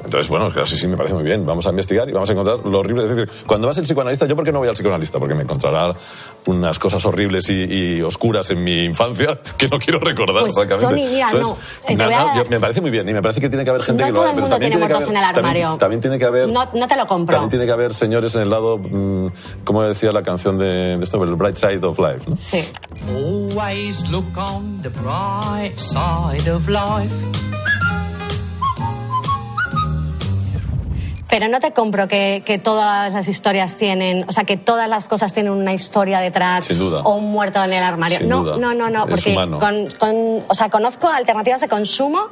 Entonces, 0.06 0.30
bueno, 0.30 0.46
claro, 0.52 0.66
sí, 0.66 0.78
sí, 0.78 0.88
me 0.88 0.96
parece 0.96 1.16
muy 1.16 1.24
bien. 1.24 1.46
Vamos 1.46 1.66
a 1.68 1.72
investigar 1.72 2.08
y 2.08 2.12
vamos 2.14 2.30
a 2.30 2.34
encontrar 2.34 2.60
lo 2.66 2.80
horrible. 2.80 3.04
Es 3.06 3.10
decir, 3.16 3.30
cuando 3.46 3.68
vas 3.68 3.78
al 3.78 3.84
psicoanalista, 3.84 4.26
¿yo 4.26 4.36
por 4.36 4.46
qué 4.46 4.52
no 4.52 4.60
voy 4.60 4.68
al 4.68 4.74
psicoanalista? 4.76 5.20
Porque 5.20 5.34
me 5.36 5.44
encontrará 5.44 5.94
unas 6.46 6.80
cosas 6.80 7.04
horribles 7.06 7.50
y, 7.50 7.64
y 7.64 8.02
oscuras 8.02 8.50
en 8.52 8.64
mi 8.64 8.86
infancia 8.86 9.40
que 9.58 9.68
no 9.68 9.80
quiero 9.80 10.00
recordar, 10.00 10.44
Pues, 10.44 10.56
francamente. 10.56 10.86
Tony, 10.88 11.08
mira, 11.08 11.30
Entonces, 11.32 11.58
no, 11.98 12.04
a 12.04 12.08
dar- 12.08 12.36
yo- 12.38 12.50
me 12.50 12.60
parece 12.60 12.82
muy 12.82 12.92
bien 12.92 13.10
y 13.10 13.14
me 13.14 13.22
parece 13.22 13.42
que 13.42 13.50
tiene 13.50 13.64
que 13.64 13.70
haber 13.72 13.84
gente 13.84 14.04
No 14.04 14.08
que 14.08 14.12
lo 14.12 14.16
todo 14.20 14.24
haga, 14.24 14.32
el 14.32 14.36
pero 14.36 14.42
mundo 14.44 14.56
también 14.56 14.72
tiene 14.72 14.88
que 14.88 14.94
haber- 14.94 15.08
en 15.10 15.16
el 15.18 15.24
también- 15.24 15.36
armario. 15.46 15.78
También, 15.78 16.02
tiene 16.02 16.20
que 16.20 16.26
haber... 16.26 16.50
No, 16.50 16.70
no 16.74 16.88
te 16.88 16.96
lo 16.96 17.08
compro. 17.08 17.36
También 17.36 17.50
tiene 17.50 17.66
que 17.66 17.72
haber 17.72 17.94
señores 17.96 18.36
en 18.36 18.42
el 18.44 18.50
lado, 18.50 18.78
mm, 18.78 19.28
como 19.64 19.82
decía 19.84 20.12
la 20.12 20.22
canción 20.24 20.58
de, 20.60 20.98
de 20.98 21.04
esto, 21.04 21.24
el 21.24 21.36
bright 21.36 21.58
side 21.58 21.84
of 21.86 21.98
life, 21.98 22.30
¿no? 22.30 22.36
Sí. 22.36 22.64
Always 23.10 24.08
look 24.10 24.26
on 24.38 24.82
the 24.82 24.90
bright 24.90 25.78
side 25.78 26.50
of 26.52 26.68
life. 26.68 27.14
Pero 31.30 31.48
no 31.48 31.60
te 31.60 31.72
compro 31.72 32.08
que, 32.08 32.44
que 32.46 32.58
todas 32.60 33.12
las 33.14 33.28
historias 33.28 33.78
tienen, 33.78 34.26
o 34.28 34.32
sea, 34.32 34.44
que 34.44 34.58
todas 34.58 34.88
las 34.88 35.08
cosas 35.08 35.34
tienen 35.34 35.52
una 35.54 35.74
historia 35.74 36.20
detrás 36.20 36.66
Sin 36.66 36.78
duda. 36.78 37.02
o 37.02 37.16
un 37.16 37.32
muerto 37.32 37.64
en 37.64 37.74
el 37.74 37.84
armario. 37.84 38.20
Sin 38.20 38.30
no, 38.30 38.44
duda. 38.44 38.58
no, 38.58 38.74
no, 38.74 38.90
no, 38.90 39.06
porque 39.08 39.34
con, 39.34 39.88
con- 39.98 40.44
o 40.48 40.54
sea, 40.54 40.70
conozco 40.70 41.08
alternativas 41.08 41.62
de 41.62 41.68
consumo 41.68 42.28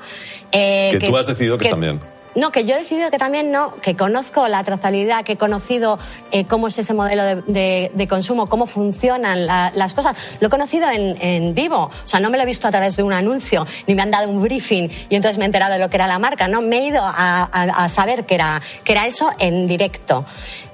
eh, 0.51 0.89
Que 0.97 1.07
tú 1.07 1.17
has 1.17 1.25
decidido 1.27 1.57
que 1.57 1.65
están 1.65 1.81
bien. 1.81 1.99
No, 2.35 2.51
que 2.51 2.65
yo 2.65 2.75
he 2.75 2.79
decidido 2.79 3.11
que 3.11 3.17
también 3.19 3.51
no, 3.51 3.75
que 3.81 3.95
conozco 3.95 4.47
la 4.47 4.63
trazabilidad, 4.63 5.23
que 5.23 5.33
he 5.33 5.37
conocido 5.37 5.99
eh, 6.31 6.45
cómo 6.45 6.67
es 6.67 6.77
ese 6.79 6.93
modelo 6.93 7.23
de, 7.45 7.91
de- 7.93 8.07
consumo, 8.07 8.47
cómo 8.49 8.65
funcionan 8.65 9.45
la- 9.45 9.71
las 9.75 9.93
cosas. 9.93 10.15
Lo 10.39 10.47
he 10.47 10.49
conocido 10.49 10.87
en, 10.89 11.53
vivo, 11.53 11.91
o 11.91 12.07
sea, 12.07 12.19
no 12.19 12.29
me 12.29 12.37
lo 12.37 12.43
he 12.43 12.47
visto 12.47 12.67
a 12.67 12.71
través 12.71 12.95
de 12.95 13.03
un 13.03 13.13
anuncio, 13.13 13.65
ni 13.87 13.95
me 13.95 14.01
han 14.01 14.11
dado 14.11 14.27
un 14.29 14.41
briefing 14.41 14.89
y 15.09 15.15
entonces 15.15 15.37
me 15.37 15.43
he 15.43 15.47
enterado 15.47 15.73
de 15.73 15.79
lo 15.79 15.89
que 15.89 15.97
era 15.97 16.07
la 16.07 16.19
marca, 16.19 16.47
no, 16.47 16.61
me 16.61 16.79
he 16.79 16.87
ido 16.87 17.03
a, 17.03 17.11
a- 17.51 17.83
a 17.85 17.89
saber 17.89 18.25
que 18.25 18.35
era, 18.35 18.61
que 18.83 18.91
era 18.93 19.05
eso 19.05 19.31
en 19.39 19.67
directo. 19.67 20.25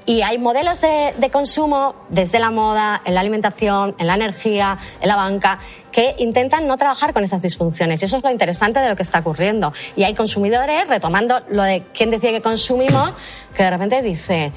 Y 0.06 0.22
hay 0.22 0.38
modelos 0.38 0.82
de, 0.82 1.14
de 1.18 1.30
consumo 1.30 1.96
desde 2.10 2.40
la 2.40 2.52
moda, 2.52 3.02
en 3.06 3.14
la 3.14 3.22
alimentación, 3.22 3.96
en 4.00 4.08
la 4.08 4.16
energía, 4.16 4.78
en 5.02 5.08
la 5.08 5.16
banca, 5.16 5.60
que 5.92 6.16
intentan 6.20 6.68
no 6.68 6.78
trabajar 6.78 7.14
con 7.14 7.24
esas 7.24 7.42
disfunciones. 7.42 8.02
Y 8.02 8.06
eso 8.06 8.18
es 8.18 8.24
lo 8.24 8.32
interesante 8.32 8.80
de 8.80 8.90
lo 8.90 8.96
que 8.96 9.04
está 9.04 9.20
ocurriendo. 9.20 9.74
Y 9.96 10.04
hay 10.04 10.14
consumidores, 10.14 10.88
retomando 10.88 11.42
lo 11.50 11.64
de 11.64 11.84
quién 11.94 12.10
decide 12.10 12.32
que 12.32 12.42
consumimos, 12.42 13.12
que 13.56 13.64
de 13.64 13.70
repente 13.70 14.02
dice, 14.02 14.52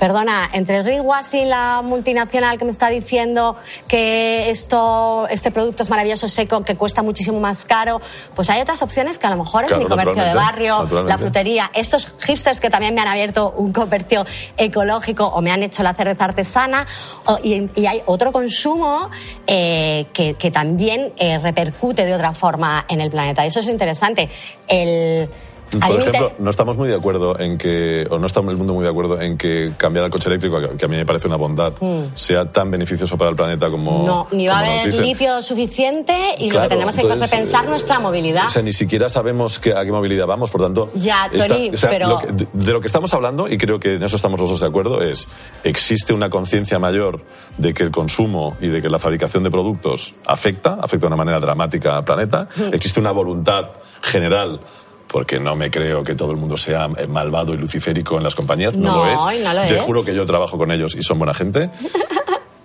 perdona, 0.00 0.48
entre 0.54 0.78
el 0.78 0.82
greenwashing, 0.82 1.48
la 1.50 1.82
multinacional 1.84 2.58
que 2.58 2.64
me 2.64 2.70
está 2.72 2.88
diciendo 2.88 3.56
que 3.86 4.48
esto, 4.50 5.26
este 5.30 5.50
producto 5.50 5.82
es 5.82 5.90
maravilloso 5.90 6.26
seco, 6.28 6.64
que 6.64 6.74
cuesta 6.74 7.02
muchísimo 7.02 7.38
más 7.38 7.64
caro, 7.66 8.00
pues 8.34 8.48
hay 8.48 8.62
otras 8.62 8.80
opciones 8.82 9.18
que 9.18 9.26
a 9.26 9.30
lo 9.30 9.36
mejor 9.36 9.64
es 9.64 9.68
Claro, 9.68 9.82
mi 9.84 9.88
comercio 9.88 10.24
de 10.24 10.34
barrio, 10.34 10.88
la 11.04 11.18
frutería, 11.18 11.70
estos 11.74 12.14
hipsters 12.26 12.60
que 12.60 12.70
también 12.70 12.94
me 12.94 13.02
han 13.02 13.08
abierto 13.08 13.54
un 13.56 13.72
comercio 13.74 14.24
ecológico 14.56 15.26
o 15.26 15.42
me 15.42 15.52
han 15.52 15.62
hecho 15.62 15.82
la 15.82 15.92
cerveza 15.94 16.24
artesana, 16.24 16.86
o- 17.26 17.38
y, 17.42 17.68
y 17.76 17.84
hay 17.86 18.02
otro 18.06 18.32
consumo 18.32 19.10
eh, 19.46 20.06
que, 20.14 20.32
que 20.34 20.50
también 20.50 21.12
eh, 21.18 21.38
repercute 21.38 22.06
de 22.06 22.14
otra 22.14 22.32
forma 22.32 22.86
en 22.88 23.02
el 23.02 23.10
planeta. 23.10 23.44
Eso 23.44 23.60
es 23.60 23.66
interesante. 23.68 24.30
El, 24.66 25.28
Por 25.78 26.00
ejemplo, 26.00 26.32
no 26.38 26.50
estamos 26.50 26.76
muy 26.76 26.88
de 26.88 26.94
acuerdo 26.96 27.38
en 27.38 27.56
que, 27.58 28.06
o 28.10 28.18
no 28.18 28.26
está 28.26 28.40
el 28.40 28.56
mundo 28.56 28.74
muy 28.74 28.82
de 28.84 28.90
acuerdo 28.90 29.20
en 29.20 29.36
que 29.38 29.72
cambiar 29.76 30.04
al 30.06 30.10
coche 30.10 30.28
eléctrico, 30.28 30.58
que- 30.76 30.84
a 30.84 30.88
mí 30.88 30.96
me 30.96 31.06
parece 31.06 31.28
una 31.28 31.36
bondad, 31.36 31.72
Mm. 31.80 32.14
sea 32.14 32.46
tan 32.50 32.70
beneficioso 32.70 33.16
para 33.16 33.30
el 33.30 33.36
planeta 33.36 33.70
como. 33.70 34.04
no, 34.04 34.26
ni 34.32 34.46
va 34.48 34.58
a 34.58 34.58
haber 34.60 34.94
litio 34.94 35.40
suficiente 35.42 36.14
y 36.38 36.46
lo 36.46 36.52
Claro, 36.54 36.68
que 36.68 36.74
tenemos 36.74 36.96
que 36.96 37.14
repensar 37.14 37.64
eh, 37.64 37.68
nuestra 37.68 38.00
movilidad. 38.00 38.46
O 38.46 38.50
sea, 38.50 38.62
ni 38.62 38.72
siquiera 38.72 39.08
sabemos 39.08 39.58
que- 39.58 39.74
a 39.74 39.84
qué 39.84 39.92
movilidad 39.92 40.26
vamos, 40.26 40.50
por 40.50 40.60
tanto. 40.62 40.88
Ya, 40.94 41.26
esta- 41.32 41.46
Tony, 41.54 41.70
o 41.70 41.76
sea, 41.76 41.90
pero- 41.90 42.08
lo 42.08 42.18
que- 42.18 42.32
de, 42.32 42.48
de 42.52 42.72
lo 42.72 42.80
que 42.80 42.86
estamos 42.86 43.12
hablando, 43.14 43.48
y 43.48 43.56
creo 43.58 43.78
que 43.78 43.94
en 43.94 44.02
eso 44.02 44.16
estamos 44.16 44.40
los 44.40 44.50
dos 44.50 44.60
de 44.60 44.66
acuerdo, 44.66 45.02
es 45.02 45.28
existe 45.64 46.12
una 46.12 46.30
conciencia 46.30 46.78
mayor 46.78 47.20
de 47.58 47.74
que 47.74 47.82
el 47.82 47.90
consumo 47.90 48.56
y 48.60 48.68
de 48.68 48.80
que 48.82 48.88
la 48.88 48.98
fabricación 48.98 49.44
de 49.44 49.50
productos 49.50 50.14
afecta, 50.26 50.74
afecta 50.80 51.00
de 51.02 51.06
una 51.08 51.16
manera 51.16 51.38
dramática 51.40 51.96
al 51.96 52.04
planeta. 52.04 52.48
Mm. 52.56 52.74
Existe 52.74 53.00
una 53.00 53.12
voluntad 53.12 53.66
general. 54.02 54.60
Porque 55.10 55.40
no 55.40 55.56
me 55.56 55.70
creo 55.70 56.02
que 56.04 56.14
todo 56.14 56.30
el 56.30 56.36
mundo 56.36 56.56
sea 56.56 56.88
eh, 56.96 57.06
malvado 57.06 57.52
y 57.54 57.56
luciférico 57.56 58.16
en 58.16 58.22
las 58.22 58.34
compañías. 58.34 58.76
No, 58.76 58.92
No, 58.92 59.04
lo 59.04 59.10
es. 59.12 59.42
no 59.42 59.52
lo 59.54 59.60
Te 59.62 59.76
es. 59.76 59.82
juro 59.82 60.04
que 60.04 60.14
yo 60.14 60.24
trabajo 60.24 60.56
con 60.56 60.70
ellos 60.70 60.94
y 60.94 61.02
son 61.02 61.18
buena 61.18 61.34
gente. 61.34 61.70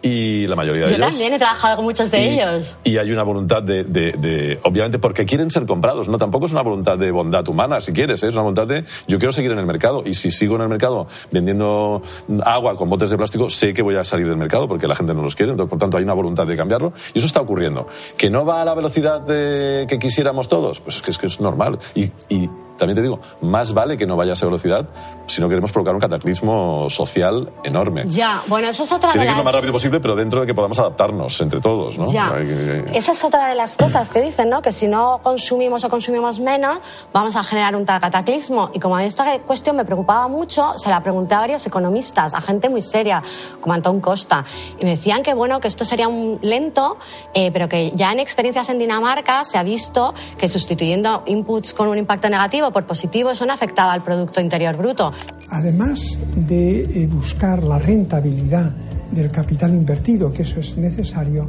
Y 0.07 0.45
la 0.45 0.55
mayoría 0.55 0.83
de 0.83 0.89
Yo 0.91 0.95
ellos. 0.97 1.07
también 1.09 1.33
he 1.33 1.39
trabajado 1.39 1.77
con 1.77 1.85
muchos 1.85 2.11
de 2.11 2.23
Y- 2.23 2.39
ellos. 2.39 2.77
Y 2.83 2.97
hay 2.97 3.11
una 3.11 3.23
voluntad 3.23 3.63
de, 3.63 3.83
de- 3.83 4.11
de- 4.11 4.59
obviamente, 4.63 4.99
porque 4.99 5.25
quieren 5.25 5.49
ser 5.49 5.65
comprados, 5.65 6.07
no 6.07 6.19
tampoco 6.19 6.45
es 6.45 6.51
una 6.51 6.61
voluntad 6.61 6.95
de 6.99 7.09
bondad 7.09 7.47
humana, 7.47 7.81
si 7.81 7.91
quieres, 7.91 8.21
¿eh? 8.21 8.27
es 8.27 8.33
una 8.35 8.43
voluntad 8.43 8.67
de 8.67 8.85
yo 9.07 9.17
quiero 9.17 9.31
seguir 9.31 9.51
en 9.51 9.57
el 9.57 9.65
mercado 9.65 10.03
y 10.05 10.13
si 10.13 10.29
sigo 10.29 10.57
en 10.57 10.61
el 10.61 10.69
mercado 10.69 11.07
vendiendo 11.31 12.03
agua 12.43 12.77
con 12.77 12.87
botes 12.87 13.09
de 13.09 13.17
plástico, 13.17 13.49
sé 13.49 13.73
que 13.73 13.81
voy 13.81 13.95
a 13.95 14.03
salir 14.03 14.27
del 14.27 14.37
mercado 14.37 14.67
porque 14.67 14.87
la 14.87 14.93
gente 14.95 15.15
no 15.15 15.23
los 15.23 15.33
quiere, 15.35 15.51
entonces, 15.53 15.69
por 15.71 15.79
tanto 15.79 15.97
hay 15.97 16.03
una 16.03 16.13
voluntad 16.13 16.45
de 16.45 16.55
cambiarlo 16.55 16.93
y 17.15 17.17
eso 17.17 17.25
está 17.25 17.41
ocurriendo. 17.41 17.87
Que 18.15 18.29
no 18.29 18.45
va 18.45 18.61
a 18.61 18.65
la 18.65 18.75
velocidad 18.75 19.21
de- 19.21 19.87
que 19.89 19.97
quisiéramos 19.97 20.47
todos, 20.47 20.81
pues 20.81 20.97
es 20.97 21.01
que 21.01 21.09
es, 21.11 21.17
que 21.17 21.25
es 21.25 21.39
normal. 21.41 21.79
Y, 21.95 22.11
y 22.29 22.47
también 22.77 22.95
te 22.95 23.01
digo, 23.01 23.19
más 23.41 23.73
vale 23.73 23.97
que 23.97 24.05
no 24.05 24.15
vaya 24.15 24.31
a 24.31 24.33
esa 24.33 24.45
velocidad 24.45 24.87
si 25.27 25.41
no 25.41 25.49
queremos 25.49 25.71
provocar 25.71 25.95
un 25.95 26.01
cataclismo 26.01 26.89
social 26.89 27.51
enorme. 27.63 28.03
Ya, 28.07 28.43
bueno, 28.47 28.67
eso 28.69 28.83
es 28.83 28.91
otra 28.91 29.11
Tiene 29.11 29.25
de 29.25 29.27
que 29.27 29.31
ir 29.31 29.37
lo 29.37 29.43
las... 29.43 29.45
más 29.45 29.55
rápido 29.55 29.71
posible, 29.73 29.99
pero 29.99 30.15
dentro 30.15 30.41
de 30.41 30.47
que 30.47 30.53
podamos 30.53 30.77
adaptarnos 30.79 31.39
entre 31.41 31.59
todos, 31.61 31.97
¿no? 31.97 32.11
Ya. 32.11 32.31
Que- 32.35 32.85
Esa 32.93 33.11
es 33.13 33.23
otra 33.23 33.47
de 33.47 33.55
las 33.55 33.77
cosas 33.77 34.09
que 34.09 34.21
dicen, 34.21 34.49
¿no? 34.49 34.61
Que 34.61 34.71
si 34.71 34.87
no 34.87 35.19
consumimos 35.23 35.83
o 35.83 35.89
consumimos 35.89 36.39
menos, 36.39 36.79
vamos 37.11 37.35
a 37.35 37.43
generar 37.43 37.75
un 37.75 37.85
cataclismo. 37.85 38.69
Y 38.73 38.79
como 38.79 38.95
a 38.95 38.99
mí 38.99 39.05
esta 39.05 39.39
cuestión 39.39 39.75
me 39.75 39.85
preocupaba 39.85 40.27
mucho, 40.27 40.73
se 40.77 40.89
la 40.89 41.01
pregunté 41.01 41.33
a 41.35 41.39
varios 41.39 41.65
economistas, 41.65 42.33
a 42.33 42.41
gente 42.41 42.69
muy 42.69 42.81
seria, 42.81 43.23
como 43.61 43.73
Antón 43.73 44.01
Costa. 44.01 44.45
Y 44.79 44.83
me 44.85 44.91
decían 44.91 45.23
que, 45.23 45.33
bueno, 45.33 45.59
que 45.59 45.67
esto 45.67 45.85
sería 45.85 46.07
un 46.07 46.37
lento, 46.41 46.97
eh, 47.33 47.51
pero 47.51 47.67
que 47.67 47.91
ya 47.95 48.11
en 48.11 48.19
experiencias 48.19 48.69
en 48.69 48.77
Dinamarca 48.79 49.43
se 49.45 49.57
ha 49.57 49.63
visto 49.63 50.13
que 50.37 50.47
sustituyendo 50.49 51.23
inputs 51.25 51.73
con 51.73 51.87
un 51.87 51.97
impacto 51.97 52.29
negativo 52.29 52.64
por 52.71 52.85
positivo, 52.85 53.31
eso 53.31 53.45
no 53.45 53.53
afectaba 53.53 53.93
al 53.93 54.03
Producto 54.03 54.41
Interior 54.41 54.75
Bruto. 54.77 55.11
Además 55.51 56.17
de 56.35 56.81
eh, 56.81 57.07
buscar 57.07 57.63
la 57.63 57.79
rentabilidad 57.79 58.71
del 59.11 59.31
capital 59.31 59.73
invertido, 59.73 60.31
que 60.33 60.41
eso 60.41 60.59
es 60.59 60.77
necesario, 60.77 61.47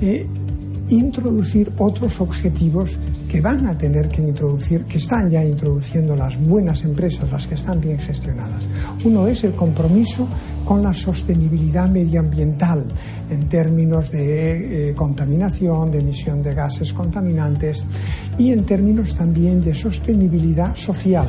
eh, 0.00 0.26
introducir 0.88 1.72
otros 1.78 2.20
objetivos 2.20 2.98
que 3.30 3.40
van 3.40 3.66
a 3.68 3.78
tener 3.78 4.08
que 4.08 4.20
introducir, 4.22 4.84
que 4.86 4.96
están 4.98 5.30
ya 5.30 5.44
introduciendo 5.44 6.16
las 6.16 6.36
buenas 6.40 6.82
empresas, 6.82 7.30
las 7.30 7.46
que 7.46 7.54
están 7.54 7.80
bien 7.80 7.98
gestionadas. 7.98 8.64
Uno 9.04 9.28
es 9.28 9.44
el 9.44 9.54
compromiso 9.54 10.26
con 10.64 10.82
la 10.82 10.92
sostenibilidad 10.92 11.88
medioambiental 11.88 12.84
en 13.30 13.48
términos 13.48 14.10
de 14.10 14.90
eh, 14.90 14.94
contaminación, 14.94 15.90
de 15.92 15.98
emisión 16.00 16.42
de 16.42 16.54
gases 16.54 16.92
contaminantes 16.92 17.84
y 18.36 18.52
en 18.52 18.64
términos 18.66 19.14
también 19.16 19.62
de 19.62 19.74
sostenibilidad 19.74 20.74
social. 20.74 21.28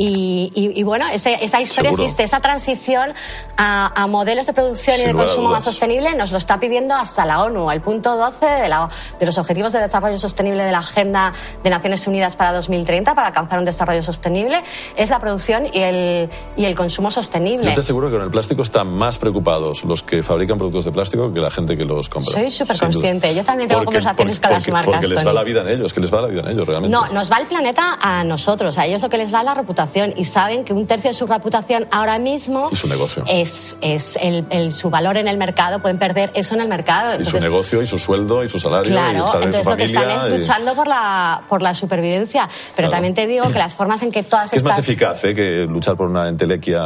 Y, 0.00 0.52
y- 0.54 0.78
y 0.78 0.82
bueno, 0.84 1.06
esa 1.12 1.32
historia 1.60 1.66
Seguro. 1.90 1.90
existe, 2.04 2.22
esa 2.22 2.38
transición 2.38 3.10
a, 3.56 4.00
a 4.00 4.06
modelos 4.06 4.46
de 4.46 4.52
producción 4.52 4.94
y 5.00 5.04
de 5.04 5.12
consumo 5.12 5.48
más 5.48 5.64
sostenible 5.64 6.14
nos 6.14 6.30
lo 6.30 6.38
está 6.38 6.60
pidiendo 6.60 6.94
hasta 6.94 7.26
la 7.26 7.42
ONU. 7.42 7.68
El 7.72 7.80
punto 7.80 8.16
12 8.16 8.46
de, 8.46 8.68
la- 8.68 8.88
de 9.18 9.26
los 9.26 9.36
Objetivos 9.38 9.72
de 9.72 9.80
Desarrollo 9.80 10.16
Sostenible 10.16 10.62
de 10.62 10.70
la 10.70 10.78
Agenda 10.78 11.27
de 11.62 11.70
Naciones 11.70 12.06
Unidas 12.06 12.36
para 12.36 12.52
2030 12.52 13.14
para 13.14 13.28
alcanzar 13.28 13.58
un 13.58 13.64
desarrollo 13.64 14.02
sostenible 14.02 14.62
es 14.96 15.10
la 15.10 15.18
producción 15.18 15.66
y 15.72 15.78
el, 15.80 16.28
y 16.56 16.64
el 16.64 16.74
consumo 16.74 17.10
sostenible. 17.10 17.68
Yo 17.68 17.74
te 17.74 17.80
aseguro 17.80 18.08
que 18.08 18.14
con 18.16 18.24
el 18.24 18.30
plástico 18.30 18.62
están 18.62 18.88
más 18.88 19.18
preocupados 19.18 19.84
los 19.84 20.02
que 20.02 20.22
fabrican 20.22 20.58
productos 20.58 20.84
de 20.84 20.92
plástico 20.92 21.32
que 21.32 21.40
la 21.40 21.50
gente 21.50 21.76
que 21.76 21.84
los 21.84 22.08
compra. 22.08 22.32
Soy 22.32 22.50
súper 22.50 22.78
consciente. 22.78 23.34
Yo 23.34 23.44
también 23.44 23.68
tengo 23.68 23.80
Porque- 23.84 23.98
conversaciones 23.98 24.38
porque- 24.38 24.48
con 24.48 24.54
las 24.54 24.62
porque- 24.64 24.72
marcas. 24.72 24.94
Porque 24.94 25.08
les 25.08 25.18
va 25.18 25.22
Tony. 25.22 25.34
la 25.34 25.42
vida 25.44 25.60
en 25.62 25.68
ellos, 25.68 25.92
que 25.92 26.00
les 26.00 26.12
va 26.12 26.20
la 26.22 26.28
vida 26.28 26.40
en 26.42 26.48
ellos 26.48 26.66
realmente. 26.66 26.94
No, 26.96 27.06
nos 27.08 27.30
va 27.30 27.38
el 27.38 27.46
planeta 27.46 27.98
a 28.00 28.24
nosotros, 28.24 28.78
a 28.78 28.86
ellos 28.86 29.02
lo 29.02 29.08
que 29.08 29.18
les 29.18 29.32
va 29.32 29.40
es 29.40 29.44
la 29.44 29.54
reputación 29.54 30.14
y 30.16 30.24
saben 30.24 30.64
que 30.64 30.72
un 30.72 30.86
tercio 30.86 31.10
de 31.10 31.14
su 31.14 31.26
reputación 31.26 31.86
ahora 31.90 32.18
mismo 32.18 32.68
Y 32.72 32.76
su 32.76 32.88
negocio. 32.88 33.24
es, 33.28 33.76
es 33.80 34.16
el, 34.20 34.44
el- 34.50 34.72
su 34.72 34.90
valor 34.90 35.16
en 35.16 35.28
el 35.28 35.36
mercado, 35.38 35.80
pueden 35.80 35.98
perder 35.98 36.30
eso 36.34 36.54
en 36.54 36.60
el 36.62 36.68
mercado. 36.68 37.10
y 37.12 37.24
su 37.24 37.36
Entonces, 37.36 37.42
negocio, 37.44 37.82
y 37.82 37.86
su 37.86 37.98
sueldo, 37.98 38.42
y 38.42 38.48
su 38.48 38.58
salario, 38.58 38.90
y 38.90 38.92
Claro, 38.92 39.08
el 39.24 39.30
salario 39.30 39.40
de 39.40 39.46
entonces 39.58 39.64
su 39.64 39.70
lo 39.70 39.76
que 39.76 39.84
están 39.84 40.02
familia. 40.04 40.26
es 40.26 40.34
y- 40.34 40.38
luchando 40.38 40.74
por 40.74 40.86
la, 40.88 41.17
por 41.48 41.62
la 41.62 41.74
supervivencia. 41.74 42.48
Pero 42.76 42.88
Claro. 42.88 42.90
también 42.92 43.14
te 43.14 43.26
digo 43.26 43.48
que 43.50 43.58
las 43.58 43.74
formas 43.74 44.02
en 44.02 44.10
que 44.10 44.22
todas 44.22 44.50
que 44.50 44.56
es 44.56 44.62
estas... 44.62 44.76
más 44.78 44.86
eficaz 44.88 45.24
¿eh? 45.24 45.34
que 45.34 45.60
luchar 45.68 45.96
por 45.96 46.08
una 46.08 46.28
entelequia 46.28 46.82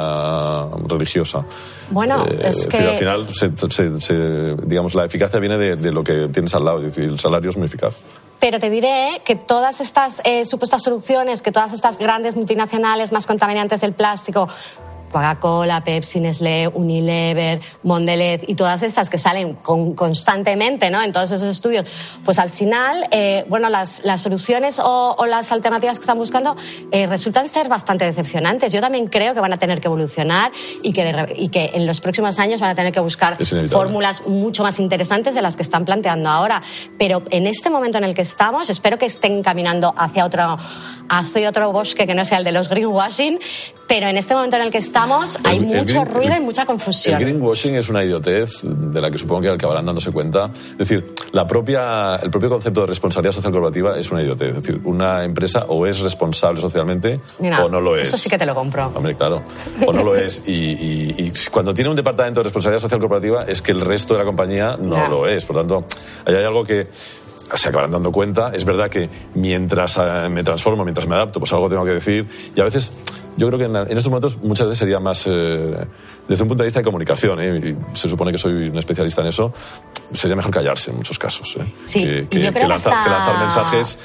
religiosa. 0.87 1.45
Bueno, 1.91 2.25
Eh, 2.27 2.41
es 2.49 2.67
que- 2.67 2.79
al 2.79 2.97
final, 2.97 3.27
se- 3.35 3.53
se- 3.71 4.01
se- 4.01 4.57
digamos, 4.65 4.95
la 4.95 5.05
eficacia 5.05 5.39
viene 5.39 5.59
de, 5.59 5.77
de 5.77 5.93
lo 5.93 6.03
que 6.03 6.29
tienes 6.33 6.55
al 6.55 6.65
lado, 6.65 6.79
es 6.79 6.85
decir, 6.95 7.05
el 7.05 7.19
salario 7.19 7.51
es 7.51 7.57
muy 7.57 7.67
eficaz. 7.67 8.03
Pero 8.41 8.59
te 8.59 8.71
diré 8.71 9.21
que 9.25 9.37
todas 9.37 9.81
estas 9.81 10.21
eh, 10.25 10.45
supuestas 10.45 10.83
soluciones, 10.83 11.43
que 11.43 11.53
todas 11.53 11.73
estas 11.73 11.97
grandes 11.99 12.35
multinacionales 12.35 13.13
más 13.13 13.27
contaminantes 13.27 13.81
del 13.83 13.93
plástico, 13.93 14.49
Coca-Cola, 15.13 15.85
Pepsi, 15.85 16.21
Nestlé, 16.21 16.69
Unilever, 16.69 17.61
Mondelez 17.83 18.43
y 18.47 18.55
todas 18.55 18.83
estas 18.83 19.11
que 19.11 19.19
salen 19.19 19.55
con- 19.55 19.95
constantemente 19.95 20.91
¿no? 20.91 21.03
en 21.03 21.13
todos 21.13 21.31
esos 21.31 21.49
estudios, 21.49 21.87
pues 22.25 22.39
al 22.39 22.51
final, 22.51 23.07
eh, 23.11 23.45
bueno, 23.49 23.69
las, 23.69 24.03
las 24.05 24.21
soluciones 24.23 24.79
o, 24.79 25.15
o 25.19 25.27
las 25.27 25.53
alternativas 25.53 25.99
que 25.99 26.03
están 26.05 26.19
buscando 26.19 26.57
eh, 26.91 27.07
resultan 27.07 27.49
ser 27.49 27.69
bastante 27.69 28.05
decepcionantes. 28.05 28.73
Yo 28.73 28.81
también 28.81 29.07
creo 29.07 29.35
que 29.35 29.41
van 29.41 29.53
a 29.53 29.59
tener 29.59 29.81
que 29.81 29.89
evolucionar 29.89 30.51
y 30.83 30.93
que, 30.93 31.05
de 31.05 31.35
y 31.37 31.49
que 31.49 31.71
en 31.75 31.87
los 31.87 32.01
próximos 32.01 32.39
años 32.39 32.61
van 32.61 32.71
a 32.71 32.75
tener 32.75 32.93
que 32.93 33.01
buscar 33.01 33.37
fórmulas 33.71 34.27
mucho 34.27 34.63
más 34.63 34.79
interesantes 34.79 35.35
de 35.35 35.43
las 35.43 35.57
que 35.57 35.63
están 35.63 35.85
planteando 35.85 36.31
ahora. 36.31 36.63
Pero 36.99 37.23
en 37.31 37.47
este 37.47 37.69
momento 37.71 37.99
en 37.99 38.05
el 38.05 38.15
que 38.15 38.23
estamos, 38.23 38.71
espero 38.71 38.99
que 38.99 39.07
estén 39.07 39.43
caminando 39.43 39.95
hacia 39.97 40.25
otro, 40.25 40.57
hacia 41.09 41.49
otro 41.49 41.71
bosque 41.73 42.07
que 42.07 42.15
no 42.15 42.25
sea 42.25 42.39
el 42.39 42.45
de 42.45 42.53
los 42.53 42.69
greenwashing, 42.69 43.39
pero 43.93 44.07
en 44.07 44.17
este 44.17 44.33
momento 44.35 44.57
en 44.57 44.63
el 44.63 44.71
que 44.71 44.79
estamos 44.79 45.37
hay 45.45 45.59
El- 45.59 45.65
el 45.65 45.69
mucho 45.81 46.01
green- 46.01 46.07
ruido 46.15 46.33
el- 46.33 46.41
y 46.41 46.45
mucha 46.47 46.65
confusión. 46.65 47.15
El 47.17 47.21
greenwashing 47.25 47.75
es 47.75 47.91
una 47.91 48.03
idiotez 48.03 48.61
de 48.63 49.01
la 49.03 49.11
que 49.11 49.19
supongo 49.19 49.43
que 49.43 49.51
acabarán 49.51 49.85
dándose 49.85 50.11
cuenta. 50.11 50.51
Es 50.71 50.79
decir, 50.79 51.13
la 51.33 51.47
propia, 51.47 52.15
el 52.17 52.31
propio 52.31 52.49
concepto 52.49 52.81
de 52.81 52.87
responsabilidad 52.87 53.35
social 53.35 53.53
corporativa 53.53 53.99
es 53.99 54.11
una 54.11 54.23
idiotez. 54.23 54.49
Es 54.49 54.55
decir, 54.55 54.81
una 54.85 55.25
empresa 55.25 55.67
o 55.69 55.87
es 55.87 56.01
responsable 56.01 56.59
socialmente 56.63 57.21
Mira, 57.39 57.63
o 57.63 57.69
no 57.69 57.81
lo 57.83 57.95
es. 57.99 58.09
Eso 58.09 58.17
sí 58.17 58.31
que 58.31 58.39
te 58.39 58.47
lo 58.47 58.55
compro. 58.55 58.91
Hombre, 58.95 59.15
claro. 59.15 59.43
O 59.87 59.93
no 59.93 60.03
lo 60.03 60.17
es. 60.17 60.43
Y, 60.49 60.53
y- 60.55 61.15
y 61.19 61.33
cuando 61.51 61.75
tiene 61.75 61.91
un 61.91 61.97
departamento 61.97 62.41
de 62.41 62.45
responsabilidad 62.45 62.81
social 62.81 62.99
corporativa 62.99 63.45
es 63.45 63.61
que 63.61 63.73
el 63.73 63.83
resto 63.83 64.15
de 64.15 64.21
la 64.21 64.25
compañía 64.25 64.79
no 64.81 65.07
lo 65.07 65.27
es. 65.27 65.45
Por 65.45 65.57
tanto, 65.57 65.85
hay 66.25 66.35
algo 66.37 66.65
que 66.65 66.89
se 67.55 67.69
acabarán 67.69 67.91
dando 67.91 68.13
cuenta. 68.13 68.51
Es 68.55 68.65
verdad 68.65 68.89
que 68.91 69.09
mientras 69.35 69.99
eh, 69.99 70.29
me 70.31 70.43
transformo, 70.45 70.85
mientras 70.85 71.07
me 71.07 71.15
adapto, 71.15 71.39
pues 71.41 71.53
algo 71.53 71.69
tengo 71.69 71.85
que 71.85 71.93
decir. 71.93 72.29
Y 72.55 72.61
a 72.61 72.65
veces, 72.65 72.93
yo 73.37 73.47
creo 73.49 73.59
que 73.59 73.65
en, 73.65 73.77
estos 73.97 74.09
momentos 74.09 74.39
muchas 74.39 74.67
veces 74.67 74.79
sería 74.79 75.01
más, 75.01 75.27
eh, 75.27 75.87
desde 76.29 76.43
un 76.43 76.49
punto 76.49 76.63
de 76.63 76.67
vista 76.69 76.81
de 76.81 76.85
comunicación, 76.85 77.41
¿eh? 77.41 77.77
y 77.93 77.97
se 77.97 78.09
supone 78.09 78.33
que 78.33 78.39
soy 78.39 78.69
un 78.69 78.79
especialista 78.79 79.21
en 79.23 79.29
eso, 79.29 79.53
sería 80.13 80.37
mejor 80.37 80.53
callarse 80.53 80.91
en 80.91 80.99
muchos 80.99 81.19
casos. 81.19 81.57
¿eh? 81.61 81.65
Sí, 81.83 82.27
que, 82.31 82.39
lanzar, 82.41 82.73
hasta- 82.73 83.05
que 83.05 83.11
lanzar 83.11 83.39
mensajes 83.41 83.99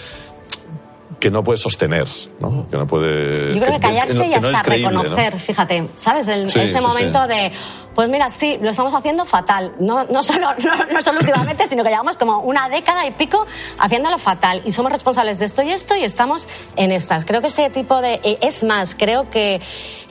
que 1.19 1.31
no 1.31 1.43
puedes 1.43 1.61
sostener, 1.61 2.07
¿no? 2.39 2.67
Que 2.69 2.77
no 2.77 2.85
puede... 2.85 3.55
Yo 3.55 3.59
creo 3.61 3.73
que 3.73 3.79
callarse 3.79 4.25
y 4.27 4.29
que 4.29 4.39
no 4.39 4.47
hasta 4.49 4.69
reconocer, 4.69 5.39
fíjate, 5.39 5.87
¿sabes? 5.95 6.27
El- 6.27 6.49
Sí, 6.49 6.59
ese 6.59 6.77
sí, 6.77 6.83
momento 6.85 7.23
sí. 7.23 7.27
de, 7.29 7.51
pues 7.95 8.07
mira, 8.09 8.29
sí, 8.29 8.59
lo 8.61 8.69
estamos 8.69 8.93
haciendo 8.93 9.25
fatal. 9.25 9.73
No, 9.79 10.03
no, 10.05 10.21
solo, 10.21 10.47
no, 10.93 11.01
solo 11.01 11.19
últimamente, 11.19 11.67
sino 11.67 11.83
que 11.83 11.89
llevamos 11.89 12.17
como 12.17 12.39
una 12.41 12.69
década 12.69 13.05
y 13.07 13.11
pico 13.11 13.45
haciéndolo 13.79 14.19
fatal. 14.19 14.61
Y 14.65 14.71
somos 14.71 14.91
responsables 14.91 15.39
de 15.39 15.45
esto 15.45 15.63
y 15.63 15.71
esto 15.71 15.95
y 15.95 16.03
estamos 16.03 16.47
en 16.75 16.91
estas. 16.91 17.25
Creo 17.25 17.41
que 17.41 17.47
ese 17.47 17.69
tipo 17.71 17.99
de... 18.01 18.19
eh, 18.23 18.37
Es 18.41 18.63
más, 18.63 18.93
creo 18.93 19.29
que 19.31 19.59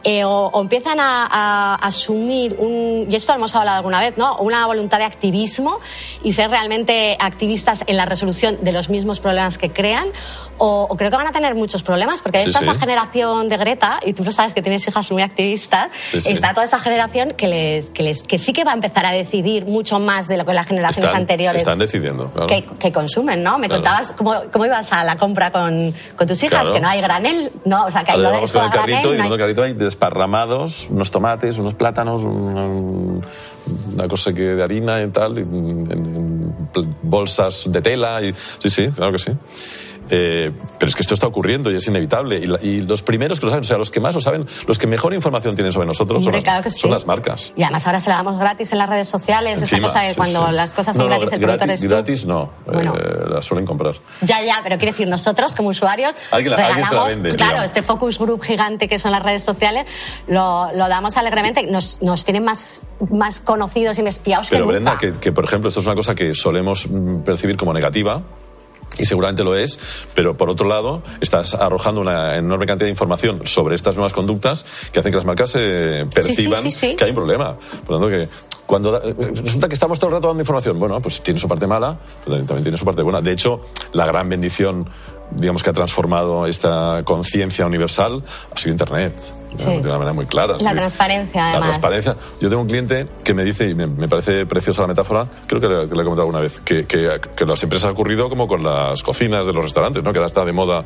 eh, 0.03 0.25
o, 0.25 0.51
o 0.53 0.61
empiezan 0.61 0.99
a, 1.01 1.27
a 1.31 1.75
asumir 1.77 2.57
un... 2.59 3.07
Y 3.09 3.15
esto 3.15 3.33
lo 3.33 3.39
hemos 3.39 3.55
hablado 3.55 3.77
alguna 3.79 4.01
vez, 4.01 4.17
¿no? 4.17 4.37
Una 4.39 4.67
voluntad 4.67 4.99
de 4.99 5.05
activismo 5.05 5.79
y 6.23 6.33
ser 6.33 6.51
realmente 6.51 7.17
activistas 7.21 7.85
en 7.87 7.97
la 7.97 8.07
resolución 8.07 8.59
de 8.63 8.73
los 8.73 8.89
mismos 8.89 9.21
problemas 9.21 9.57
que 9.59 9.71
crean. 9.73 10.09
O, 10.59 10.87
o 10.89 10.97
creo 10.97 11.11
que 11.11 11.17
van 11.17 11.27
a 11.27 11.33
tener 11.33 11.55
muchos 11.55 11.83
problemas 11.83 12.23
porque 12.23 12.41
Sí, 12.41 12.47
está 12.47 12.61
sí. 12.61 12.65
esa 12.69 12.79
generación 12.81 13.49
de 13.49 13.57
Greta, 13.59 14.01
y 14.05 14.13
tú 14.15 14.25
lo 14.25 14.31
sabes 14.31 14.55
que 14.55 14.63
tienes 14.63 14.87
hijas 14.89 15.11
muy 15.13 15.23
activistas, 15.23 15.91
Sí, 16.11 16.21
sí. 16.21 16.33
está 16.33 16.55
toda 16.55 16.65
esa 16.65 16.79
generación 16.79 17.33
que, 17.37 17.47
les, 17.49 17.91
que, 17.91 18.03
les, 18.03 18.23
que 18.23 18.39
sí 18.39 18.53
que 18.53 18.65
va 18.65 18.71
a 18.71 18.75
empezar 18.75 19.05
a 19.05 19.11
decidir 19.13 19.67
mucho 19.67 20.01
más 20.01 20.29
de 20.29 20.37
lo 20.39 20.45
que 20.47 20.55
las 20.55 20.67
generaciones 20.67 21.11
Están, 21.11 21.23
anteriores 21.23 21.61
están 21.63 21.79
decidiendo, 21.79 22.31
claro. 22.31 22.47
que, 22.47 22.65
que 22.79 22.91
consumen, 22.93 23.43
¿no? 23.43 23.59
Me 23.59 23.67
Claro. 23.69 23.83
contabas 23.83 24.13
cómo, 24.13 24.35
cómo 24.53 24.65
ibas 24.67 24.91
a 24.93 25.05
la 25.05 25.17
compra 25.17 25.51
con, 25.53 25.93
con 26.17 26.27
tus 26.27 26.43
hijas, 26.43 26.61
Claro. 26.61 26.73
que 26.75 26.81
no 26.81 26.89
hay 26.89 27.01
granel, 27.03 27.53
¿no? 27.67 27.85
O 27.85 27.91
sea, 27.91 28.03
que 28.05 28.13
hay 28.13 28.19
no 28.19 28.31
vamos 28.31 28.53
con 28.53 28.65
el 28.65 28.71
carrito 28.71 28.99
granel, 29.01 29.15
y 29.15 29.19
no 29.19 29.27
en 29.27 29.33
el 29.33 29.39
carrito 29.39 29.63
hay 29.63 29.73
desparramados 29.75 30.87
unos 30.89 31.11
tomates, 31.11 31.59
unos 31.59 31.75
plátanos, 31.75 32.23
un- 32.23 33.25
una 33.95 34.09
cosa 34.09 34.33
que 34.33 34.43
de 34.43 34.63
harina 34.63 35.03
y 35.03 35.09
tal, 35.09 35.37
en, 35.39 35.87
en 35.91 36.69
pl- 36.73 36.89
bolsas 37.03 37.65
de 37.71 37.83
tela. 37.83 38.23
Y, 38.23 38.33
sí, 38.59 38.71
sí, 38.71 38.89
claro 38.93 39.13
que 39.13 39.19
sí. 39.19 39.33
Eh, 40.11 40.53
pero 40.79 40.89
es 40.89 40.95
que 40.95 41.03
esto 41.03 41.15
está 41.15 41.27
ocurriendo 41.27 41.71
y 41.71 41.77
es 41.77 41.87
inevitable. 41.89 42.37
Y, 42.39 42.47
la- 42.47 42.59
y 42.63 42.81
los 42.81 43.03
primeros 43.03 43.41
que 43.41 43.47
lo 43.47 43.51
saben, 43.51 43.63
o 43.63 43.67
sea, 43.67 43.77
los 43.79 43.91
que 43.91 44.01
más 44.01 44.15
lo 44.15 44.21
saben, 44.21 44.47
los 44.67 44.79
que 44.79 44.87
mejor 44.87 45.15
información 45.15 45.55
tienen 45.55 45.73
sobre 45.73 45.87
nosotros 45.87 46.23
son, 46.23 46.35
Hombre, 46.35 46.39
las, 46.41 46.45
claro 46.63 46.71
son 46.71 46.79
sí. 46.81 46.89
las 46.89 47.07
marcas. 47.07 47.53
Y 47.57 47.63
además 47.63 47.87
ahora 47.87 48.01
se 48.01 48.11
la 48.11 48.17
damos 48.17 48.39
gratis 48.39 48.73
en 48.73 48.79
las 48.79 48.89
redes 48.89 49.09
sociales, 49.09 49.61
Encima, 49.61 49.79
esa 49.79 49.87
cosa 49.95 50.05
de 50.05 50.11
sí, 50.11 50.17
cuando 50.17 50.47
sí. 50.47 50.53
las 50.53 50.75
cosas 50.75 50.97
son 50.97 51.07
No, 51.09 51.15
no, 51.15 51.21
gratis, 51.21 51.33
el 51.35 51.41
gra- 51.41 51.45
producto 51.45 51.65
eres 51.65 51.83
gratis, 51.83 52.21
tú. 52.23 52.29
gratis 52.29 52.55
no, 52.67 52.73
Bueno. 52.73 52.95
eh, 52.97 53.25
las 53.31 53.45
suelen 53.45 53.67
comprar. 53.67 53.95
Ya, 54.23 54.43
ya, 54.45 54.61
pero 54.63 54.77
quiero 54.79 54.93
decir, 54.93 55.09
nosotros 55.09 55.55
como 55.57 55.71
usuarios 55.71 56.15
Alguien 56.31 56.53
la- 56.53 56.67
alguien 56.67 56.75
se 56.75 56.81
la 56.83 56.89
regalamos, 57.01 57.15
vende, 57.15 57.29
claro, 57.37 57.51
digamos. 57.53 57.71
este 57.71 57.83
focus 57.83 58.19
group 58.19 58.43
gigante 58.43 58.89
que 58.89 58.99
son 58.99 59.11
las 59.13 59.23
redes 59.23 59.43
sociales, 59.43 59.87
lo, 60.29 60.71
lo 60.75 60.89
damos 60.89 61.17
alegremente, 61.17 61.65
nos, 61.67 62.01
nos 62.03 62.25
tienen 62.25 62.45
más, 62.45 62.83
más 63.11 63.41
conocidos 63.41 63.99
y 63.99 64.03
más 64.03 64.17
espiados 64.17 64.49
Pero 64.51 64.65
que 64.67 64.73
Brenda, 64.73 64.93
nunca. 64.93 65.13
que, 65.13 65.19
que, 65.19 65.33
por 65.33 65.45
ejemplo, 65.45 65.69
esto 65.69 65.81
es 65.81 65.87
una 65.87 65.95
cosa 65.97 66.15
que 66.15 66.35
solemos 66.35 66.87
mm, 66.89 67.23
percibir 67.23 67.57
como 67.57 67.73
negativa. 67.73 68.23
Y 68.99 69.05
seguramente 69.05 69.45
lo 69.45 69.55
es, 69.55 69.79
pero 70.15 70.37
por 70.37 70.51
otro 70.51 70.69
lado, 70.69 71.03
estás 71.21 71.55
arrojando 71.55 72.01
una 72.01 72.37
enorme 72.37 72.67
cantidad 72.67 72.87
de 72.87 72.91
información 72.91 73.43
sobre 73.45 73.75
estas 73.75 73.95
nuevas 73.95 74.13
conductas 74.13 74.65
que 74.93 75.01
hacen 75.01 75.13
que 75.13 75.17
las 75.17 75.27
marcas 75.27 75.55
eh, 75.57 76.07
perciban 76.13 76.63
sí, 76.63 76.71
sí. 76.71 76.97
que 76.97 77.05
hay 77.05 77.11
un 77.11 77.17
problema. 77.17 77.57
Por 77.85 77.97
lo 77.97 78.01
tanto, 78.01 78.09
que 78.09 78.29
cuando 78.67 78.99
resulta 78.99 79.69
que 79.69 79.75
estamos 79.75 79.99
todo 79.99 80.11
el 80.11 80.17
rato 80.17 80.29
dando 80.29 80.43
información, 80.43 80.79
bueno, 80.79 81.01
pues 81.01 81.23
tiene 81.23 81.39
su 81.39 81.49
parte 81.49 81.67
mala, 81.67 81.99
pero 82.25 82.39
también 82.39 82.65
tiene 82.65 82.77
su 82.77 82.85
parte 82.85 83.03
buena. 83.03 83.21
De 83.21 83.33
hecho, 83.33 83.61
la 83.93 84.07
gran 84.07 84.29
bendición, 84.29 84.89
digamos, 85.37 85.63
que 85.63 85.71
ha 85.71 85.73
transformado 85.73 86.47
esta 86.47 87.03
conciencia 87.05 87.67
universal 87.67 88.23
ha 88.55 88.59
sido 88.59 88.73
Internet. 88.73 89.19
Sí. 89.57 89.65
De 89.65 89.79
una 89.81 89.95
manera 89.99 90.13
muy 90.13 90.27
clara. 90.27 90.57
La 90.59 90.71
Sí. 90.71 90.77
transparencia, 90.77 91.41
La 91.41 91.49
además. 91.53 91.69
transparencia. 91.69 92.17
Yo 92.41 92.51
tengo 92.51 92.61
un 92.63 92.69
cliente 92.69 93.07
que 93.25 93.33
me 93.33 93.43
dice, 93.43 93.67
y 93.67 93.75
me, 93.75 93.87
me 93.87 94.07
parece 94.07 94.45
preciosa 94.45 94.83
la 94.83 94.89
metáfora, 94.89 95.27
creo 95.47 95.61
que 95.61 95.67
le, 95.69 95.85
he 95.85 95.89
comentado 95.89 96.23
alguna 96.23 96.41
vez, 96.41 96.61
que, 96.61 96.85
que, 96.87 97.21
que 97.35 97.47
las 97.47 97.63
empresas 97.63 97.89
ha 97.89 97.93
ocurrido 97.93 98.29
como 98.29 98.49
con 98.49 98.63
las 98.63 99.03
cocinas 99.03 99.47
de 99.47 99.55
los 99.55 99.63
restaurantes, 99.63 100.03
¿no? 100.03 100.13
Que 100.13 100.19
ahora 100.19 100.27
está 100.27 100.45
de 100.45 100.53
moda 100.53 100.85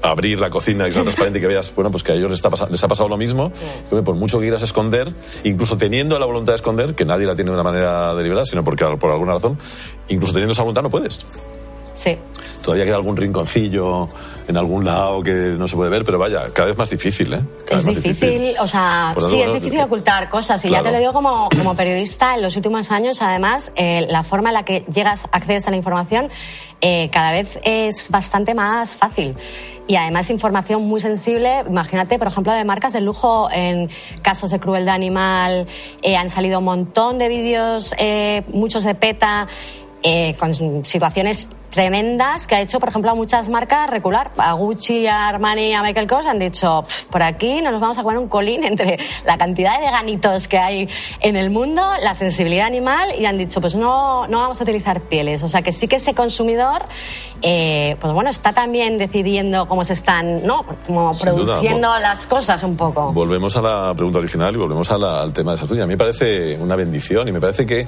abrir 0.00 0.38
la 0.38 0.50
cocina 0.50 0.86
y 0.86 0.92
sea 0.92 1.02
transparente 1.02 1.38
y 1.38 1.42
que 1.42 1.46
veas, 1.48 1.74
bueno, 1.74 1.90
pues 1.90 2.02
que 2.02 2.12
a 2.12 2.14
ellos 2.14 2.30
les, 2.30 2.44
ha 2.44 2.88
pasado 2.88 3.08
lo 3.08 3.16
mismo, 3.16 3.52
que, 3.88 4.02
por 4.02 4.14
mucho 4.16 4.38
que 4.38 4.44
quieras 4.44 4.62
esconder, 4.62 5.12
incluso 5.44 5.76
teniendo 5.78 6.18
la 6.18 6.26
voluntad 6.26 6.52
de 6.52 6.56
esconder, 6.56 6.94
que 6.94 7.04
nadie 7.06 7.26
la 7.26 7.34
tiene 7.34 7.50
de 7.50 7.54
una 7.54 7.64
manera 7.64 8.14
deliberada, 8.14 8.44
sino 8.44 8.62
porque 8.64 8.84
por 8.98 9.10
alguna 9.10 9.32
razón, 9.32 9.58
incluso 10.08 10.32
teniendo 10.34 10.52
esa 10.52 10.62
voluntad 10.62 10.82
no 10.82 10.90
puedes. 10.90 11.24
Sí. 11.94 12.16
Todavía 12.62 12.84
queda 12.84 12.96
algún 12.96 13.16
rinconcillo 13.16 14.08
en 14.46 14.56
algún 14.58 14.84
lado 14.84 15.22
que 15.22 15.32
no 15.32 15.66
se 15.68 15.76
puede 15.76 15.90
ver, 15.90 16.04
pero 16.04 16.18
vaya, 16.18 16.48
cada 16.52 16.68
vez 16.68 16.76
más 16.76 16.90
difícil, 16.90 17.32
¿eh? 17.32 17.40
Cada 17.66 17.80
Es 17.80 17.86
vez 17.86 17.94
más 17.96 18.04
difícil, 18.04 18.54
o 18.60 18.66
sea, 18.66 19.12
Por 19.14 19.22
sí, 19.22 19.40
es 19.40 19.52
difícil 19.54 19.80
ocultar 19.80 20.28
cosas. 20.28 20.62
Y 20.64 20.68
Claro. 20.68 20.84
ya 20.84 20.90
te 20.90 20.92
lo 20.94 21.00
digo 21.00 21.12
como, 21.14 21.48
como 21.56 21.74
periodista, 21.74 22.34
en 22.34 22.42
los 22.42 22.54
últimos 22.56 22.90
años, 22.90 23.22
además, 23.22 23.72
eh, 23.76 24.06
la 24.10 24.22
forma 24.22 24.50
en 24.50 24.54
la 24.54 24.62
que 24.64 24.84
llegas, 24.92 25.24
accedes 25.32 25.66
a 25.66 25.70
la 25.70 25.76
información, 25.76 26.28
eh, 26.82 27.08
cada 27.10 27.32
vez 27.32 27.58
es 27.64 28.10
bastante 28.10 28.54
más 28.54 28.94
fácil. 28.94 29.34
Y 29.86 29.96
además, 29.96 30.28
información 30.30 30.82
muy 30.82 31.00
sensible. 31.00 31.62
Imagínate, 31.66 32.18
por 32.18 32.28
ejemplo, 32.28 32.52
de 32.54 32.64
marcas 32.64 32.92
de 32.94 33.00
lujo 33.02 33.48
en 33.52 33.88
casos 34.22 34.50
de 34.50 34.58
crueldad 34.58 34.94
animal. 34.94 35.66
eh, 36.02 36.16
han 36.16 36.28
salido 36.30 36.58
un 36.58 36.64
montón 36.66 37.18
de 37.18 37.28
vídeos, 37.28 37.94
eh, 37.98 38.42
muchos 38.48 38.84
de 38.84 38.94
PETA. 38.94 39.46
eh, 40.06 40.34
con 40.38 40.84
situaciones 40.84 41.48
tremendas 41.74 42.46
que 42.46 42.54
ha 42.54 42.60
hecho, 42.60 42.78
por 42.80 42.88
ejemplo, 42.88 43.10
a 43.10 43.14
muchas 43.14 43.48
marcas 43.48 43.90
recular. 43.90 44.30
A 44.38 44.52
Gucci, 44.52 45.06
a 45.06 45.28
Armani, 45.28 45.74
a 45.74 45.82
Michael 45.82 46.06
Kors 46.06 46.26
han 46.26 46.38
dicho, 46.38 46.82
"Pf, 46.86 47.06
por 47.10 47.22
aquí 47.22 47.60
no 47.60 47.70
nos 47.70 47.80
vamos 47.80 47.98
a 47.98 48.02
poner 48.02 48.18
un 48.18 48.28
colín 48.28 48.64
entre 48.64 48.98
la 49.26 49.36
cantidad 49.36 49.78
de 49.78 49.86
veganitos 49.86 50.48
que 50.48 50.58
hay 50.58 50.88
en 51.20 51.36
el 51.36 51.50
mundo, 51.50 51.82
la 52.02 52.14
sensibilidad 52.14 52.66
animal, 52.66 53.10
y 53.18 53.26
han 53.26 53.36
dicho, 53.36 53.60
pues 53.60 53.74
no, 53.74 54.26
no 54.28 54.38
vamos 54.38 54.60
a 54.60 54.62
utilizar 54.62 55.00
pieles. 55.00 55.42
O 55.42 55.48
sea 55.48 55.62
que 55.62 55.72
sí 55.72 55.88
que 55.88 55.96
ese 55.96 56.14
consumidor, 56.14 56.82
eh, 57.42 57.96
pues 58.00 58.12
bueno, 58.14 58.30
está 58.30 58.52
también 58.52 58.96
decidiendo 58.96 59.66
cómo 59.66 59.84
se 59.84 59.92
están, 59.94 60.46
¿no? 60.46 60.64
Como 60.86 61.14
Sin 61.14 61.26
duda, 61.34 61.44
produciendo 61.56 61.98
las 61.98 62.26
cosas 62.26 62.62
un 62.62 62.76
poco. 62.76 63.12
Volvemos 63.12 63.56
a 63.56 63.60
la 63.60 63.92
pregunta 63.94 64.18
original 64.20 64.54
y 64.54 64.58
volvemos 64.58 64.90
a 64.90 64.96
la- 64.98 65.20
al 65.20 65.32
tema 65.32 65.52
de 65.52 65.56
esa 65.58 65.66
tuya. 65.66 65.82
A 65.82 65.86
mí 65.86 65.92
me 65.94 65.98
parece 65.98 66.56
una 66.58 66.76
bendición 66.76 67.26
y 67.28 67.32
me 67.32 67.40
parece 67.40 67.66
que 67.66 67.86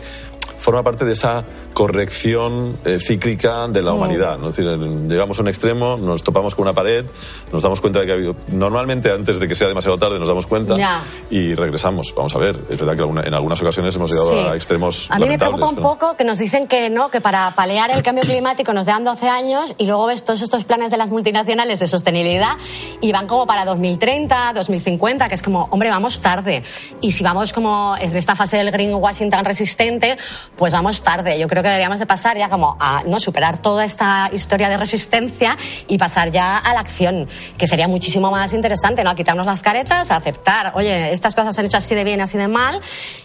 forma 0.66 0.82
parte 0.82 1.04
de 1.04 1.12
esa 1.12 1.44
corrección 1.72 2.78
eh, 2.84 2.98
cíclica 2.98 3.68
de 3.68 3.80
la 3.82 3.92
Mm. 3.92 3.96
humanidad. 3.96 4.36
¿no? 4.38 4.48
Es 4.48 4.56
decir, 4.56 4.68
el- 4.68 5.08
llegamos 5.08 5.38
a 5.38 5.42
un 5.42 5.48
extremo, 5.48 5.96
nos 5.96 6.24
topamos 6.24 6.56
con 6.56 6.62
una 6.64 6.72
pared, 6.72 7.04
nos 7.52 7.62
damos 7.62 7.80
cuenta 7.80 8.00
de 8.00 8.06
que 8.06 8.12
ha 8.12 8.14
habido... 8.16 8.34
Normalmente 8.48 9.12
antes 9.12 9.38
de 9.38 9.46
que 9.46 9.54
sea 9.54 9.68
demasiado 9.68 9.96
tarde 9.96 10.18
nos 10.18 10.26
damos 10.26 10.46
cuenta 10.48 10.76
Ya. 10.76 11.04
y 11.30 11.54
regresamos. 11.54 12.12
Vamos 12.16 12.34
a 12.34 12.38
ver, 12.38 12.56
es 12.68 12.78
verdad 12.78 12.94
que 12.96 13.02
alguna- 13.02 13.22
en 13.22 13.32
algunas 13.34 13.62
ocasiones 13.62 13.94
hemos 13.94 14.10
llegado 14.10 14.32
Sí. 14.32 14.38
a 14.48 14.54
extremos 14.56 15.06
A 15.10 15.18
mí 15.20 15.28
me 15.28 15.38
preocupa 15.38 15.68
un 15.68 15.76
poco 15.76 16.16
que 16.16 16.24
nos 16.24 16.38
dicen 16.38 16.66
que 16.66 16.90
no, 16.90 17.10
que 17.10 17.20
para 17.20 17.52
paliar 17.54 17.90
el 17.92 18.02
cambio 18.02 18.24
climático 18.24 18.72
nos 18.72 18.86
dan 18.86 19.04
12 19.04 19.28
años 19.28 19.74
y 19.78 19.86
luego 19.86 20.06
ves 20.06 20.24
todos 20.24 20.42
estos 20.42 20.64
planes 20.64 20.90
de 20.90 20.96
las 20.96 21.08
multinacionales 21.08 21.78
de 21.78 21.86
sostenibilidad 21.86 22.56
y 23.00 23.12
van 23.12 23.28
como 23.28 23.46
para 23.46 23.64
2030, 23.64 24.52
2050, 24.54 25.28
que 25.28 25.36
es 25.36 25.42
como, 25.42 25.68
hombre, 25.70 25.90
vamos 25.90 26.20
tarde. 26.20 26.64
Y 27.00 27.12
si 27.12 27.22
vamos 27.22 27.52
como 27.52 27.94
en 28.00 28.16
esta 28.16 28.34
fase 28.34 28.56
del 28.56 28.72
greenwashing 28.72 29.30
tan 29.30 29.44
resistente, 29.44 30.16
pues 30.56 30.72
vamos 30.72 31.02
tarde. 31.02 31.38
Yo 31.38 31.48
creo 31.48 31.62
que 31.62 31.68
deberíamos 31.68 31.98
de 31.98 32.06
pasar 32.06 32.36
ya 32.36 32.48
como 32.48 32.76
a 32.80 33.02
no 33.06 33.20
superar 33.20 33.58
toda 33.58 33.84
esta 33.84 34.30
historia 34.32 34.68
de 34.68 34.76
resistencia 34.76 35.56
y 35.86 35.98
pasar 35.98 36.30
ya 36.30 36.58
a 36.58 36.74
la 36.74 36.80
acción, 36.80 37.28
que 37.58 37.66
sería 37.66 37.88
muchísimo 37.88 38.30
más 38.30 38.52
interesante, 38.52 39.04
¿no? 39.04 39.10
A 39.10 39.14
quitarnos 39.14 39.46
las 39.46 39.62
caretas, 39.62 40.10
a 40.10 40.16
aceptar, 40.16 40.72
oye, 40.74 41.12
estas 41.12 41.34
cosas 41.34 41.54
se 41.54 41.60
han 41.60 41.66
hecho 41.66 41.76
así 41.76 41.94
de 41.94 42.04
bien, 42.04 42.20
así 42.20 42.38
de 42.38 42.48
mal, 42.48 42.80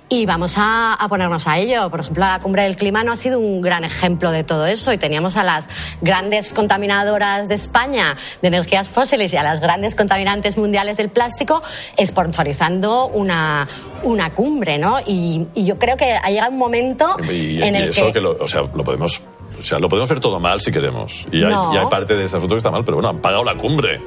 y 0.09 0.25
vamos 0.25 0.55
a, 0.57 0.93
a 0.93 1.07
ponernos 1.07 1.47
a 1.47 1.57
ello. 1.57 1.89
Por 1.89 2.01
ejemplo, 2.01 2.25
la 2.25 2.39
cumbre 2.39 2.63
del 2.63 2.75
clima 2.75 3.03
no 3.03 3.13
ha 3.13 3.15
sido 3.15 3.39
un 3.39 3.61
gran 3.61 3.83
ejemplo 3.83 4.31
de 4.31 4.43
todo 4.43 4.65
eso, 4.65 4.91
y 4.91 4.97
teníamos 4.97 5.37
a 5.37 5.43
las 5.43 5.67
grandes 6.01 6.53
contaminadoras 6.53 7.47
de 7.47 7.55
España 7.55 8.17
de 8.41 8.47
energías 8.47 8.87
fósiles 8.87 9.33
y 9.33 9.37
a 9.37 9.43
las 9.43 9.61
grandes 9.61 9.95
contaminantes 9.95 10.57
mundiales 10.57 10.97
del 10.97 11.09
plástico 11.09 11.61
sponsorizando 11.97 13.07
una, 13.07 13.67
una 14.03 14.33
cumbre, 14.33 14.77
¿no? 14.77 14.97
Y, 15.05 15.45
y 15.55 15.65
yo 15.65 15.77
creo 15.77 15.97
que 15.97 16.11
ha 16.13 16.29
llegado 16.29 16.51
un 16.51 16.57
momento 16.57 17.15
Y, 17.29 17.61
en 17.61 17.75
y 17.75 17.77
el 17.77 17.89
eso 17.89 18.07
que... 18.07 18.13
que, 18.13 18.21
lo, 18.21 18.31
o 18.39 18.47
sea, 18.47 18.61
lo 18.61 18.83
podemos... 18.83 19.21
O 19.59 19.63
sea, 19.63 19.77
lo 19.77 19.87
podemos 19.89 20.09
ver 20.09 20.19
todo 20.19 20.39
mal 20.39 20.59
si 20.59 20.71
queremos. 20.71 21.27
Y 21.31 21.43
hay, 21.43 21.51
No. 21.51 21.71
y 21.73 21.77
hay 21.77 21.85
parte 21.87 22.15
de 22.15 22.23
ese 22.25 22.37
asunto 22.37 22.55
que 22.55 22.59
está 22.59 22.71
mal, 22.71 22.83
pero 22.83 22.97
bueno, 22.97 23.09
han 23.09 23.21
pagado 23.21 23.43
la 23.43 23.55
cumbre. 23.55 24.01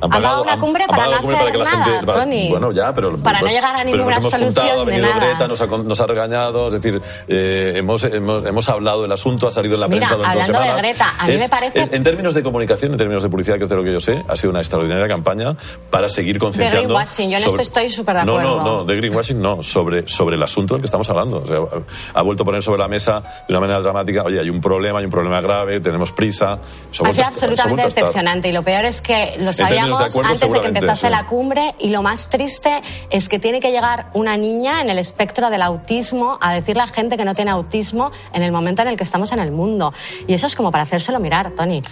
Han 0.00 0.10
pagado 0.10 0.42
una 0.42 0.52
han- 0.52 0.60
cumbre 0.60 0.82
han 0.84 0.88
para 0.88 1.04
pagado 1.04 1.10
no 1.10 1.16
la 1.16 1.20
cumbre 1.22 1.36
para 1.38 1.52
que 1.52 1.58
la 1.58 1.64
hacer 1.64 1.78
gente. 1.92 2.06
nada, 2.06 2.20
Tony. 2.20 2.48
Bueno, 2.50 2.72
ya, 2.72 2.92
pero. 2.92 3.16
Para 3.18 3.40
no 3.40 3.46
llegar 3.46 3.76
a 3.76 3.84
ninguna 3.84 4.04
nos 4.04 4.16
hemos 4.18 4.30
solución 4.30 4.54
juntado, 4.54 4.82
ha 4.82 4.84
de 4.84 4.90
venido 4.92 5.14
nada. 5.14 5.26
Greta, 5.26 5.48
nos 5.48 5.60
ha, 5.60 5.66
nos 5.66 6.00
ha 6.00 6.06
regañado, 6.06 6.66
es 6.68 6.72
decir, 6.74 7.02
eh, 7.28 7.72
hemos, 7.76 8.04
hemos, 8.04 8.44
hemos 8.46 8.68
hablado 8.68 9.02
del 9.02 9.12
asunto, 9.12 9.46
ha 9.46 9.50
salido 9.50 9.74
en 9.74 9.80
la 9.80 9.88
Mira, 9.88 10.06
prensa 10.08 10.16
dos 10.16 10.26
hablando 10.26 10.52
de 10.52 10.64
semanas. 10.64 10.82
Greta, 10.82 11.14
a 11.18 11.26
mí 11.26 11.32
Es- 11.34 11.40
me 11.40 11.48
parece- 11.48 11.80
En, 11.80 11.94
en 11.94 12.02
términos 12.04 12.34
de 12.34 12.42
comunicación, 12.42 12.92
en 12.92 12.98
términos 12.98 13.22
de 13.22 13.28
publicidad, 13.28 13.56
que 13.56 13.62
es 13.64 13.68
de 13.68 13.76
lo 13.76 13.84
que 13.84 13.92
yo 13.92 14.00
sé, 14.00 14.22
ha 14.28 14.36
sido 14.36 14.50
una 14.50 14.60
extraordinaria 14.60 15.08
campaña 15.08 15.56
para 15.90 16.08
seguir 16.08 16.38
concienciando. 16.38 16.88
greenwashing, 16.88 17.30
yo 17.30 17.38
en 17.38 17.44
esto 17.44 17.62
estoy 17.62 17.90
súper 17.90 18.16
de 18.16 18.24
No, 18.24 18.32
acuerdo. 18.38 18.56
no, 18.58 18.64
no, 18.78 18.84
de 18.84 18.96
greenwashing 18.96 19.40
no, 19.40 19.62
sobre, 19.62 20.06
sobre 20.08 20.36
el 20.36 20.42
asunto 20.42 20.74
del 20.74 20.82
que 20.82 20.86
estamos 20.86 21.08
hablando. 21.10 21.38
O 21.38 21.46
sea, 21.46 21.80
ha 22.14 22.22
vuelto 22.22 22.42
a 22.42 22.46
poner 22.46 22.62
sobre 22.62 22.78
la 22.80 22.88
mesa 22.88 23.20
de 23.48 23.52
una 23.54 23.60
manera 23.60 23.80
dramática, 23.80 24.22
oye, 24.24 24.40
hay 24.40 24.50
un 24.50 24.60
problema, 24.60 24.98
hay 24.98 25.04
un 25.06 25.10
problema 25.10 25.40
grave, 25.40 25.80
tenemos 25.80 26.12
prisa. 26.12 26.58
Ha 27.02 27.12
sido 27.12 27.24
absolutamente 27.26 27.84
decepcionante 27.84 28.48
y 28.48 28.52
lo 28.52 28.62
peor 28.62 28.84
es 28.84 29.00
que 29.00 29.34
lo 29.40 29.52
sabíamos 29.52 29.95
de 29.98 30.04
acuerdo, 30.04 30.32
antes 30.32 30.52
de 30.52 30.60
que 30.60 30.66
empezase 30.68 31.06
sí. 31.06 31.12
la 31.12 31.26
cumbre 31.26 31.74
y 31.78 31.90
lo 31.90 32.02
más 32.02 32.28
triste 32.28 32.82
es 33.10 33.28
que 33.28 33.38
tiene 33.38 33.60
que 33.60 33.70
llegar 33.70 34.10
una 34.14 34.36
niña 34.36 34.80
en 34.80 34.90
el 34.90 34.98
espectro 34.98 35.50
del 35.50 35.62
autismo 35.62 36.38
a 36.40 36.52
decirle 36.52 36.82
a 36.82 36.86
gente 36.86 37.16
que 37.16 37.24
no 37.24 37.34
tiene 37.34 37.50
autismo 37.50 38.10
en 38.32 38.42
el 38.42 38.52
momento 38.52 38.82
en 38.82 38.88
el 38.88 38.96
que 38.96 39.04
estamos 39.04 39.32
en 39.32 39.38
el 39.38 39.52
mundo. 39.52 39.92
Y 40.26 40.34
eso 40.34 40.46
es 40.46 40.54
como 40.54 40.70
para 40.70 40.84
hacérselo 40.84 41.20
mirar, 41.20 41.52
Tony. 41.54 41.82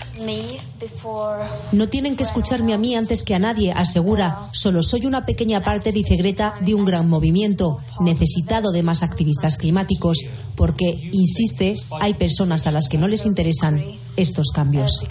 No 1.73 1.89
tienen 1.89 2.17
que 2.17 2.23
escucharme 2.23 2.75
a 2.75 2.79
mí 2.79 2.95
antes 2.95 3.23
que 3.23 3.35
a 3.35 3.39
nadie, 3.39 3.73
asegura. 3.73 4.49
Solo 4.53 4.83
soy 4.83 5.07
una 5.07 5.25
pequeña 5.25 5.63
parte, 5.63 5.93
dice 5.93 6.17
Greta, 6.17 6.55
de 6.61 6.75
un 6.75 6.85
gran 6.85 7.09
movimiento, 7.09 7.79
necesitado 8.01 8.73
de 8.73 8.83
más 8.83 9.03
activistas 9.03 9.57
climáticos, 9.57 10.19
porque, 10.57 11.11
insiste, 11.13 11.77
hay 12.01 12.15
personas 12.15 12.67
a 12.67 12.73
las 12.73 12.89
que 12.89 12.99
no 12.99 13.09
les 13.09 13.27
interesan 13.27 13.85
estos 14.17 14.51
cambios. 14.55 15.05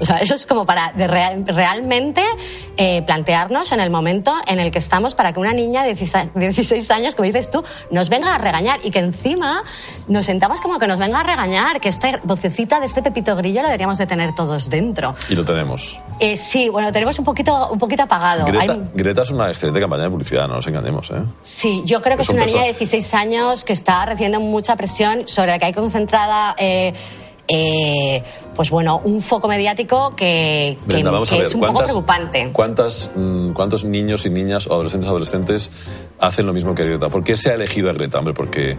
O 0.00 0.04
sea, 0.04 0.16
eso 0.16 0.34
es 0.34 0.44
como 0.44 0.66
para 0.66 0.92
de 0.92 1.06
real- 1.06 1.44
realmente 1.46 2.20
eh, 2.76 3.02
plantearnos 3.02 3.70
en 3.70 3.78
el 3.78 3.90
momento 3.90 4.34
en 4.48 4.58
el 4.58 4.72
que 4.72 4.78
estamos 4.78 5.14
para 5.14 5.32
que 5.32 5.38
una 5.38 5.52
niña 5.52 5.82
de 5.84 5.94
16 5.94 6.30
16 6.34 6.90
años, 6.90 7.14
como 7.14 7.26
dices 7.26 7.48
tú, 7.48 7.62
nos 7.92 8.08
venga 8.08 8.34
a 8.34 8.38
regañar 8.38 8.80
y 8.82 8.90
que 8.90 8.98
encima 8.98 9.62
nos 10.08 10.26
sentamos 10.26 10.60
como 10.60 10.80
que 10.80 10.88
nos 10.88 10.98
venga 10.98 11.20
a 11.20 11.22
regañar, 11.22 11.80
que 11.80 11.88
esta 11.88 12.20
vocecita 12.24 12.80
de 12.80 12.86
este 12.86 13.02
pepito 13.02 13.36
grillo 13.36 13.62
lo 13.62 13.68
deberíamos 13.68 13.96
de 13.98 14.06
tener 14.06 14.34
todos 14.34 14.68
dentro. 14.68 15.14
Y 15.28 15.36
lo 15.36 15.44
tenemos. 15.44 15.96
Eh, 16.18 16.36
sí, 16.36 16.68
bueno, 16.70 16.90
tenemos 16.90 17.16
un 17.20 17.24
poquito, 17.24 17.68
un 17.70 17.78
poquito 17.78 18.02
apagado. 18.02 18.46
Greta, 18.46 18.72
Hay- 18.72 18.82
Greta 18.94 19.22
es 19.22 19.30
una 19.30 19.46
excelente 19.48 19.78
campaña 19.80 20.02
de 20.02 20.10
publicidad, 20.10 20.48
no 20.48 20.56
nos 20.56 20.66
engañemos. 20.66 21.08
¿eh? 21.12 21.22
Sí, 21.42 21.82
yo 21.86 22.02
creo 22.02 22.16
que 22.16 22.22
Es 22.22 22.28
es 22.30 22.34
un 22.34 22.40
una 22.40 22.46
niña 22.46 22.62
perso- 22.62 22.72
de 22.72 22.78
16 22.78 23.14
años 23.14 23.64
que 23.64 23.72
está 23.74 24.04
recibiendo 24.06 24.40
mucha 24.40 24.74
presión 24.74 25.28
sobre 25.28 25.52
la 25.52 25.60
que 25.60 25.66
hay 25.66 25.72
concentrada, 25.72 26.56
eh, 26.58 26.94
eh, 27.48 28.22
pues 28.54 28.70
bueno, 28.70 29.00
un 29.04 29.20
foco 29.20 29.48
mediático 29.48 30.14
que, 30.16 30.78
que- 30.80 30.86
Brenda, 30.86 31.10
vamos 31.10 31.28
que 31.28 31.34
a 31.34 31.38
ver, 31.38 31.46
es 31.46 31.54
un 31.54 31.60
poco 31.60 31.72
¿cuántas- 31.74 31.90
preocupante. 31.92 32.50
¿cuántas, 32.52 33.10
mm, 33.14 33.50
¿Cuántos 33.52 33.84
niños 33.84 34.24
y 34.26 34.30
niñas 34.30 34.66
o 34.66 34.74
adolescentes 34.74 35.08
adolescentes 35.08 35.70
hacen 36.20 36.46
lo 36.46 36.52
mismo 36.52 36.74
que 36.74 36.84
Greta? 36.84 37.08
¿Por 37.08 37.22
qué 37.24 37.36
se 37.36 37.50
ha 37.50 37.54
elegido 37.54 37.90
a 37.90 37.92
Greta? 37.92 38.18
Hombre, 38.18 38.32
porque, 38.34 38.76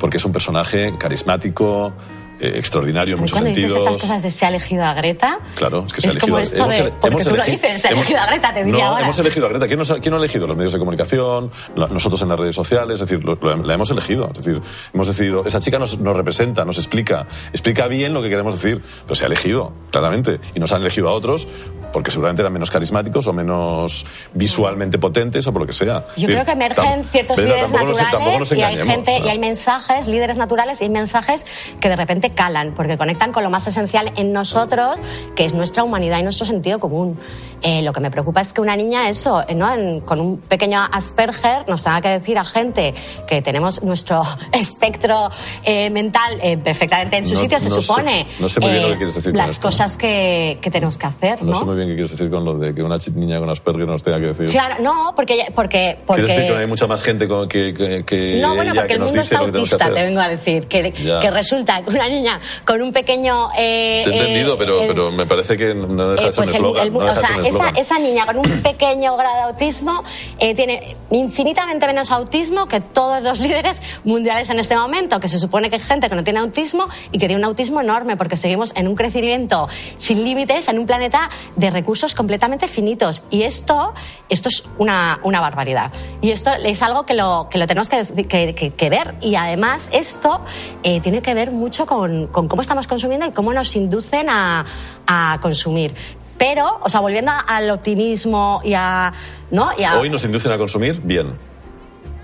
porque 0.00 0.16
es 0.18 0.24
un 0.24 0.32
personaje 0.32 0.94
carismático, 0.98 1.92
eh, 2.40 2.52
extraordinario 2.56 3.14
en 3.14 3.20
muchos 3.20 3.32
cuando 3.32 3.48
dices 3.48 3.70
sentidos. 3.72 3.90
estas 3.92 4.02
cosas 4.02 4.22
de 4.22 4.30
se 4.30 4.44
ha 4.44 4.48
elegido 4.48 4.84
a 4.84 4.94
Greta, 4.94 5.38
Claro, 5.56 5.84
es 5.86 5.92
que 5.92 6.00
se 6.00 6.08
ha 6.08 6.10
elegido 6.10 6.26
como 6.32 6.38
esto 6.42 6.56
hemos 6.56 6.76
de, 6.76 6.82
porque 7.00 7.06
hemos 7.08 7.24
tú 7.24 7.30
lo 7.36 7.42
elegi- 7.42 7.50
dices, 7.50 7.80
se 7.82 7.88
ha 7.88 7.90
elegido 7.90 8.20
a 8.20 8.26
Greta, 8.26 8.54
te 8.54 8.64
diría 8.64 8.84
no, 8.84 8.90
ahora. 8.90 9.04
hemos 9.04 9.18
elegido 9.18 9.46
a 9.46 9.48
Greta. 9.50 9.66
¿Quién 9.66 9.78
nos, 9.78 9.90
ha, 9.90 9.98
quién 10.00 10.12
nos 10.12 10.20
ha 10.20 10.24
elegido? 10.24 10.46
Los 10.46 10.56
medios 10.56 10.72
de 10.72 10.78
comunicación, 10.78 11.50
la- 11.76 11.86
nosotros 11.88 12.20
en 12.22 12.28
las 12.28 12.38
redes 12.38 12.54
sociales, 12.54 12.94
es 12.94 13.00
decir, 13.08 13.24
lo- 13.24 13.34
lo- 13.40 13.56
la 13.56 13.74
hemos 13.74 13.90
elegido. 13.90 14.26
Es 14.32 14.44
decir, 14.44 14.60
hemos 14.94 15.06
decidido, 15.06 15.44
esa 15.46 15.60
chica 15.60 15.78
nos, 15.78 15.98
nos 15.98 16.16
representa, 16.16 16.64
nos 16.64 16.78
explica, 16.78 17.26
explica 17.52 17.86
bien 17.88 18.12
lo 18.14 18.22
que 18.22 18.28
queremos 18.28 18.60
decir, 18.60 18.82
pero 19.04 19.14
se 19.14 19.24
ha 19.24 19.26
elegido, 19.26 19.72
claramente. 19.90 20.40
Y 20.54 20.60
nos 20.60 20.72
han 20.72 20.80
elegido 20.82 21.08
a 21.08 21.12
otros 21.12 21.48
porque 21.92 22.10
seguramente 22.10 22.42
eran 22.42 22.52
menos 22.52 22.70
carismáticos 22.70 23.26
o 23.26 23.32
menos 23.32 24.04
visualmente 24.34 24.98
potentes 24.98 25.46
o 25.46 25.52
por 25.52 25.62
lo 25.62 25.66
que 25.66 25.72
sea. 25.72 26.04
Yo 26.16 26.26
decir, 26.28 26.28
creo 26.28 26.44
que 26.44 26.52
emergen 26.52 27.04
ciertos 27.04 27.38
líderes 27.38 27.70
naturales 27.70 28.38
nos 28.38 28.52
y 28.52 28.62
hay 28.62 28.76
gente 28.86 29.18
y 29.18 29.28
hay 29.28 29.38
mensajes, 29.38 30.06
líderes 30.06 30.36
naturales 30.36 30.80
y 30.80 30.84
hay 30.84 30.90
mensajes 30.90 31.46
que 31.80 31.88
de 31.88 31.96
repente 31.96 32.27
calan 32.30 32.74
porque 32.74 32.96
conectan 32.98 33.32
con 33.32 33.42
lo 33.42 33.50
más 33.50 33.66
esencial 33.66 34.12
en 34.16 34.32
nosotros, 34.32 34.96
que 35.36 35.44
es 35.44 35.54
nuestra 35.54 35.82
humanidad 35.84 36.18
y 36.18 36.22
nuestro 36.22 36.46
sentido 36.46 36.78
común. 36.78 37.18
Eh, 37.62 37.82
lo 37.82 37.92
que 37.92 37.98
me 38.00 38.10
preocupa 38.10 38.40
es 38.40 38.52
que 38.52 38.60
una 38.60 38.76
niña, 38.76 39.08
eso, 39.08 39.42
eh, 39.48 39.54
¿no? 39.54 39.72
En- 39.72 40.00
con 40.02 40.20
un 40.20 40.38
pequeño 40.38 40.80
Asperger, 40.92 41.68
nos 41.68 41.82
tenga 41.82 42.00
que 42.00 42.08
decir 42.10 42.38
a 42.38 42.44
gente 42.44 42.94
que 43.26 43.42
tenemos 43.42 43.82
nuestro 43.82 44.22
espectro 44.52 45.30
eh, 45.64 45.90
mental 45.90 46.38
eh, 46.42 46.56
perfectamente 46.58 47.16
en 47.16 47.26
su 47.26 47.34
No- 47.34 47.40
sitio, 47.40 47.58
se 47.60 47.68
no 47.68 47.74
sé- 47.76 47.80
supone. 47.82 48.26
no 48.38 48.48
sé 48.48 48.60
muy 48.60 48.70
bien 48.70 48.82
lo 48.82 48.88
eh, 48.88 48.92
que 48.92 48.96
quieres 48.98 49.14
decir 49.16 49.32
con 49.32 49.38
Las 49.38 49.50
esto. 49.52 49.62
cosas 49.68 49.96
que, 49.96 50.58
que 50.60 50.70
tenemos 50.70 50.96
que 50.98 51.06
hacer, 51.06 51.42
No 51.42 51.52
¿no? 51.52 51.58
sé 51.58 51.64
muy 51.64 51.76
bien 51.76 51.88
qué 51.88 51.94
quieres 51.94 52.10
decir 52.12 52.30
con 52.30 52.44
lo 52.44 52.58
de 52.58 52.74
que 52.74 52.82
una 52.82 52.98
niña 53.14 53.38
con 53.40 53.50
Asperger 53.50 53.86
nos 53.86 54.02
tenga 54.02 54.20
que 54.20 54.26
decir. 54.28 54.50
Claro, 54.50 54.76
no, 54.80 55.12
porque, 55.16 55.46
porque, 55.54 55.98
porque 56.06 56.22
¿Quieres 56.24 56.36
decir 56.42 56.54
que 56.54 56.60
hay 56.62 56.66
mucha 56.68 56.86
más 56.86 57.02
gente 57.02 57.26
con- 57.26 57.48
que, 57.48 57.74
que, 57.74 58.04
que 58.04 58.38
No, 58.40 58.54
bueno, 58.54 58.72
porque 58.74 58.88
que 58.88 58.94
el 58.94 59.00
mundo 59.00 59.20
está 59.20 59.38
autista, 59.38 59.86
te 59.86 59.90
vengo 60.02 60.20
a 60.20 60.28
decir. 60.28 60.68
Que, 60.68 60.92
que 60.92 61.30
resulta 61.30 61.82
que 61.82 61.90
una 61.90 62.08
niña 62.08 62.17
con 62.64 62.82
un 62.82 62.92
pequeño. 62.92 63.48
eh, 63.56 64.02
Te 64.04 64.10
he 64.10 64.18
entendido, 64.18 64.54
eh, 64.54 64.56
pero, 64.58 64.80
el- 64.82 64.88
pero 64.88 65.10
me 65.12 65.26
parece 65.26 65.56
que 65.56 65.74
no 65.74 66.10
deja 66.10 66.28
eh, 66.28 66.32
pues 66.34 66.48
un 66.48 66.54
eslogan. 66.54 66.92
no 66.92 66.98
o 67.00 67.14
sea, 67.14 67.30
esa, 67.44 67.68
esa 67.70 67.98
niña 67.98 68.26
con 68.26 68.38
un 68.38 68.62
pequeño 68.62 69.16
grado 69.16 69.36
de 69.36 69.42
autismo 69.42 70.02
eh, 70.38 70.54
tiene 70.54 70.96
infinitamente 71.10 71.86
menos 71.86 72.10
autismo 72.10 72.66
que 72.68 72.80
todos 72.80 73.22
los 73.22 73.40
líderes 73.40 73.80
mundiales 74.04 74.50
en 74.50 74.58
este 74.58 74.76
momento, 74.76 75.20
que 75.20 75.28
se 75.28 75.38
supone 75.38 75.70
que 75.70 75.76
es 75.76 75.84
gente 75.84 76.08
que 76.08 76.14
no 76.14 76.24
tiene 76.24 76.40
autismo 76.40 76.86
y 77.12 77.18
que 77.18 77.26
tiene 77.26 77.36
un 77.36 77.44
autismo 77.44 77.80
enorme, 77.80 78.16
porque 78.16 78.36
seguimos 78.36 78.72
en 78.76 78.88
un 78.88 78.94
crecimiento 78.94 79.68
sin 79.96 80.24
límites 80.24 80.68
en 80.68 80.78
un 80.78 80.86
planeta 80.86 81.30
de 81.56 81.70
recursos 81.70 82.14
completamente 82.14 82.68
finitos. 82.68 83.22
Y 83.30 83.42
esto, 83.42 83.94
esto 84.28 84.48
es 84.48 84.64
una, 84.78 85.20
una 85.22 85.40
barbaridad. 85.40 85.92
Y 86.20 86.30
esto 86.30 86.50
es 86.64 86.82
algo 86.82 87.04
que 87.06 87.14
lo, 87.14 87.48
que 87.50 87.58
lo 87.58 87.66
tenemos 87.66 87.88
que, 87.88 88.04
que- 88.26 88.54
que- 88.54 88.70
que 88.74 88.90
ver. 88.90 89.14
Y 89.20 89.34
además, 89.34 89.88
esto 89.92 90.40
eh, 90.82 91.00
tiene 91.00 91.22
que 91.22 91.34
ver 91.34 91.50
mucho 91.50 91.86
con, 91.86 92.07
con 92.32 92.48
cómo 92.48 92.62
estamos 92.62 92.86
consumiendo 92.86 93.26
y 93.26 93.32
cómo 93.32 93.52
nos 93.52 93.74
inducen 93.76 94.28
a, 94.30 94.64
a 95.06 95.38
consumir. 95.42 95.94
Pero, 96.36 96.78
o 96.82 96.88
sea, 96.88 97.00
volviendo 97.00 97.32
al 97.46 97.68
optimismo 97.70 98.60
y 98.64 98.74
a. 98.74 99.12
¿No? 99.50 99.70
Y 99.78 99.82
a- 99.84 99.98
Hoy 99.98 100.10
nos 100.10 100.24
inducen 100.24 100.52
a 100.52 100.58
consumir 100.58 101.00
bien, 101.02 101.32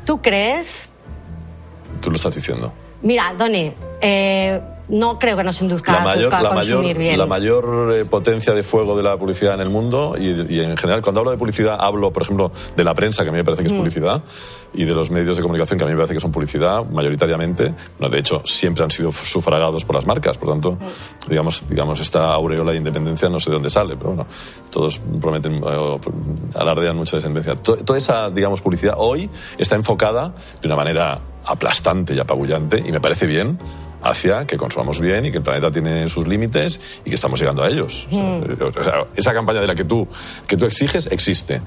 ¿Tú 0.05 0.21
crees? 0.21 0.89
tú 2.01 2.11
lo 2.11 2.17
estás 2.17 2.35
diciendo. 2.35 2.73
Mira, 3.03 3.33
Doni, 3.39 3.73
eh, 4.01 4.61
no 4.89 5.19
creo 5.19 5.37
que 5.37 5.45
nos 5.45 5.61
induzca 5.63 5.93
La 5.93 6.01
a- 6.01 6.05
mayor, 6.05 6.35
a 6.35 6.43
la 6.43 6.49
consumir 6.51 6.79
mayor, 6.83 6.99
bien. 6.99 7.19
la 7.19 7.27
mayor 7.27 7.95
eh, 7.97 8.05
potencia 8.05 8.53
de 8.53 8.63
fuego 8.63 8.97
de 8.97 9.03
la 9.03 9.17
publicidad 9.17 9.55
en 9.55 9.61
el 9.61 9.71
mundo 9.71 10.15
y, 10.19 10.55
y 10.55 10.61
en 10.61 10.77
general, 10.77 11.01
cuando 11.03 11.21
hablo 11.21 11.31
de 11.31 11.39
publicidad, 11.39 11.77
hablo, 11.81 12.13
por 12.13 12.23
ejemplo, 12.23 12.53
de 12.77 12.85
la 12.85 12.95
prensa, 12.95 13.23
que 13.23 13.29
a 13.31 13.33
mí 13.33 13.39
me 13.39 13.45
parece 13.45 13.63
que 13.63 13.69
es 13.69 13.73
Mm. 13.73 13.79
publicidad, 13.79 14.23
y 14.75 14.85
de 14.85 14.93
los 14.95 15.11
medios 15.11 15.37
de 15.37 15.43
comunicación, 15.43 15.79
que 15.79 15.85
a 15.85 15.87
mí 15.87 15.93
me 15.93 15.99
parece 15.99 16.15
que 16.15 16.21
son 16.21 16.33
publicidad, 16.33 16.85
mayoritariamente. 16.85 17.75
No, 18.01 18.09
de 18.09 18.19
hecho, 18.19 18.43
siempre 18.45 18.83
han 18.85 18.91
sido 18.91 19.13
sufragados 19.13 19.85
por 19.85 19.95
las 19.95 20.05
marcas, 20.07 20.37
por 20.37 20.49
tanto, 20.51 20.77
digamos, 21.29 21.63
digamos, 21.69 22.01
esta 22.01 22.33
aureola 22.35 22.73
de 22.73 22.79
independencia 22.79 23.29
no 23.29 23.39
sé 23.39 23.51
de 23.51 23.55
dónde 23.55 23.71
sale, 23.71 23.97
pero 23.97 24.11
bueno, 24.11 24.27
todos 24.71 25.01
prometen, 25.21 25.63
eh, 25.65 25.99
alardean 26.57 26.97
mucha 26.97 27.17
descendencia. 27.17 27.55
To- 27.55 27.77
Toda 27.77 27.99
esa, 27.99 28.31
digamos, 28.31 28.61
publicidad 28.61 28.95
hoy 28.99 29.31
está 29.59 29.77
enfocada 29.77 30.35
de 30.61 30.67
una 30.67 30.77
manera 30.77 31.21
aplastante 31.45 32.15
y 32.15 32.21
apabullante, 32.21 32.83
y 32.85 32.93
me 32.93 33.01
parece 33.01 33.27
bien, 33.27 33.59
hacia 34.03 34.47
que 34.47 34.57
consumamos 34.57 35.01
bien 35.01 35.25
y 35.27 35.31
que 35.31 35.39
el 35.39 35.43
planeta 35.43 35.71
tiene 35.71 36.09
sus 36.09 36.27
límites 36.27 36.81
y 37.05 37.09
que 37.09 37.15
estamos 37.15 37.41
llegando 37.41 37.63
a 37.63 37.69
ellos. 37.69 38.07
Mm. 38.11 38.43
o 38.61 38.83
sea, 38.85 39.07
esa 39.17 39.33
campaña 39.33 39.61
de 39.61 39.67
la 39.67 39.75
que 39.75 39.85
tú, 39.85 40.07
que 40.47 40.57
tú 40.57 40.67
exiges 40.67 41.07
existe 41.11 41.63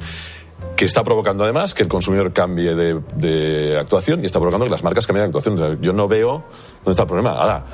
que 0.75 0.85
está 0.85 1.03
provocando 1.03 1.43
además 1.43 1.73
que 1.73 1.83
el 1.83 1.89
consumidor 1.89 2.33
cambie 2.33 2.75
de, 2.75 2.99
de 3.15 3.77
actuación 3.77 4.21
y 4.21 4.25
está 4.25 4.39
provocando 4.39 4.65
que 4.65 4.71
las 4.71 4.83
marcas 4.83 5.05
cambien 5.05 5.23
de 5.23 5.27
actuación. 5.27 5.55
O 5.55 5.57
sea, 5.57 5.77
yo 5.81 5.93
no 5.93 6.07
veo 6.07 6.45
dónde 6.83 6.91
está 6.91 7.03
el 7.03 7.07
problema. 7.07 7.31
Ahora, 7.31 7.65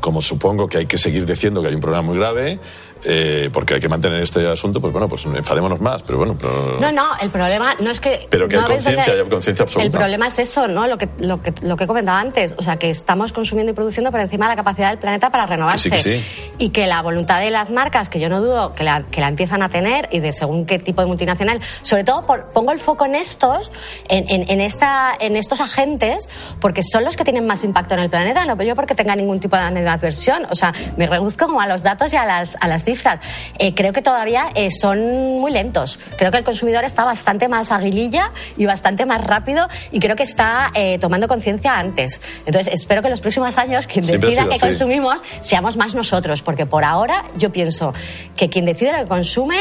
como 0.00 0.20
supongo 0.20 0.68
que 0.68 0.78
hay 0.78 0.86
que 0.86 0.98
seguir 0.98 1.26
diciendo 1.26 1.62
que 1.62 1.68
hay 1.68 1.74
un 1.74 1.80
problema 1.80 2.02
muy 2.02 2.18
grave, 2.18 2.58
eh, 3.04 3.50
porque 3.52 3.74
hay 3.74 3.80
que 3.80 3.88
mantener 3.88 4.22
este 4.22 4.46
asunto, 4.50 4.80
pues 4.80 4.92
bueno, 4.92 5.08
pues 5.08 5.24
enfadémonos 5.26 5.80
más, 5.80 6.02
pero 6.02 6.18
bueno, 6.18 6.36
pero... 6.38 6.78
No, 6.80 6.92
no, 6.92 7.04
el 7.20 7.30
problema 7.30 7.74
no 7.80 7.90
es 7.90 8.00
que. 8.00 8.26
Pero 8.30 8.48
que 8.48 8.56
no 8.56 8.62
hay 8.62 8.68
conciencia, 8.68 9.12
hay 9.12 9.28
conciencia 9.28 9.62
absoluta. 9.64 9.86
El 9.86 9.90
problema 9.90 10.26
es 10.28 10.38
eso, 10.38 10.68
¿no? 10.68 10.86
Lo 10.86 10.96
que, 10.96 11.08
lo, 11.18 11.42
que, 11.42 11.52
lo 11.62 11.76
que 11.76 11.84
he 11.84 11.86
comentado 11.86 12.18
antes. 12.18 12.54
O 12.58 12.62
sea, 12.62 12.76
que 12.76 12.90
estamos 12.90 13.32
consumiendo 13.32 13.72
y 13.72 13.74
produciendo 13.74 14.10
por 14.10 14.20
encima 14.20 14.46
de 14.46 14.52
la 14.52 14.56
capacidad 14.56 14.88
del 14.90 14.98
planeta 14.98 15.30
para 15.30 15.46
renovarse. 15.46 15.90
Que 15.90 15.98
sí, 15.98 16.10
que 16.10 16.20
sí. 16.20 16.54
Y 16.58 16.68
que 16.70 16.86
la 16.86 17.02
voluntad 17.02 17.40
de 17.40 17.50
las 17.50 17.70
marcas, 17.70 18.08
que 18.08 18.20
yo 18.20 18.28
no 18.28 18.40
dudo 18.40 18.74
que 18.74 18.84
la, 18.84 19.02
que 19.02 19.20
la 19.20 19.28
empiezan 19.28 19.62
a 19.62 19.68
tener, 19.68 20.08
y 20.12 20.20
de 20.20 20.32
según 20.32 20.64
qué 20.64 20.78
tipo 20.78 21.00
de 21.00 21.06
multinacional, 21.08 21.60
sobre 21.82 22.04
todo 22.04 22.24
por- 22.24 22.52
pongo 22.52 22.70
el 22.72 22.80
foco 22.80 23.04
en 23.06 23.14
estos, 23.16 23.72
en, 24.08 24.26
en, 24.28 24.48
en 24.48 24.60
esta, 24.60 25.12
en 25.18 25.36
estos 25.36 25.60
agentes, 25.60 26.28
porque 26.60 26.82
son 26.84 27.04
los 27.04 27.16
que 27.16 27.24
tienen 27.24 27.46
más 27.46 27.64
impacto 27.64 27.94
en 27.94 28.00
el 28.00 28.10
planeta, 28.10 28.44
no 28.44 28.60
yo 28.62 28.74
porque 28.76 28.94
tenga 28.94 29.16
ningún 29.16 29.40
tipo 29.40 29.56
de 29.56 29.62
animadversión. 29.62 30.46
O 30.50 30.54
sea, 30.54 30.72
me 30.96 31.06
reduzco 31.06 31.46
como 31.46 31.60
a 31.60 31.66
los 31.66 31.82
datos 31.82 32.12
y 32.12 32.16
a 32.16 32.24
las, 32.24 32.56
a 32.60 32.68
las 32.68 32.84
cifras. 32.94 33.20
Eh, 33.58 33.74
creo 33.74 33.92
que 33.92 34.02
todavía 34.02 34.46
eh, 34.54 34.68
son 34.70 34.98
muy 35.40 35.52
lentos. 35.52 35.98
Creo 36.16 36.30
que 36.30 36.38
el 36.38 36.44
consumidor 36.44 36.84
está 36.84 37.04
bastante 37.04 37.48
más 37.48 37.70
aguililla 37.70 38.32
y 38.56 38.66
bastante 38.66 39.06
más 39.06 39.22
rápido 39.24 39.68
y 39.92 40.00
creo 40.00 40.16
que 40.16 40.22
está 40.24 40.70
eh, 40.74 40.98
tomando 40.98 41.28
conciencia 41.28 41.78
antes. 41.78 42.20
Entonces, 42.46 42.72
espero 42.74 43.02
que 43.02 43.08
en 43.08 43.12
los 43.12 43.20
próximos 43.20 43.56
años 43.58 43.86
quien 43.86 44.06
decida 44.06 44.44
que 44.48 44.54
así. 44.54 44.60
consumimos 44.60 45.20
seamos 45.40 45.76
más 45.76 45.94
nosotros, 45.94 46.42
porque 46.42 46.66
por 46.66 46.84
ahora 46.84 47.24
yo 47.36 47.50
pienso 47.52 47.92
que 48.36 48.48
quien 48.48 48.64
decide 48.64 48.92
lo 48.92 48.98
que 48.98 49.06
consume 49.08 49.56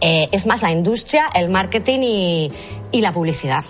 eh, 0.00 0.28
es 0.32 0.46
más 0.46 0.62
la 0.62 0.70
industria, 0.72 1.24
el 1.34 1.48
marketing 1.48 2.00
y, 2.02 2.52
y 2.92 3.00
la 3.00 3.12
publicidad. 3.12 3.64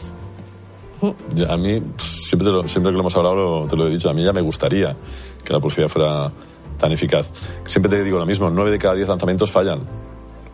A 1.49 1.57
mí, 1.59 1.83
siempre, 1.99 2.49
lo- 2.51 2.67
siempre 2.67 2.91
que 2.91 2.95
lo 2.95 3.01
hemos 3.01 3.15
hablado, 3.17 3.35
lo- 3.35 3.67
te 3.67 3.77
lo 3.77 3.87
he 3.87 3.91
dicho, 3.91 4.09
a 4.09 4.15
mí 4.15 4.25
ya 4.25 4.33
me 4.33 4.41
gustaría 4.41 4.97
que 5.45 5.53
la 5.53 5.61
publicidad 5.61 5.89
fuera 5.89 6.33
tan 6.79 6.93
eficaz. 6.93 7.31
Siempre 7.65 7.91
te 7.91 8.03
digo 8.05 8.19
lo 8.19 8.27
mismo, 8.27 8.51
nueve 8.51 8.71
de 8.71 8.79
cada 8.79 8.95
diez 8.95 9.09
lanzamientos 9.09 9.51
fallan, 9.51 9.81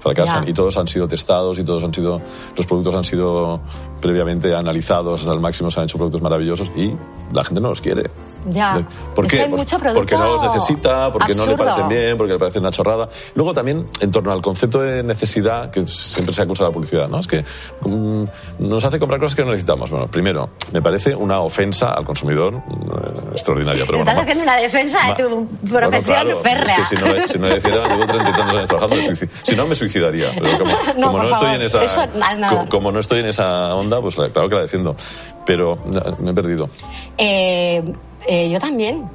fracasan, 0.01 0.45
Ya. 0.45 0.51
y 0.51 0.55
todos 0.55 0.77
han 0.77 0.87
sido 0.89 1.07
testados 1.07 1.59
y 1.59 1.65
todos 1.65 1.83
han 1.85 1.95
sido, 1.95 2.21
los 2.57 2.67
productos 2.67 2.95
han 2.95 3.05
sido 3.05 3.61
previamente 4.01 4.55
analizados 4.55 5.21
hasta 5.21 5.33
el 5.33 5.41
máximo, 5.41 5.71
se 5.71 5.79
han 5.81 5.85
hecho 5.85 5.99
productos 5.99 6.23
maravillosos 6.23 6.71
y 6.75 6.93
la 7.33 7.45
gente 7.45 7.61
no 7.61 7.69
los 7.69 7.81
quiere. 7.81 8.11
Ya. 8.49 8.83
¿Por 9.15 9.27
Es 9.27 9.31
qué? 9.31 9.37
que 9.37 9.43
hay 9.45 9.49
Pues 9.51 9.61
mucho 9.61 9.79
producto 9.79 10.01
porque 10.01 10.17
no 10.17 10.37
los 10.37 10.45
necesita, 10.55 11.13
porque 11.13 11.35
no 11.35 11.45
le 11.45 11.53
absurdo. 11.53 11.71
parecen 11.73 11.89
bien, 11.91 12.17
porque 12.17 12.33
le 12.33 12.39
parece 12.39 12.59
una 12.59 12.71
chorrada. 12.73 13.09
Luego 13.35 13.53
también 13.53 13.87
en 14.01 14.11
torno 14.11 14.33
al 14.33 14.41
concepto 14.41 14.81
de 14.81 15.03
necesidad 15.03 15.71
que 15.71 15.87
siempre 15.87 16.35
se 16.35 16.41
acusa 16.41 16.65
la 16.65 16.71
publicidad, 16.71 17.07
¿no? 17.09 17.19
Es 17.19 17.27
que 17.27 17.45
mm, 17.83 18.25
nos 18.61 18.83
hace 18.83 18.99
comprar 18.99 19.21
cosas 19.21 19.37
que 19.37 19.43
no 19.45 19.51
necesitamos. 19.51 19.91
Bueno, 19.91 20.07
primero, 20.11 20.49
me 20.73 20.81
parece 20.81 21.15
una 21.15 21.41
ofensa 21.41 21.91
al 21.91 22.05
consumidor 22.07 22.55
eh, 22.55 22.61
extraordinaria, 23.33 23.85
pero 23.85 23.99
bueno. 23.99 24.11
Estás 24.11 24.23
haciendo 24.25 24.45
una 24.45 24.57
defensa 24.57 24.99
ma- 25.07 25.13
de 25.15 25.23
tu 25.23 25.29
Bueno, 25.29 25.89
profesión 25.91 26.23
claro, 26.23 26.41
férrea. 26.41 26.77
Es 26.77 26.89
que 26.89 26.97
si 26.97 27.05
no, 27.05 27.29
si 27.29 27.39
no 27.39 27.47
le 27.49 27.59
hiciera, 27.59 27.89
llevo 27.89 28.07
treinta 28.07 28.31
y 28.31 28.33
tantos 28.33 28.55
años 28.57 28.69
trabajando, 28.69 28.97
si 29.43 29.55
no 29.57 29.67
me 29.67 29.75
suicidaría. 29.91 30.31
Pero 30.39 30.59
como, 30.59 30.71
No, 30.97 31.07
como 31.13 31.23
no 31.25 31.31
estoy 31.31 31.55
en 31.55 31.63
esa, 31.63 31.85
eso, 31.85 32.07
nada. 32.15 32.49
co- 32.51 32.69
como 32.69 32.93
no 32.93 33.01
estoy 33.01 33.21
en 33.21 33.27
esa 33.27 33.75
onda, 33.75 34.01
pues 34.01 34.15
claro 34.15 34.49
que 34.49 34.55
la 34.55 34.63
defiendo. 34.63 34.97
Pero 35.47 35.79
me 36.21 36.31
he 36.31 36.35
perdido. 36.35 36.69
Eh, 37.19 37.83
eh, 38.27 38.51
yo 38.51 38.59
también. 38.61 39.09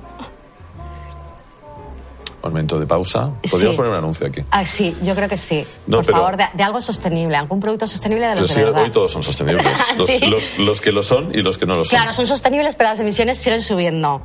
Momento 2.44 2.80
de 2.80 2.86
pausa. 2.86 3.32
Podríamos 3.50 3.74
Sí. 3.74 3.78
poner 3.78 3.92
un 3.92 3.98
anuncio 3.98 4.28
aquí. 4.28 4.42
Ah, 4.52 4.64
sí, 4.64 4.96
yo 5.02 5.16
creo 5.16 5.28
que 5.28 5.36
sí. 5.38 5.66
No, 5.88 5.98
Por 5.98 6.06
pero- 6.06 6.18
favor, 6.20 6.38
de, 6.38 6.46
de 6.54 6.62
algo 6.64 6.80
sostenible, 6.80 7.36
algún 7.38 7.60
producto 7.60 7.88
sostenible 7.88 8.28
de 8.28 8.34
Pero 8.34 8.42
los 8.44 8.52
sí, 8.52 8.60
de 8.60 8.66
verdad. 8.66 8.84
hoy 8.84 8.92
todos 8.92 9.12
son 9.12 9.24
sostenibles. 9.24 9.66
Los, 9.98 10.08
Sí. 10.08 10.20
los- 10.28 10.60
los 10.60 10.80
que 10.82 10.92
lo 10.92 11.02
son 11.02 11.34
y 11.34 11.42
los 11.42 11.58
que 11.58 11.66
no 11.66 11.74
lo 11.76 11.84
son. 11.84 11.98
Claro, 11.98 12.14
son 12.14 12.28
sostenibles, 12.28 12.76
pero 12.76 12.92
las 12.92 13.00
emisiones 13.00 13.40
siguen 13.40 13.64
subiendo. 13.64 14.22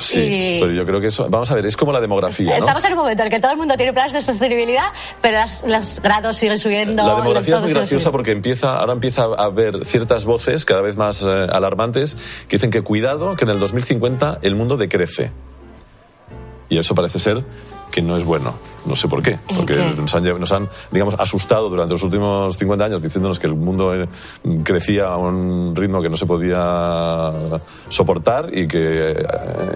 Sí, 0.00 0.20
y- 0.20 0.60
pero 0.60 0.72
yo 0.72 0.84
creo 0.86 1.00
que 1.00 1.08
eso. 1.08 1.28
Vamos 1.28 1.50
a 1.50 1.54
ver, 1.54 1.66
es 1.66 1.76
como 1.76 1.92
la 1.92 2.00
demografía. 2.00 2.50
¿no? 2.52 2.56
Estamos 2.56 2.84
en 2.84 2.92
un 2.92 2.98
momento 2.98 3.22
en 3.22 3.26
el 3.26 3.30
que 3.32 3.40
todo 3.40 3.52
el 3.52 3.56
mundo 3.56 3.76
tiene 3.76 3.92
planes 3.92 4.12
de 4.12 4.22
sostenibilidad, 4.22 4.86
pero 5.20 5.38
las- 5.38 5.64
los 5.66 6.00
grados 6.02 6.36
siguen 6.36 6.58
subiendo. 6.58 7.06
La 7.06 7.16
demografía 7.16 7.56
es 7.56 7.62
muy 7.62 7.72
graciosa 7.72 8.10
porque 8.10 8.32
empieza, 8.32 8.76
ahora 8.78 8.92
empieza 8.92 9.24
a 9.24 9.44
haber 9.44 9.84
ciertas 9.84 10.24
voces 10.24 10.64
cada 10.64 10.82
vez 10.82 10.96
más 10.96 11.22
eh, 11.22 11.26
alarmantes 11.50 12.16
que 12.48 12.56
dicen 12.56 12.70
que 12.70 12.82
cuidado, 12.82 13.36
que 13.36 13.44
en 13.44 13.50
el 13.50 13.58
2050 13.60 14.38
el 14.42 14.54
mundo 14.56 14.76
decrece. 14.76 15.32
Y 16.68 16.78
eso 16.78 16.94
parece 16.94 17.18
ser 17.20 17.44
que 17.90 18.02
no 18.02 18.16
es 18.16 18.24
bueno. 18.24 18.54
No 18.86 18.96
sé 18.96 19.08
por 19.08 19.22
qué. 19.22 19.38
Porque 19.54 19.74
qué? 19.74 19.94
nos 19.96 20.14
han, 20.14 20.40
nos 20.40 20.52
han, 20.52 20.68
digamos, 20.90 21.14
asustado 21.18 21.68
durante 21.68 21.94
los 21.94 22.02
últimos 22.02 22.56
50 22.56 22.84
años 22.84 23.02
diciéndonos 23.02 23.38
que 23.38 23.46
el 23.46 23.54
mundo 23.54 23.94
crecía 24.62 25.06
a 25.06 25.16
un 25.16 25.74
ritmo 25.74 26.00
que 26.00 26.08
no 26.08 26.16
se 26.16 26.26
podía 26.26 27.32
soportar 27.88 28.56
y 28.56 28.66
que, 28.68 29.10
eh, 29.10 29.26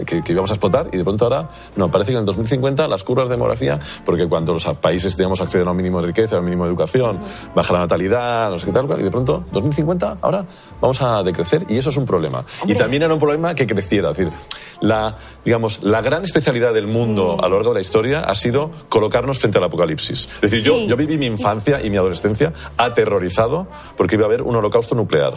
que, 0.06 0.22
que 0.22 0.32
íbamos 0.32 0.50
a 0.50 0.54
explotar. 0.54 0.88
Y 0.92 0.98
de 0.98 1.04
pronto 1.04 1.24
ahora, 1.24 1.50
no, 1.76 1.90
parece 1.90 2.12
que 2.12 2.16
en 2.16 2.20
el 2.20 2.26
2050 2.26 2.88
las 2.88 3.04
curvas 3.04 3.28
de 3.28 3.34
demografía, 3.34 3.78
porque 4.04 4.28
cuando 4.28 4.52
los 4.52 4.64
países, 4.80 5.16
digamos, 5.16 5.40
acceden 5.40 5.68
a 5.68 5.70
un 5.70 5.76
mínimo 5.76 6.00
de 6.00 6.08
riqueza, 6.08 6.36
a 6.36 6.38
un 6.38 6.44
mínimo 6.44 6.64
de 6.64 6.70
educación, 6.70 7.20
baja 7.54 7.72
la 7.72 7.80
natalidad, 7.80 8.50
no 8.50 8.58
sé 8.58 8.66
qué 8.66 8.72
tal, 8.72 8.86
y 8.98 9.02
de 9.02 9.10
pronto, 9.10 9.44
2050, 9.52 10.18
ahora 10.20 10.44
vamos 10.80 11.00
a 11.02 11.22
decrecer 11.22 11.66
y 11.68 11.78
eso 11.78 11.90
es 11.90 11.96
un 11.96 12.04
problema. 12.04 12.44
Y 12.66 12.74
también 12.74 13.02
era 13.02 13.12
un 13.12 13.20
problema 13.20 13.54
que 13.54 13.66
creciera. 13.66 14.10
Es 14.10 14.16
decir, 14.16 14.32
la, 14.80 15.16
digamos, 15.44 15.82
la 15.82 16.00
gran 16.00 16.22
especialidad 16.22 16.72
del 16.72 16.86
mundo 16.86 17.36
a 17.42 17.48
lo 17.48 17.56
largo 17.56 17.70
de 17.70 17.76
la 17.76 17.80
historia 17.80 18.20
ha 18.20 18.34
sido 18.34 18.70
colocarnos 19.00 19.38
frente 19.38 19.58
al 19.58 19.64
apocalipsis. 19.64 20.28
Es 20.36 20.40
decir, 20.42 20.60
Sí. 20.60 20.66
yo, 20.68 20.86
yo 20.88 20.96
viví 20.96 21.16
mi 21.16 21.26
infancia 21.26 21.80
y 21.82 21.88
mi 21.90 21.96
adolescencia 21.96 22.52
aterrorizado 22.76 23.66
porque 23.96 24.16
iba 24.16 24.24
a 24.24 24.26
haber 24.28 24.42
un 24.42 24.54
holocausto 24.56 24.94
nuclear. 24.94 25.32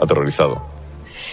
Aterrorizado. 0.00 0.60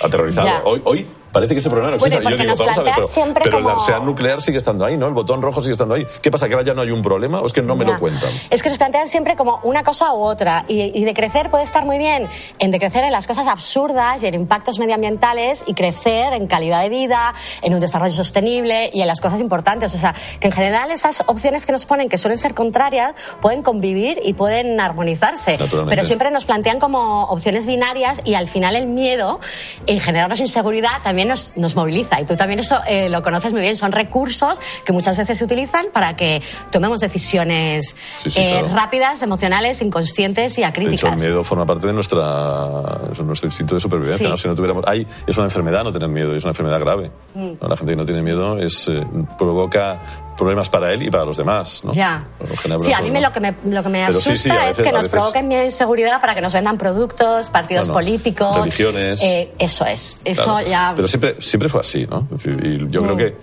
Aterrorizado. 0.01 0.47
Ya. 0.47 0.61
Hoy, 0.63 0.81
hoy 0.85 1.07
parece 1.33 1.53
que 1.53 1.59
ese 1.59 1.69
problema 1.69 1.91
no 1.91 1.97
Bueno, 1.97 2.15
existe. 2.15 2.33
y 2.33 2.37
yo 2.37 2.43
digo, 2.43 2.55
vamos 2.65 2.77
a 2.77 2.83
ver, 2.83 2.93
pero, 2.95 3.33
pero 3.43 3.51
como- 3.57 3.67
la 3.67 3.73
ansiedad 3.73 4.01
nuclear 4.01 4.41
sigue 4.41 4.57
estando 4.59 4.85
ahí, 4.85 4.95
¿no? 4.95 5.07
El 5.07 5.13
botón 5.13 5.41
rojo 5.41 5.61
sigue 5.61 5.73
estando 5.73 5.95
ahí. 5.95 6.07
¿Qué 6.21 6.31
pasa? 6.31 6.47
¿Que 6.47 6.53
ahora 6.53 6.65
ya 6.65 6.73
no 6.73 6.81
hay 6.83 6.91
un 6.91 7.01
problema 7.01 7.41
o 7.41 7.47
es 7.47 7.51
que 7.53 7.61
no 7.61 7.75
me 7.75 7.83
Ya. 7.85 7.91
lo 7.93 7.99
cuentan? 7.99 8.29
Es 8.49 8.63
que 8.63 8.69
nos 8.69 8.77
plantean 8.77 9.07
siempre 9.09 9.35
como 9.35 9.59
una 9.63 9.83
cosa 9.83 10.13
u 10.13 10.21
otra. 10.21 10.63
Y, 10.69 10.97
y 10.97 11.03
de 11.03 11.13
crecer 11.13 11.49
puede 11.49 11.63
estar 11.65 11.85
muy 11.85 11.97
bien 11.97 12.27
en 12.59 12.71
decrecer 12.71 13.03
en 13.03 13.11
las 13.11 13.27
cosas 13.27 13.47
absurdas 13.47 14.21
y 14.23 14.27
en 14.27 14.35
impactos 14.35 14.79
medioambientales 14.79 15.63
y 15.67 15.73
crecer 15.73 16.33
en 16.33 16.47
calidad 16.47 16.81
de 16.81 16.89
vida, 16.89 17.33
en 17.61 17.73
un 17.73 17.79
desarrollo 17.79 18.13
sostenible 18.13 18.89
y 18.93 19.01
en 19.01 19.07
las 19.07 19.19
cosas 19.19 19.41
importantes. 19.41 19.93
O 19.95 19.97
sea, 19.97 20.13
que 20.39 20.47
en 20.47 20.53
general 20.53 20.91
esas 20.91 21.23
opciones 21.27 21.65
que 21.65 21.71
nos 21.71 21.85
ponen, 21.85 22.09
que 22.09 22.17
suelen 22.17 22.37
ser 22.37 22.53
contrarias, 22.53 23.13
pueden 23.41 23.63
convivir 23.63 24.19
y 24.23 24.33
pueden 24.33 24.79
armonizarse. 24.79 25.57
Pero 25.89 26.03
siempre 26.03 26.29
nos 26.31 26.45
plantean 26.45 26.79
como 26.79 27.23
opciones 27.25 27.65
binarias 27.65 28.21
y 28.23 28.35
al 28.35 28.47
final 28.47 28.75
el 28.75 28.87
miedo 28.87 29.39
en 29.87 29.99
generarnos 29.99 30.39
inseguridad 30.39 30.91
también 31.03 31.22
nos, 31.29 31.55
nos 31.57 31.75
moviliza. 31.75 32.19
Y 32.21 32.25
tú 32.25 32.35
también 32.35 32.59
eso 32.59 32.79
eh, 32.87 33.09
lo 33.09 33.21
conoces 33.23 33.51
muy 33.53 33.61
bien. 33.61 33.77
Son 33.77 33.91
recursos 33.91 34.59
que 34.85 34.91
muchas 34.93 35.17
veces 35.17 35.37
se 35.37 35.43
utilizan 35.45 35.87
para 35.93 36.15
que 36.15 36.41
tomemos 36.71 36.99
decisiones 36.99 37.95
Sí, 38.23 38.29
sí, 38.29 38.39
eh, 38.39 38.59
claro. 38.59 38.75
rápidas, 38.75 39.21
emocionales, 39.21 39.81
inconscientes 39.81 40.57
y 40.57 40.61
De 40.61 40.67
hecho, 40.67 40.79
el 40.79 40.85
acríticas. 40.85 41.19
miedo 41.21 41.43
forma 41.43 41.65
parte 41.65 41.87
de 41.87 41.93
nuestra, 41.93 42.23
nuestro 43.23 43.47
instinto 43.47 43.75
de 43.75 43.81
supervivencia. 43.81 44.25
Sí. 44.27 44.31
¿no? 44.31 44.37
Si 44.37 44.47
no 44.47 44.55
tuviéramos, 44.55 44.83
hay, 44.87 45.07
es 45.27 45.37
una 45.37 45.45
enfermedad 45.47 45.83
no 45.83 45.91
tener 45.91 46.09
miedo, 46.09 46.35
es 46.35 46.43
una 46.43 46.51
enfermedad 46.51 46.79
grave. 46.79 47.11
Mm. 47.33 47.51
¿no? 47.61 47.67
La 47.67 47.75
gente 47.77 47.91
que 47.93 47.95
no 47.97 48.05
tiene 48.05 48.21
miedo 48.21 48.57
es, 48.57 48.87
eh, 48.87 49.05
provoca 49.37 49.99
problemas 50.37 50.67
para 50.69 50.91
él 50.91 51.03
y 51.03 51.11
para 51.11 51.25
los 51.25 51.37
demás. 51.37 51.81
¿no? 51.83 51.93
Ya. 51.93 52.25
Sí, 52.83 52.91
a 52.91 53.01
mí 53.01 53.11
me, 53.11 53.21
lo 53.21 53.31
que 53.31 53.39
me, 53.39 53.53
lo 53.65 53.83
que 53.83 53.89
me 53.89 53.99
Pero 54.05 54.17
asusta 54.17 54.31
veces- 54.31 54.45
es 54.71 54.77
que 54.77 54.91
nos 54.91 55.01
veces- 55.01 55.09
provoquen 55.09 55.47
miedo 55.47 55.61
e 55.61 55.65
inseguridad 55.65 56.19
para 56.21 56.33
que 56.35 56.41
nos 56.41 56.53
vendan 56.53 56.77
productos, 56.77 57.49
partidos 57.49 57.87
Bueno, 57.87 57.93
políticos. 57.93 58.55
religiones. 58.57 59.21
Eh, 59.21 59.51
eso 59.59 59.85
es. 59.85 60.17
Eso 60.25 60.43
Claro. 60.43 60.67
ya. 60.67 60.93
Pero 60.95 61.07
siempre, 61.13 61.35
siempre 61.41 61.69
fue 61.69 61.81
así, 61.81 62.07
¿no? 62.07 62.21
Es 62.23 62.43
decir, 62.43 62.59
y 62.65 62.91
yo 62.91 63.03
creo 63.03 63.15
que, 63.15 63.35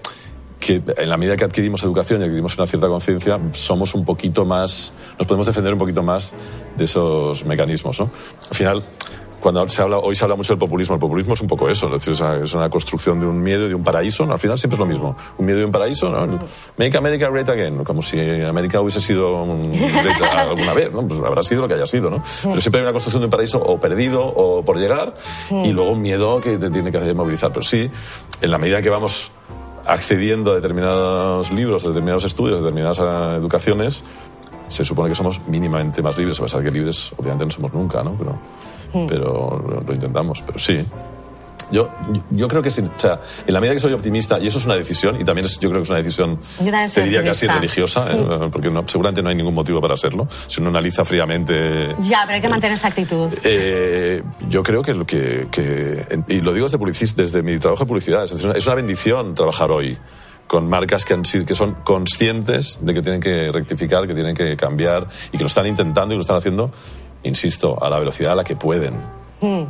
que 0.58 0.82
en 0.96 1.08
la 1.08 1.16
medida 1.16 1.36
que 1.36 1.44
adquirimos 1.44 1.82
educación 1.84 2.20
y 2.20 2.24
adquirimos 2.24 2.56
una 2.58 2.66
cierta 2.66 2.88
conciencia, 2.88 3.38
somos 3.52 3.94
un 3.94 4.04
poquito 4.04 4.44
más, 4.44 4.92
nos 5.16 5.28
podemos 5.28 5.46
defender 5.46 5.72
un 5.72 5.78
poquito 5.78 6.02
más 6.02 6.34
de 6.76 6.84
esos 6.84 7.44
mecanismos, 7.44 8.00
¿no? 8.00 8.10
Al 8.50 8.56
final, 8.56 8.82
cuando 9.40 9.68
se 9.68 9.82
habla, 9.82 9.98
hoy 9.98 10.14
se 10.14 10.24
habla 10.24 10.36
mucho 10.36 10.52
del 10.52 10.58
populismo, 10.58 10.94
el 10.94 11.00
populismo 11.00 11.34
es 11.34 11.40
un 11.40 11.46
poco 11.48 11.68
eso, 11.68 11.88
¿no? 11.88 11.96
es, 11.96 12.04
decir, 12.04 12.26
es 12.42 12.54
una- 12.54 12.68
construcción 12.70 13.18
de 13.18 13.26
un 13.26 13.42
miedo 13.42 13.66
y 13.66 13.68
de 13.70 13.74
un 13.74 13.82
paraíso, 13.82 14.24
¿no? 14.26 14.34
al 14.34 14.38
final 14.38 14.58
siempre 14.58 14.74
es 14.76 14.80
lo 14.80 14.86
mismo, 14.86 15.16
un 15.38 15.46
miedo 15.46 15.60
y 15.60 15.64
un 15.64 15.72
paraíso, 15.72 16.08
¿no? 16.10 16.38
Make 16.76 16.96
America 16.96 17.28
Great 17.30 17.48
Again, 17.48 17.82
como 17.84 18.02
si 18.02 18.18
América 18.42 18.80
hubiese 18.80 19.00
sido 19.00 19.42
un 19.42 19.72
great 19.72 20.20
alguna 20.36 20.74
vez, 20.74 20.92
¿no? 20.92 21.06
Pues 21.06 21.20
habrá 21.20 21.42
sido 21.42 21.62
lo 21.62 21.68
que 21.68 21.74
haya 21.74 21.86
sido, 21.86 22.10
¿no? 22.10 22.22
Pero 22.42 22.60
siempre 22.60 22.80
hay 22.80 22.84
una 22.84 22.92
construcción 22.92 23.22
de 23.22 23.26
un 23.26 23.30
paraíso 23.30 23.58
o 23.58 23.80
perdido 23.80 24.22
o 24.24 24.64
por 24.64 24.76
llegar 24.78 25.16
y 25.50 25.72
luego 25.72 25.90
un 25.90 26.02
miedo 26.02 26.40
que 26.40 26.58
te 26.58 26.70
tiene 26.70 26.90
que 26.90 26.98
hacer 26.98 27.14
movilizar. 27.14 27.50
Pero 27.50 27.62
sí, 27.62 27.90
en 28.42 28.50
la 28.50 28.58
medida 28.58 28.80
que 28.82 28.90
vamos 28.90 29.32
accediendo 29.86 30.52
a 30.52 30.54
determinados 30.56 31.50
libros, 31.50 31.84
a 31.84 31.88
determinados 31.88 32.24
estudios, 32.24 32.58
a 32.58 32.60
determinadas 32.62 32.98
eh, 32.98 33.36
educaciones, 33.38 34.04
se 34.68 34.84
supone 34.84 35.08
que 35.08 35.14
somos 35.14 35.40
mínimamente 35.48 36.02
más 36.02 36.16
libres, 36.16 36.38
a 36.38 36.44
pesar 36.44 36.62
que 36.62 36.70
libres 36.70 37.12
obviamente 37.16 37.44
no 37.46 37.50
somos 37.50 37.72
nunca, 37.72 38.02
¿no? 38.04 38.12
Pero, 38.12 38.38
Mm. 38.92 39.06
pero 39.06 39.62
lo, 39.66 39.80
lo 39.86 39.92
intentamos, 39.94 40.42
pero 40.44 40.58
sí. 40.58 40.76
Yo, 41.72 41.88
yo, 42.30 42.48
creo 42.48 42.60
que 42.62 42.70
sí, 42.72 42.80
o 42.82 42.98
sea, 43.00 43.20
en 43.46 43.54
la 43.54 43.60
medida 43.60 43.74
que 43.74 43.80
soy 43.80 43.92
optimista, 43.92 44.40
y 44.40 44.48
eso 44.48 44.58
es 44.58 44.66
una 44.66 44.74
decisión, 44.74 45.20
y 45.20 45.22
también 45.24 45.44
es, 45.46 45.52
yo 45.60 45.68
creo 45.70 45.80
que 45.80 45.84
es 45.84 45.90
una 45.90 46.00
decisión, 46.00 46.40
te 46.58 46.64
diría 47.04 47.22
casi 47.22 47.46
optimista. 47.46 47.54
religiosa, 47.54 48.06
eh, 48.10 48.48
porque 48.50 48.70
no- 48.70 48.82
seguramente 48.88 49.22
no 49.22 49.28
hay 49.28 49.36
ningún 49.36 49.54
motivo 49.54 49.80
para 49.80 49.96
serlo, 49.96 50.26
si 50.48 50.60
uno 50.60 50.70
analiza 50.70 51.04
fríamente 51.04 51.94
Ya, 52.00 52.22
pero 52.22 52.34
hay 52.34 52.40
que 52.40 52.48
mantener 52.48 52.74
esa 52.74 52.88
actitud. 52.88 53.28
eh, 53.44 54.20
yo 54.48 54.64
creo 54.64 54.82
que 54.82 54.94
lo 54.94 55.06
que, 55.06 55.46
que- 55.52 56.04
y 56.26 56.40
lo 56.40 56.52
digo 56.52 56.66
desde, 56.66 56.76
publicis- 56.78 57.14
desde 57.14 57.40
mi 57.44 57.56
trabajo 57.60 57.84
de 57.84 57.88
publicidad, 57.88 58.24
es, 58.24 58.32
decir, 58.32 58.50
es 58.52 58.66
una 58.66 58.74
bendición 58.74 59.36
trabajar 59.36 59.70
hoy 59.70 59.96
con 60.48 60.68
marcas 60.68 61.04
que, 61.04 61.14
han 61.14 61.24
sido, 61.24 61.46
que 61.46 61.54
son 61.54 61.76
conscientes 61.84 62.80
de 62.82 62.92
que 62.94 63.00
tienen 63.02 63.20
que 63.20 63.52
rectificar, 63.52 64.08
que 64.08 64.14
tienen 64.14 64.34
que 64.34 64.56
cambiar 64.56 65.06
y 65.30 65.36
que 65.36 65.44
lo 65.44 65.46
están 65.46 65.68
intentando 65.68 66.14
y 66.14 66.16
lo 66.16 66.22
están 66.22 66.38
haciendo, 66.38 66.72
insisto, 67.22 67.76
a 67.82 67.88
la 67.90 67.98
velocidad 67.98 68.32
a 68.32 68.36
la 68.36 68.44
que 68.44 68.56
pueden 68.56 68.94
Mm. 69.40 69.62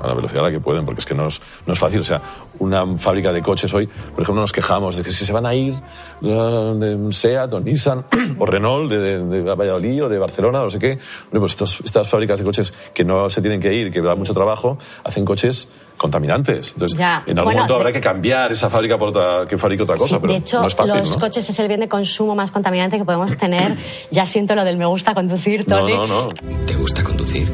a 0.00 0.06
la 0.08 0.14
velocidad 0.14 0.40
a 0.40 0.48
la 0.48 0.50
que 0.50 0.58
pueden, 0.58 0.84
porque 0.84 0.98
es 0.98 1.06
que 1.06 1.14
no 1.14 1.28
es, 1.28 1.40
no 1.64 1.72
es 1.74 1.78
fácil. 1.78 2.00
O 2.00 2.04
sea, 2.04 2.20
una 2.58 2.84
fábrica 2.98 3.32
de 3.32 3.40
coches 3.40 3.72
hoy, 3.72 3.86
por 3.86 4.22
ejemplo, 4.22 4.40
nos 4.40 4.50
quejamos 4.50 4.96
de 4.96 5.04
que 5.04 5.12
si 5.12 5.24
se 5.24 5.32
van 5.32 5.46
a 5.46 5.54
ir 5.54 5.74
de 6.20 7.08
Seat 7.12 7.52
o 7.52 7.60
Nissan 7.60 8.04
o 8.38 8.44
Renault 8.46 8.90
de, 8.90 8.98
de, 8.98 9.42
de 9.42 9.54
Valladolid 9.54 10.04
o 10.04 10.08
de 10.08 10.18
Barcelona, 10.18 10.60
no 10.60 10.70
sé 10.70 10.78
qué. 10.80 10.98
Hombre, 11.26 11.40
pues 11.40 11.52
estos- 11.52 11.80
estas 11.84 12.08
fábricas 12.08 12.38
de 12.40 12.44
coches 12.44 12.74
que 12.92 13.04
no 13.04 13.30
se 13.30 13.40
tienen 13.40 13.60
que 13.60 13.72
ir, 13.72 13.92
que 13.92 14.00
da 14.00 14.14
mucho 14.16 14.34
trabajo, 14.34 14.76
hacen 15.04 15.24
coches 15.24 15.68
contaminantes. 16.02 16.72
Entonces, 16.72 16.98
Ya. 16.98 17.22
en 17.26 17.38
algún 17.38 17.54
Bueno, 17.54 17.60
momento 17.60 17.74
de- 17.74 17.80
habrá 17.80 17.92
que 17.92 18.00
cambiar 18.02 18.52
esa 18.52 18.68
fábrica 18.68 18.98
por 18.98 19.08
otra, 19.08 19.46
que 19.48 19.56
fabrique 19.56 19.82
otra 19.84 19.96
cosa, 19.96 20.16
Sí, 20.16 20.18
pero 20.20 20.32
de 20.34 20.38
hecho, 20.40 20.60
no 20.60 20.66
es 20.66 20.74
fácil, 20.74 20.94
los 20.98 21.10
¿no? 21.12 21.18
coches 21.20 21.48
es 21.48 21.58
el 21.58 21.68
bien 21.68 21.80
de 21.80 21.88
consumo 21.88 22.34
más 22.34 22.50
contaminante 22.50 22.98
que 22.98 23.04
podemos 23.06 23.34
tener. 23.38 23.76
ya 24.10 24.26
siento 24.26 24.54
lo 24.54 24.64
del 24.64 24.76
me 24.76 24.84
gusta 24.86 25.14
conducir, 25.14 25.64
No, 25.66 25.78
Tony. 25.78 25.94
no, 25.94 26.06
no. 26.06 26.26
¿Te 26.66 26.74
gusta 26.76 27.02
conducir? 27.02 27.50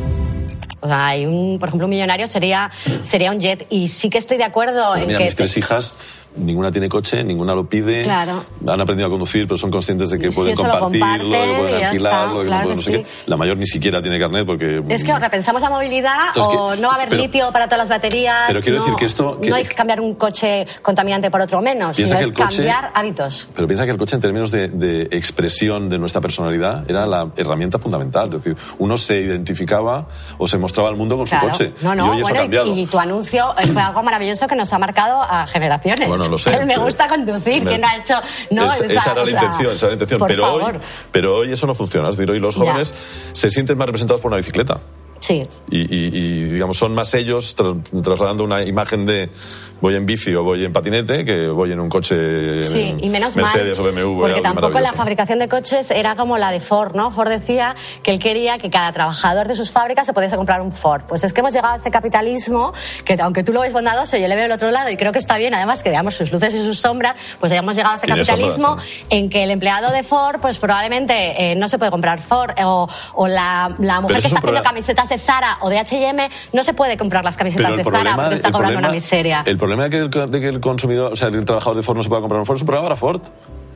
O 0.81 0.87
sea, 0.87 1.09
hay 1.09 1.27
un, 1.27 1.59
por 1.59 1.69
ejemplo, 1.69 1.87
un 1.87 1.91
millonario 1.91 2.27
sería, 2.29 2.71
sería 3.03 3.33
un 3.33 3.41
jet. 3.41 3.67
Y 3.69 3.89
sí 3.89 4.09
que 4.11 4.19
estoy 4.19 4.37
de 4.37 4.45
acuerdo 4.45 4.91
Pues 4.91 5.03
en 5.03 5.07
mira, 5.09 5.19
que... 5.19 5.25
mis 5.27 5.35
tres 5.37 5.57
hijas, 5.57 5.95
ninguna 6.37 6.71
tiene 6.71 6.89
coche, 6.89 7.23
ninguna 7.25 7.55
lo 7.55 7.69
pide. 7.69 8.05
Claro. 8.05 8.45
Han 8.67 8.81
aprendido 8.81 9.07
a 9.09 9.11
conducir, 9.11 9.47
pero 9.47 9.59
son 9.59 9.71
conscientes 9.71 10.11
de 10.11 10.19
que 10.19 10.31
pueden 10.31 10.55
compartirlo, 10.55 11.31
que 11.33 11.55
pueden 11.59 11.85
alquilarlo, 11.85 12.39
no 12.39 12.45
claro 12.45 12.69
no 12.71 12.77
sé 12.77 12.83
sí. 12.83 12.91
qué. 12.93 13.07
La 13.27 13.37
mayor 13.37 13.57
ni 13.57 13.67
siquiera 13.67 14.01
tiene 14.03 14.19
carnet 14.19 14.47
porque... 14.47 14.83
Es 14.89 15.03
que 15.05 15.13
o 15.13 15.19
repensamos 15.19 15.63
la 15.63 15.71
movilidad 15.71 16.29
Entonces, 16.29 16.59
o 16.59 16.71
que- 16.73 16.81
no 16.81 16.91
haber 16.91 17.09
pero- 17.09 17.23
litio 17.23 17.51
para 17.53 17.67
todas 17.67 17.79
las 17.79 17.89
baterías. 17.89 18.45
Pero 18.49 18.61
quiero 18.61 18.79
no- 18.79 18.85
decir 18.85 18.99
que 18.99 19.05
esto- 19.07 19.41
que- 19.41 19.51
no 19.51 19.57
hay 19.57 19.65
que 19.65 19.75
cambiar 19.75 20.01
un 20.01 20.15
coche 20.15 20.67
contaminante 20.83 21.31
por 21.31 21.41
otro 21.41 21.61
menos, 21.61 21.97
sino 21.97 22.17
que 22.19 22.25
es 22.25 22.29
coche- 22.31 22.57
cambiar 22.57 22.91
hábitos. 22.95 23.49
Pero 23.55 23.67
piensa 23.67 23.85
que 23.85 23.91
el 23.93 23.99
coche 23.99 24.15
en 24.17 24.21
términos 24.23 24.51
de, 24.51 24.69
de 24.69 25.03
expresión 25.11 25.89
de 25.89 25.99
nuestra 25.99 26.21
personalidad 26.21 26.89
era 26.91 27.07
la 27.07 27.29
herramienta 27.37 27.79
fundamental. 27.79 28.27
Es 28.35 28.43
decir, 28.45 28.57
uno 28.79 28.97
se 28.97 29.21
identificaba 29.21 30.07
o 30.39 30.47
se 30.49 30.59
mostraba 30.59 30.89
al 30.89 30.97
mundo 30.97 31.17
con 31.17 31.27
Claro. 31.27 31.47
su 31.47 31.51
coche. 31.53 31.73
No, 31.83 31.95
no, 31.95 32.07
y 32.07 32.11
hoy 32.11 32.17
eso 32.21 32.29
ha 32.29 32.31
bueno, 32.31 32.43
cambiado. 32.43 32.75
y, 32.77 32.81
y 32.81 32.87
tu 32.87 32.99
anuncio 32.99 33.55
eh, 33.59 33.67
fue 33.67 33.83
algo 33.83 34.03
maravilloso 34.03 34.47
que 34.47 34.57
nos 34.57 34.73
ha 34.73 34.79
marcado 34.79 35.23
a 35.23 35.47
generaciones. 35.47 36.09
Bueno, 36.09 36.18
lo 36.27 36.39
sé, 36.39 36.51
me 36.61 36.67
pero- 36.67 36.83
gusta 36.83 37.07
conducir, 37.09 37.63
Me- 37.63 37.71
¿quién 37.71 37.81
no 37.83 37.87
ha 37.87 37.97
hecho? 37.97 38.15
No, 38.51 38.73
Es- 38.73 38.81
esa 38.81 39.13
era 39.13 39.15
la 39.21 39.27
sea, 39.27 39.35
intención, 39.35 39.73
esa 39.75 39.87
era 39.87 39.89
la 39.89 39.93
intención. 39.95 40.19
por 40.19 40.29
Pero 40.29 40.43
favor. 40.43 40.75
hoy, 40.75 40.81
pero 41.13 41.37
hoy 41.37 41.53
eso 41.53 41.67
no 41.67 41.75
funciona. 41.75 42.09
Es 42.09 42.17
decir, 42.17 42.31
hoy 42.31 42.39
los 42.41 42.55
Ya. 42.57 42.61
jóvenes 42.61 42.95
se 43.33 43.51
sienten 43.51 43.77
más 43.79 43.87
representados 43.87 44.21
por 44.21 44.31
una 44.31 44.39
bicicleta. 44.39 44.81
Sí. 45.21 45.43
Y, 45.71 45.79
y- 45.81 46.11
y, 46.17 46.45
digamos, 46.45 46.77
son 46.79 46.95
más 46.95 47.13
ellos 47.15 47.57
tra- 47.57 48.03
trasladando 48.03 48.45
una 48.45 48.63
imagen 48.65 49.05
de 49.07 49.31
voy 49.81 49.95
en 49.95 50.07
bici 50.07 50.35
o 50.35 50.43
voy 50.43 50.65
en 50.65 50.73
patinete 50.73 51.25
que 51.25 51.47
voy 51.49 51.71
en 51.71 51.79
un 51.79 51.89
coche 51.89 52.65
Sí, 52.65 52.97
y 52.99 53.09
menos 53.11 53.37
Mercedes 53.37 53.79
mal, 53.79 53.89
o 53.89 53.93
BMW. 53.93 54.21
porque 54.23 54.41
tampoco 54.41 54.81
la 54.81 54.93
fabricación 54.93 55.39
de 55.39 55.49
coches 55.49 55.93
era 55.93 56.17
como 56.17 56.37
la 56.37 56.51
de 56.51 56.59
Ford, 56.59 56.97
¿no? 56.97 57.13
Ford 57.13 57.29
decía 57.29 57.77
que 58.03 58.11
él 58.11 58.19
quería 58.19 58.59
que 58.59 58.71
cada 58.71 58.91
trabajador 58.93 59.47
de 59.47 59.55
sus 59.55 59.71
fábricas 59.71 60.05
se 60.07 60.13
pudiese 60.13 60.35
comprar 60.37 60.63
un 60.63 60.73
Ford. 60.73 61.03
Pues 61.07 61.23
es 61.23 61.33
que 61.33 61.41
hemos 61.43 61.53
llegado 61.53 61.75
a 61.75 61.77
ese 61.77 61.93
capitalismo 61.93 62.73
que, 63.05 63.17
aunque 63.21 63.45
tú 63.45 63.53
lo 63.53 63.61
ves 63.61 63.73
bondadoso, 63.73 64.17
yo 64.17 64.27
le 64.27 64.35
veo 64.35 64.47
el 64.47 64.53
otro 64.53 64.71
lado 64.73 64.91
y 64.91 64.97
creo 64.97 65.13
que 65.13 65.19
está 65.21 65.39
bien, 65.39 65.55
además, 65.55 65.85
que 65.85 65.91
veamos 65.91 66.15
sus 66.15 66.33
luces 66.33 66.53
y 66.55 66.63
sus 66.63 66.81
sombras, 66.81 67.15
pues 67.39 67.53
hemos 67.53 67.77
llegado 67.77 67.93
a 67.95 67.97
ese 67.99 68.09
capitalismo 68.09 68.69
sombras, 68.71 68.89
en 69.11 69.29
que 69.31 69.45
el 69.45 69.51
empleado 69.53 69.93
de 69.93 70.03
Ford, 70.03 70.41
pues 70.41 70.59
probablemente 70.59 71.53
eh, 71.53 71.55
no 71.55 71.69
se 71.69 71.79
puede 71.79 71.93
comprar 71.93 72.21
Ford, 72.21 72.51
eh, 72.57 72.65
o, 72.65 72.89
o 73.15 73.29
la, 73.29 73.73
la 73.79 74.01
mujer 74.01 74.17
que 74.17 74.27
es 74.27 74.27
está 74.27 74.39
haciendo 74.39 74.41
problema. 74.41 74.63
camisetas 74.65 75.08
de 75.09 75.19
Zara 75.19 75.59
o 75.61 75.69
de 75.71 75.79
H&M 75.79 76.29
no 76.53 76.63
se 76.63 76.75
puede 76.75 76.97
comprar 76.97 77.25
las 77.25 77.37
camisetas 77.37 77.69
de 77.71 77.75
el 77.79 77.85
Zara 77.85 77.91
problema, 77.93 78.17
porque 78.17 78.35
está 78.37 78.53
cobrando 78.53 78.75
problema- 78.75 78.89
una 78.89 78.95
miseria. 78.95 79.43
El 79.47 79.57
problema 79.59 79.85
de 79.85 79.91
que 79.91 79.99
el, 79.99 80.31
de 80.31 80.41
que 80.41 80.49
el 80.49 80.61
consumidor, 80.61 81.13
o 81.13 81.17
sea, 81.17 81.29
el 81.29 81.45
trabajador 81.45 81.77
de 81.77 81.83
Ford 81.83 81.97
no 81.97 82.03
se 82.03 82.09
pueda 82.09 82.21
comprar 82.21 82.41
un 82.41 82.47
Ford 82.47 82.57
es 82.57 82.63
un 82.63 82.67
problema 82.67 82.89
para 82.89 82.97
Ford. 82.97 83.23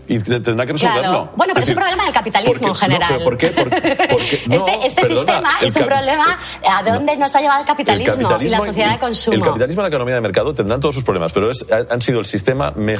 Y 0.08 0.18
te- 0.18 0.40
tendrá 0.40 0.66
que 0.66 0.72
resolverlo. 0.72 1.00
Claro. 1.02 1.30
Bueno, 1.36 1.52
pero 1.54 1.64
es 1.64 1.68
un 1.70 1.76
problema 1.76 2.04
del 2.04 2.12
capitalismo 2.12 2.52
porque- 2.52 2.66
en 2.68 2.74
general. 2.74 3.08
No, 3.12 3.16
pero 3.18 3.24
¿por 3.24 3.38
qué? 3.38 3.46
Porque- 3.48 4.08
porque- 4.10 4.42
no, 4.48 4.66
este 4.68 4.86
este 4.86 5.02
perdona, 5.02 5.16
sistema 5.16 5.50
el 5.60 5.66
es 5.68 5.76
un 5.76 5.84
problema 5.86 6.38
a 6.68 6.82
dónde 6.82 7.16
nos 7.16 7.34
ha 7.34 7.40
llevado 7.40 7.60
el 7.60 7.62
El 7.62 7.66
capitalismo, 7.68 8.36
y 8.40 8.48
la 8.48 8.58
sociedad 8.58 8.92
de 8.92 8.98
consumo. 8.98 9.34
El 9.36 9.42
capitalismo 9.42 9.80
y 9.80 9.84
la 9.84 9.88
economía 9.88 10.14
de 10.16 10.20
mercado 10.20 10.54
tendrán 10.54 10.80
todos 10.80 10.94
sus 10.94 11.04
problemas, 11.04 11.32
pero 11.32 11.50
es- 11.50 11.64
ha- 11.70 11.92
han 11.92 12.00
sido 12.00 12.18
el 12.20 12.26
sistema 12.26 12.72
me- 12.72 12.96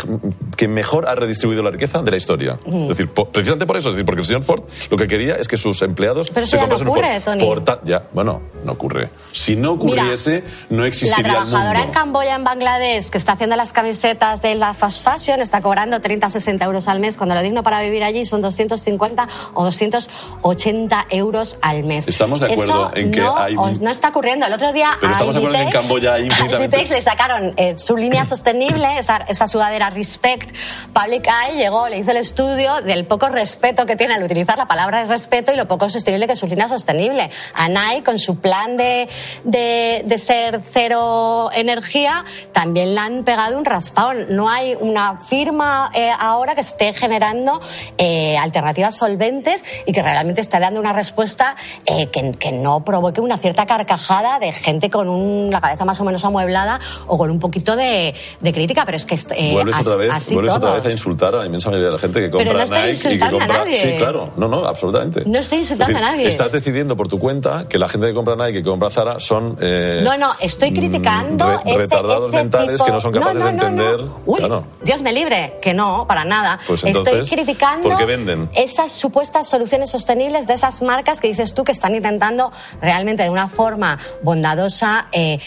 que 0.57 0.69
mejor 0.69 1.09
ha 1.09 1.15
redistribuido 1.15 1.63
la 1.63 1.71
riqueza 1.71 2.03
de 2.03 2.11
la 2.11 2.17
historia. 2.17 2.59
Ujú. 2.65 2.83
Es 2.83 2.89
decir, 2.99 3.11
precisamente 3.11 3.67
por 3.67 3.77
eso, 3.77 3.89
es 3.91 3.97
decir, 3.97 4.07
porque 4.07 4.21
el 4.21 4.27
señor 4.27 4.43
Ford 4.43 4.63
lo 4.91 4.97
que 4.97 5.07
quería 5.07 5.35
es 5.35 5.49
que 5.49 5.57
sus 5.57 5.83
empleados 5.83 6.31
Pero 6.31 6.45
eso 6.45 6.53
se 6.53 6.57
ya 6.57 6.63
no 6.63 6.69
comprasen 6.77 6.89
un 6.89 6.95
Ford. 6.95 7.25
Tony. 7.25 7.45
Por 7.47 7.65
ta- 7.65 7.81
ya, 7.85 8.03
bueno, 8.13 8.41
no 8.65 8.73
ocurre. 8.73 9.11
Si 9.33 9.57
no 9.57 9.77
Mira, 9.77 10.03
ocurriese, 10.03 10.45
no 10.71 10.83
La 10.83 10.89
existiría 10.89 11.27
el 11.27 11.33
trabajadora 11.33 11.79
en 11.81 11.87
mundo. 11.87 11.93
Camboya, 11.99 12.35
en 12.37 12.45
Bangladesh, 12.45 13.11
que 13.11 13.19
está 13.19 13.33
haciendo 13.33 13.57
las 13.57 13.73
camisetas 13.73 14.41
de 14.43 14.55
la 14.55 14.75
fast 14.75 15.03
fashion, 15.03 15.41
está 15.41 15.61
cobrando 15.61 16.01
30, 16.01 16.31
60 16.31 16.65
euros 16.65 16.89
al 16.89 16.92
mes, 17.01 17.17
cuando 17.17 17.35
lo 17.35 17.43
digno 17.43 17.63
para 17.63 17.81
vivir 17.81 18.05
allí 18.05 18.25
son 18.27 18.41
250 18.43 19.29
o 19.55 19.65
280 19.65 21.07
euros 21.11 21.57
al 21.63 21.85
mes. 21.85 22.07
Estamos 22.09 22.41
de 22.41 22.53
acuerdo 22.53 22.87
Eso 22.87 22.97
en 22.97 23.11
que 23.11 23.21
no, 23.21 23.37
hay- 23.37 23.57
os- 23.57 23.81
no 23.81 23.91
está 23.91 24.09
ocurriendo. 24.09 24.47
El 24.47 24.53
otro 24.53 24.73
día 24.73 24.91
Pero 25.01 25.11
a 25.11 25.13
estamos 25.13 25.35
de 25.35 25.41
acuerdo 25.41 25.59
en 25.59 25.69
Inditex- 25.69 25.73
Camboya 25.73 26.15
hay 26.15 26.29
Inditex 26.51 26.91
le 26.91 27.01
sacaron 27.01 27.55
eh, 27.57 27.75
su 27.79 27.97
línea 27.97 28.25
sostenible, 28.25 28.99
esa, 28.99 29.19
esa 29.29 29.47
sudadera 29.47 29.91
Respect 29.91 30.55
Public 30.93 31.27
Eye, 31.29 31.57
llegó, 31.59 31.89
le 31.89 31.99
hizo 31.99 32.11
el 32.11 32.17
estudio 32.19 32.81
del 32.83 33.07
poco 33.07 33.29
respeto 33.29 33.87
que 33.87 33.97
tiene 33.97 34.15
al 34.15 34.23
utilizar 34.23 34.59
la 34.59 34.67
palabra 34.67 35.05
respeto 35.05 35.53
y 35.53 35.57
lo 35.57 35.67
poco 35.69 35.89
sostenible 35.91 36.27
que 36.27 36.33
es 36.35 36.39
su 36.39 36.47
línea 36.47 36.69
sostenible. 36.69 37.31
A 37.55 37.69
Nike, 37.69 38.03
con 38.05 38.19
su 38.19 38.37
plan 38.41 38.77
de, 38.77 39.09
de, 39.45 40.03
de 40.07 40.19
ser 40.19 40.61
cero 40.65 41.51
energía, 41.53 42.25
también 42.53 42.95
le 42.95 43.01
han 43.01 43.25
pegado 43.25 43.57
un 43.59 43.65
raspón. 43.65 44.27
No 44.31 44.49
hay 44.49 44.77
una 44.81 45.21
firma 45.23 45.91
eh, 45.95 46.11
ahora 46.19 46.55
que 46.55 46.61
esté 46.63 46.82
generando 46.93 47.61
eh, 47.99 48.37
alternativas 48.37 48.97
solventes 48.97 49.65
y 49.87 49.93
que 49.93 50.03
realmente 50.03 50.41
esté 50.41 50.59
dando 50.59 50.81
una 50.81 50.93
respuesta 50.93 51.55
eh, 51.87 52.09
que, 52.09 52.33
que 52.33 52.51
no 52.53 52.85
provoque 52.85 53.21
una 53.21 53.39
cierta 53.39 53.67
carcajada 53.67 54.39
de 54.41 54.51
gente 54.53 54.91
con 54.91 55.09
un- 55.09 55.51
la 55.53 55.61
cabeza 55.61 55.85
más 55.85 56.01
o 56.01 56.05
menos 56.05 56.25
amueblada 56.25 56.81
o 57.07 57.17
con 57.17 57.31
un 57.31 57.39
poquito 57.39 57.77
de, 57.77 58.15
de 58.41 58.53
crítica. 58.53 58.85
Pero 58.85 58.97
es 58.97 59.05
que 59.05 59.15
eh, 59.37 59.53
vuelves 59.53 59.77
as- 59.77 59.87
otra 59.87 59.97
vez, 59.97 60.11
así 60.13 60.35
vuelves 60.35 60.55
otra 60.55 60.71
todos. 60.71 60.83
vez 60.83 60.91
a 60.91 60.93
insultar 60.93 61.35
a 61.35 61.39
la 61.39 61.47
inmensa 61.47 61.69
mayoría 61.71 61.87
de 61.89 61.93
la 61.93 61.99
gente 61.99 62.21
que 62.21 62.29
Pero 62.31 62.51
compra 62.51 62.55
no 62.55 62.63
estoy 62.63 62.79
Nike 62.79 62.91
y 62.91 63.01
que 63.01 63.07
insultando 63.09 63.37
a 63.37 63.41
compra. 63.41 63.59
nadie. 63.65 63.77
Sí, 63.77 63.95
claro. 63.99 64.31
No, 64.37 64.49
no, 64.49 64.65
absolutamente. 64.67 65.23
No 65.27 65.39
estoy 65.39 65.59
insultando 65.59 65.93
Es 65.93 66.01
decir, 66.01 66.09
a 66.09 66.11
nadie. 66.17 66.29
Estás 66.29 66.53
decidiendo 66.53 66.97
por 66.97 67.09
tu 67.09 67.19
cuenta 67.19 67.67
que 67.69 67.79
la 67.79 67.89
gente 67.89 68.07
que 68.07 68.15
compra 68.15 68.35
Nike 68.37 68.59
y 68.59 68.63
que 68.63 68.69
compra 68.69 68.91
Zara 68.91 69.21
son. 69.21 69.57
eh, 69.61 70.01
No, 70.03 70.17
no, 70.17 70.33
estoy 70.41 70.73
criticando 70.73 71.47
re- 71.49 71.57
ese- 71.67 71.77
retardados 71.79 72.29
ese 72.29 72.37
mentales 72.37 72.75
tipo- 72.75 72.85
que 72.87 72.93
no 72.93 73.01
son 73.01 73.13
capaces 73.13 73.35
No, 73.35 73.41
no, 73.41 73.45
de 73.47 73.51
entender. 73.51 74.07
Uy, 74.27 74.39
Claro. 74.39 74.65
Dios 74.83 75.03
me 75.03 75.13
libre, 75.13 75.59
que 75.61 75.75
no, 75.75 76.07
para 76.07 76.25
nada. 76.25 76.59
Pues 76.67 76.72
entonces, 76.85 77.15
Estoy 77.23 77.39
criticando 77.39 77.89
¿por 77.89 77.99
qué 77.99 78.05
venden? 78.05 78.51
esas 78.55 78.93
supuestas 78.93 79.49
soluciones 79.49 79.91
sostenibles 79.91 80.47
de 80.47 80.55
esas 80.55 80.83
marcas 80.83 81.21
que 81.21 81.29
dices 81.29 81.55
tú 81.55 81.65
que 81.65 81.73
están 81.73 81.95
intentando 81.95 82.53
realmente 82.81 83.23
de 83.23 83.31
una 83.31 83.49
forma 83.49 83.99
bondadosa 84.23 85.09
eh, 85.13 85.39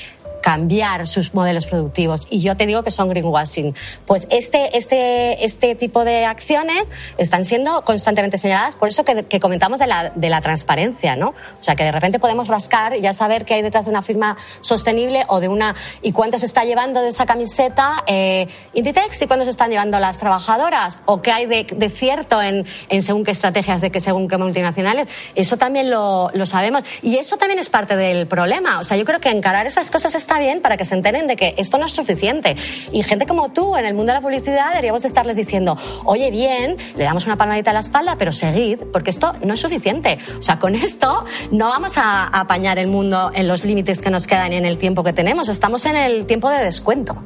cambiar 0.46 1.08
sus 1.08 1.34
modelos 1.34 1.66
productivos. 1.66 2.28
Y 2.30 2.39
yo 2.39 2.56
te 2.56 2.68
digo 2.68 2.84
que 2.84 2.91
son 2.91 3.10
greenwashing. 3.10 3.74
Pues 4.06 4.28
este, 4.30 4.78
este, 4.78 5.43
este 5.43 5.74
tipo 5.74 6.06
de 6.06 6.26
acciones 6.26 6.88
están 7.18 7.46
siendo 7.46 7.82
constantemente 7.82 8.38
señaladas, 8.38 8.76
por 8.76 8.88
eso 8.88 9.04
que, 9.04 9.24
que 9.24 9.39
comentamos 9.39 9.80
de 9.80 9.88
la, 9.88 10.12
de 10.14 10.30
la 10.30 10.41
transparencia, 10.41 11.16
¿no? 11.16 11.30
O 11.30 11.64
sea, 11.64 11.76
que 11.76 11.84
de 11.84 11.91
repente 11.91 12.20
podemos 12.20 12.48
rascar 12.48 12.96
y 12.96 13.02
ya 13.02 13.16
saber 13.16 13.43
qué 13.43 13.56
hay 13.56 13.64
detrás 13.64 13.86
de 13.86 13.89
una 13.89 14.04
firma 14.04 14.38
sostenible 14.62 15.26
o 15.30 15.39
de 15.39 15.48
una... 15.48 15.74
y 16.04 16.12
cuánto 16.12 16.38
se 16.38 16.46
está 16.46 16.64
llevando 16.64 17.02
de 17.02 17.10
esa 17.10 17.26
camiseta 17.26 18.04
eh, 18.06 18.48
Inditex 18.76 19.20
y 19.24 19.26
cuánto 19.26 19.46
se 19.46 19.52
están 19.52 19.72
llevando 19.72 20.00
las 20.00 20.20
trabajadoras 20.20 21.00
o 21.08 21.24
qué 21.24 21.32
hay 21.32 21.48
de, 21.48 21.64
de 21.64 21.89
cierto 21.89 22.39
en, 22.39 22.68
en 22.89 23.02
según 23.02 23.24
qué 23.24 23.32
estrategias 23.32 23.82
de 23.82 23.89
que 23.89 24.00
según 24.00 24.28
qué 24.28 24.38
multinacionales. 24.38 25.08
Eso 25.34 25.58
también 25.58 25.89
lo, 25.89 26.30
lo 26.36 26.46
sabemos. 26.46 26.84
Y 27.02 27.18
eso 27.18 27.38
también 27.38 27.58
es 27.58 27.70
parte 27.70 27.96
del 27.96 28.28
problema. 28.28 28.80
O 28.80 28.84
sea, 28.84 28.96
yo 28.96 29.06
creo 29.06 29.20
que 29.20 29.30
encarar 29.30 29.66
esas 29.66 29.89
cosas 29.89 30.14
está 30.14 30.34
bien 30.39 30.61
para 30.61 30.77
que 30.77 30.86
se 30.86 30.95
enteren 30.95 31.27
de 31.27 31.36
que 31.36 31.55
esto 31.57 31.77
no 31.77 31.86
es 31.86 31.91
suficiente. 31.91 32.55
Y 32.91 33.03
gente 33.03 33.25
como 33.25 33.49
tú 33.51 33.75
en 33.75 33.86
el 33.86 33.93
mundo 33.93 34.11
de 34.11 34.19
la 34.19 34.21
publicidad 34.21 34.69
deberíamos 34.69 35.05
estarles 35.05 35.36
diciendo, 35.36 35.77
oye, 36.05 36.31
bien, 36.31 36.77
le 36.95 37.03
damos 37.03 37.25
una 37.25 37.36
palmadita 37.36 37.71
a 37.71 37.73
la 37.73 37.79
espalda, 37.79 38.15
pero 38.17 38.31
seguid, 38.31 38.79
porque 38.91 39.09
esto 39.09 39.33
no 39.43 39.53
es 39.53 39.59
suficiente. 39.59 40.17
O 40.39 40.41
sea, 40.41 40.59
con 40.59 40.75
esto 40.75 41.25
no 41.51 41.69
vamos 41.69 41.97
a 41.97 42.27
apañar 42.27 42.79
el 42.79 42.88
mundo 42.88 43.31
en 43.33 43.47
los 43.47 43.63
límites 43.63 44.01
que 44.01 44.09
nos 44.09 44.27
quedan 44.27 44.53
y 44.53 44.55
en 44.57 44.65
el 44.65 44.77
tiempo 44.77 45.03
que 45.03 45.13
tenemos. 45.13 45.49
Estamos 45.49 45.86
en 45.86 45.95
el 45.95 46.25
tiempo 46.25 46.49
de 46.49 46.63
descuento. 46.63 47.23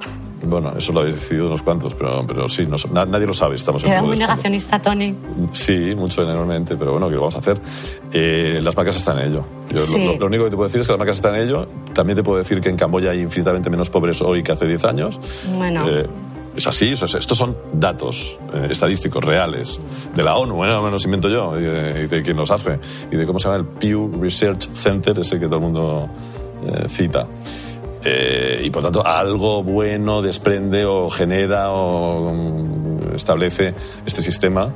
Bueno, 0.50 0.74
eso 0.78 0.92
lo 0.92 1.02
habéis 1.02 1.16
decidido 1.16 1.46
unos 1.48 1.62
cuantos, 1.62 1.94
pero, 1.94 2.26
pero 2.28 2.50
sí, 2.50 2.66
no- 2.66 2.76
na- 2.92 3.06
nadie 3.06 3.28
lo 3.28 3.34
sabe. 3.34 3.56
Estamos 3.56 3.84
Te 3.84 4.02
muy 4.02 4.18
negacionista, 4.18 4.80
Tony. 4.80 5.16
Sí, 5.54 5.94
mucho 5.96 6.24
enormemente, 6.24 6.76
pero 6.76 6.92
bueno, 6.92 7.08
¿qué 7.08 7.16
lo 7.16 7.22
vamos 7.22 7.36
a 7.36 7.40
hacer? 7.40 7.60
Eh, 8.12 8.60
las 8.62 8.76
marcas 8.76 8.96
están 8.98 9.20
en 9.20 9.32
ello. 9.32 9.44
Yo 9.70 9.78
Sí. 9.78 10.06
lo, 10.14 10.20
lo 10.20 10.26
único 10.26 10.44
que 10.46 10.50
te 10.50 10.56
puedo 10.56 10.68
decir 10.68 10.82
es 10.82 10.88
que 10.88 10.94
las 10.94 11.00
marcas 11.00 11.18
están 11.18 11.36
en 11.36 11.42
ello. 11.48 11.68
También 11.94 12.16
te 12.18 12.24
puedo 12.24 12.38
decir 12.38 12.60
que 12.62 12.70
en 12.70 12.78
Camboya 12.78 13.12
hay 13.12 13.20
infinitamente 13.22 13.70
menos 13.70 13.90
pobres 13.90 14.22
hoy 14.22 14.42
que 14.44 14.52
hace 14.52 14.66
10 14.66 14.84
años. 14.86 15.20
Bueno. 15.58 15.88
Eh, 15.88 16.08
es 16.56 16.66
así, 16.68 16.92
estos 16.92 17.38
son 17.38 17.56
datos 17.72 18.38
eh, 18.54 18.68
estadísticos 18.72 19.24
reales 19.24 19.80
de 20.14 20.24
la 20.24 20.36
ONU, 20.36 20.66
¿eh? 20.66 20.68
no 20.70 20.90
los 20.90 21.06
invento 21.06 21.30
yo, 21.30 21.58
y 21.58 21.62
de, 21.64 22.08
de 22.08 22.24
quien 22.24 22.36
los 22.36 22.50
hace, 22.52 22.80
y 23.12 23.16
de 23.16 23.26
cómo 23.26 23.40
se 23.40 23.48
llama 23.48 23.60
el 23.60 23.66
Pew 23.66 24.12
Research 24.20 24.68
Center, 24.74 25.18
ese 25.20 25.40
que 25.40 25.46
todo 25.46 25.58
el 25.58 25.62
mundo 25.62 26.10
eh, 26.66 26.90
cita. 26.90 27.28
Eh, 28.04 28.62
y 28.64 28.70
por 28.70 28.84
tanto, 28.84 29.06
algo 29.06 29.64
bueno 29.64 30.22
desprende 30.22 30.86
o 30.86 31.10
genera 31.10 31.72
o 31.72 32.34
mm, 32.34 33.16
establece 33.16 33.74
este 34.06 34.22
sistema. 34.22 34.72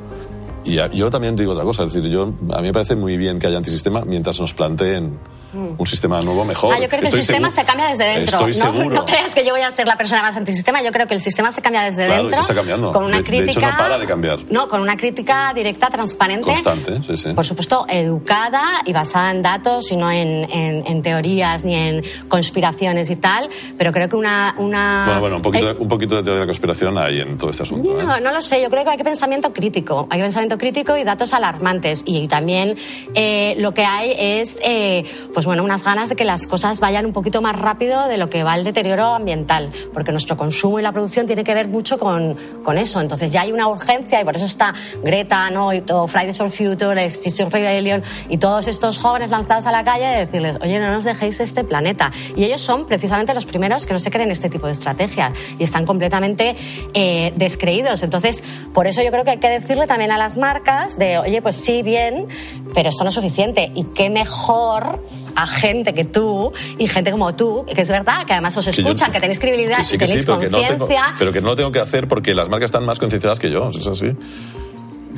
Y 0.65 0.75
yo 0.95 1.09
también 1.09 1.35
digo 1.35 1.51
otra 1.51 1.65
cosa, 1.65 1.83
es 1.83 1.93
decir, 1.93 2.09
yo, 2.09 2.23
a 2.23 2.61
mí 2.61 2.67
me 2.67 2.73
parece 2.73 2.95
muy 2.95 3.17
bien 3.17 3.37
que 3.37 3.47
haya 3.47 3.57
antisistema 3.57 4.05
mientras 4.05 4.39
nos 4.39 4.53
planteen 4.53 5.17
un 5.53 5.85
sistema 5.87 6.19
nuevo 6.21 6.43
mejor. 6.45 6.73
Ah, 6.73 6.79
yo 6.79 6.87
creo 6.89 7.01
que 7.01 7.05
Estoy 7.05 7.19
el 7.19 7.25
sistema 7.25 7.51
se 7.51 7.63
cambia 7.65 7.87
desde 7.87 8.03
dentro. 8.05 8.47
Estoy 8.47 8.65
¿no? 8.65 8.73
seguro. 8.77 8.95
No 8.95 9.05
creas 9.05 9.33
que 9.33 9.45
yo 9.45 9.51
voy 9.53 9.61
a 9.61 9.71
ser 9.71 9.87
la 9.87 9.95
persona 9.97 10.21
más 10.21 10.35
antisistema. 10.35 10.81
Yo 10.81 10.91
creo 10.91 11.07
que 11.07 11.13
el 11.13 11.21
sistema 11.21 11.51
se 11.51 11.61
cambia 11.61 11.83
desde 11.83 12.05
Claro, 12.07 12.21
y 12.21 12.25
dentro. 12.25 12.37
se 12.37 12.41
está 12.41 12.55
cambiando. 12.55 12.91
Con 12.91 13.03
una 13.05 13.17
De- 13.17 13.23
crítica. 13.23 13.45
de 13.45 13.51
hecho, 13.51 13.71
no 13.71 13.77
para 13.83 13.97
de 13.97 14.05
cambiar. 14.07 14.39
No, 14.49 14.67
con 14.67 14.81
una 14.81 14.97
crítica 14.97 15.51
directa, 15.53 15.87
transparente. 15.89 16.45
Constante, 16.45 17.01
sí, 17.05 17.17
sí. 17.17 17.33
Por 17.33 17.45
supuesto, 17.45 17.85
educada 17.89 18.63
y 18.85 18.93
basada 18.93 19.31
en 19.31 19.41
datos 19.41 19.91
y 19.91 19.95
no 19.97 20.11
en, 20.11 20.49
en- 20.51 20.83
en 20.87 21.01
teorías 21.01 21.63
ni 21.63 21.75
en 21.75 22.03
conspiraciones 22.27 23.09
y 23.09 23.15
tal. 23.15 23.49
Pero 23.77 23.91
creo 23.91 24.09
que 24.09 24.15
una. 24.15 24.55
una 24.57 25.03
Bueno, 25.05 25.19
bueno, 25.21 25.35
un 25.37 25.41
poquito, 25.41 25.69
eh, 25.71 25.75
un 25.79 25.87
poquito 25.87 26.15
de 26.15 26.23
teoría 26.23 26.41
de 26.41 26.47
conspiración 26.47 26.97
hay 26.97 27.19
en 27.21 27.37
todo 27.37 27.49
este 27.49 27.63
asunto. 27.63 27.99
¿eh? 27.99 28.03
no, 28.03 28.19
no 28.19 28.31
lo 28.31 28.41
sé. 28.41 28.61
Yo 28.61 28.69
creo 28.69 28.83
que 28.83 28.91
hay 28.91 28.97
que 28.97 29.03
pensamiento 29.03 29.53
crítico. 29.53 30.07
Hay 30.09 30.19
pensamiento 30.21 30.57
crítico 30.57 30.97
y 30.97 31.03
datos 31.03 31.33
alarmantes. 31.33 32.03
Y 32.05 32.27
también 32.27 32.75
eh, 33.13 33.55
lo 33.59 33.73
que 33.73 33.85
hay 33.85 34.13
es, 34.17 34.59
eh, 34.63 35.03
pues 35.43 35.57
bueno, 35.57 35.63
unas 35.65 35.83
ganas 35.83 36.07
de 36.07 36.15
que 36.15 36.23
las 36.23 36.47
cosas 36.47 36.79
vayan 36.79 37.05
un 37.05 37.11
poquito 37.11 37.41
más 37.41 37.53
rápido 37.59 38.07
de 38.07 38.17
lo 38.17 38.29
que 38.29 38.43
va 38.43 38.55
el 38.55 38.63
deterioro 38.63 39.13
ambiental. 39.13 39.73
Porque 39.93 40.13
nuestro 40.13 40.37
consumo 40.37 40.79
y 40.79 40.81
la 40.81 40.93
producción 40.93 41.27
tiene 41.27 41.43
que 41.43 41.53
ver 41.53 41.67
mucho 41.67 41.99
con, 41.99 42.37
con 42.63 42.77
eso. 42.77 43.01
Entonces 43.01 43.33
ya 43.33 43.41
hay 43.41 43.51
una 43.51 43.67
urgencia 43.67 44.21
y 44.21 44.23
por 44.23 44.37
eso 44.37 44.45
está 44.45 44.73
Greta, 45.03 45.49
¿no? 45.49 45.73
Y 45.73 45.81
todo 45.81 46.07
Fridays 46.07 46.37
for 46.37 46.49
Future, 46.49 47.03
Extinction 47.03 47.51
Rebellion 47.51 48.03
y 48.29 48.37
todos 48.37 48.67
estos 48.69 48.97
jóvenes 48.97 49.31
lanzados 49.31 49.65
a 49.65 49.73
la 49.73 49.83
calle 49.83 50.05
de 50.05 50.25
decirles, 50.25 50.55
oye, 50.61 50.79
no 50.79 50.89
nos 50.93 51.03
dejéis 51.03 51.41
este 51.41 51.65
planeta. 51.65 52.13
Y 52.37 52.45
ellos 52.45 52.61
son 52.61 52.85
precisamente 52.85 53.33
los 53.33 53.45
primeros 53.45 53.85
que 53.85 53.91
no 53.91 53.99
se 53.99 54.11
creen 54.11 54.31
este 54.31 54.49
tipo 54.49 54.67
de 54.67 54.71
estrategias 54.71 55.33
y 55.59 55.65
están 55.65 55.85
completamente 55.85 56.55
eh, 56.93 57.33
descreídos. 57.35 58.01
Entonces, 58.01 58.41
por 58.73 58.87
eso 58.87 59.03
yo 59.03 59.11
creo 59.11 59.25
que 59.25 59.31
hay 59.31 59.39
que 59.39 59.49
decirle 59.49 59.87
también 59.87 60.11
a 60.11 60.17
las 60.17 60.37
marcas 60.37 60.97
de, 60.97 61.17
oye, 61.17 61.41
pues 61.41 61.57
sí, 61.57 61.83
bien, 61.83 62.29
pero 62.73 62.89
esto 62.89 63.03
no 63.03 63.09
es 63.09 63.15
suficiente. 63.15 63.71
Y 63.75 63.83
qué 63.85 64.09
mejor 64.09 64.99
a 65.35 65.47
gente 65.47 65.93
que 65.93 66.05
tú 66.05 66.49
y 66.77 66.87
gente 66.87 67.11
como 67.11 67.33
tú, 67.35 67.65
que 67.73 67.81
es 67.81 67.89
verdad, 67.89 68.25
que 68.25 68.33
además 68.33 68.55
os 68.57 68.65
Que 68.65 68.71
yo- 68.71 68.81
escuchan, 68.83 69.11
que 69.11 69.19
tenéis 69.19 69.39
credibilidad 69.39 69.77
Que 69.79 69.85
sí, 69.85 69.95
y 69.95 69.97
que 69.97 70.07
sí, 70.07 70.25
tenéis 70.25 70.27
no 70.27 70.39
conciencia. 70.59 71.15
pero 71.17 71.31
que 71.33 71.41
no 71.41 71.47
lo 71.49 71.55
tengo 71.55 71.71
que 71.71 71.79
hacer 71.79 72.07
porque 72.07 72.33
las 72.33 72.49
marcas 72.49 72.67
están 72.69 72.85
más 72.85 72.99
concienciadas 72.99 73.39
que 73.39 73.49
yo, 73.51 73.69
es 73.69 73.87
así. 73.87 74.11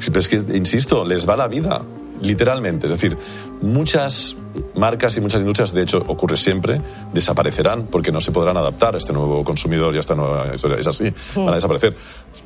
Pero 0.06 0.20
es 0.20 0.28
que, 0.28 0.38
insisto, 0.58 1.06
les 1.06 1.28
va 1.28 1.36
la 1.38 1.48
vida, 1.48 1.82
literalmente. 2.22 2.88
Es 2.88 2.92
decir, 2.92 3.18
muchas 3.62 4.36
marcas 4.76 5.16
y 5.18 5.22
muchas 5.22 5.42
industrias, 5.42 5.74
de 5.74 5.84
hecho, 5.84 6.04
ocurre 6.08 6.38
siempre, 6.38 6.82
desaparecerán 7.14 7.88
porque 7.88 8.12
no 8.12 8.22
se 8.22 8.32
podrán 8.32 8.58
adaptar 8.58 8.96
a 8.96 8.98
este 8.98 9.14
nuevo 9.14 9.44
consumidor 9.44 9.94
y 9.94 9.98
a 9.98 10.00
esta 10.00 10.16
nueva 10.16 10.54
historia. 10.54 10.78
Es 10.78 10.88
así, 10.88 11.12
van 11.36 11.50
a 11.50 11.56
desaparecer. 11.56 11.96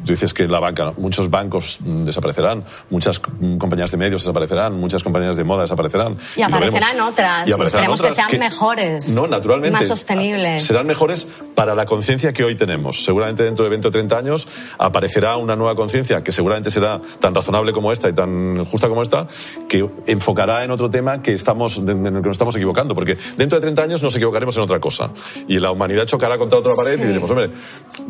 Tú 0.05 0.11
dices 0.11 0.33
que 0.33 0.47
la 0.47 0.59
banca, 0.59 0.93
muchos 0.97 1.29
bancos 1.29 1.77
mm, 1.81 2.05
desaparecerán, 2.05 2.63
muchas 2.89 3.21
mm, 3.39 3.57
compañías 3.57 3.91
de 3.91 3.97
medios 3.97 4.21
desaparecerán, 4.21 4.73
muchas 4.73 5.03
compañías 5.03 5.35
de 5.35 5.43
moda 5.43 5.63
desaparecerán. 5.63 6.17
Y 6.35 6.41
aparecerán 6.41 6.99
otras. 7.01 7.47
Y 7.47 7.51
Y 7.51 7.53
aparecerán 7.53 7.83
esperemos 7.83 7.99
otras 7.99 8.15
que 8.15 8.37
sean 8.37 8.39
mejores. 8.39 9.15
No, 9.15 9.27
naturalmente. 9.27 9.77
Más 9.77 9.87
sostenibles. 9.87 10.63
Serán 10.63 10.87
mejores 10.87 11.27
para 11.55 11.75
la 11.75 11.85
conciencia 11.85 12.33
que 12.33 12.43
hoy 12.43 12.55
tenemos. 12.55 13.03
Seguramente 13.03 13.43
dentro 13.43 13.63
de 13.63 13.69
20 13.71 13.87
o 13.87 13.91
30 13.91 14.17
años 14.17 14.47
aparecerá 14.77 15.37
una 15.37 15.55
nueva 15.55 15.75
conciencia 15.75 16.23
que 16.23 16.31
seguramente 16.31 16.71
será 16.71 17.01
tan 17.19 17.35
razonable 17.35 17.73
como 17.73 17.91
esta 17.91 18.09
y 18.09 18.13
tan 18.13 18.63
justa 18.65 18.87
como 18.87 19.01
esta, 19.01 19.27
que 19.69 19.87
enfocará 20.07 20.65
en 20.65 20.71
otro 20.71 20.89
tema 20.89 21.21
que 21.21 21.33
estamos, 21.33 21.77
en 21.77 21.87
el 21.89 22.03
que 22.21 22.27
nos 22.27 22.31
estamos 22.31 22.55
equivocando. 22.57 22.93
Porque 22.95 23.17
dentro 23.37 23.57
de 23.57 23.61
30 23.61 23.83
años 23.83 24.03
nos 24.03 24.13
equivocaremos 24.15 24.57
en 24.57 24.63
otra 24.63 24.79
cosa. 24.79 25.11
Y 25.47 25.59
la 25.59 25.71
humanidad 25.71 26.05
chocará 26.05 26.37
contra 26.37 26.59
otra 26.59 26.73
pared 26.75 26.99
y 26.99 27.05
diremos, 27.07 27.29
hombre, 27.31 27.51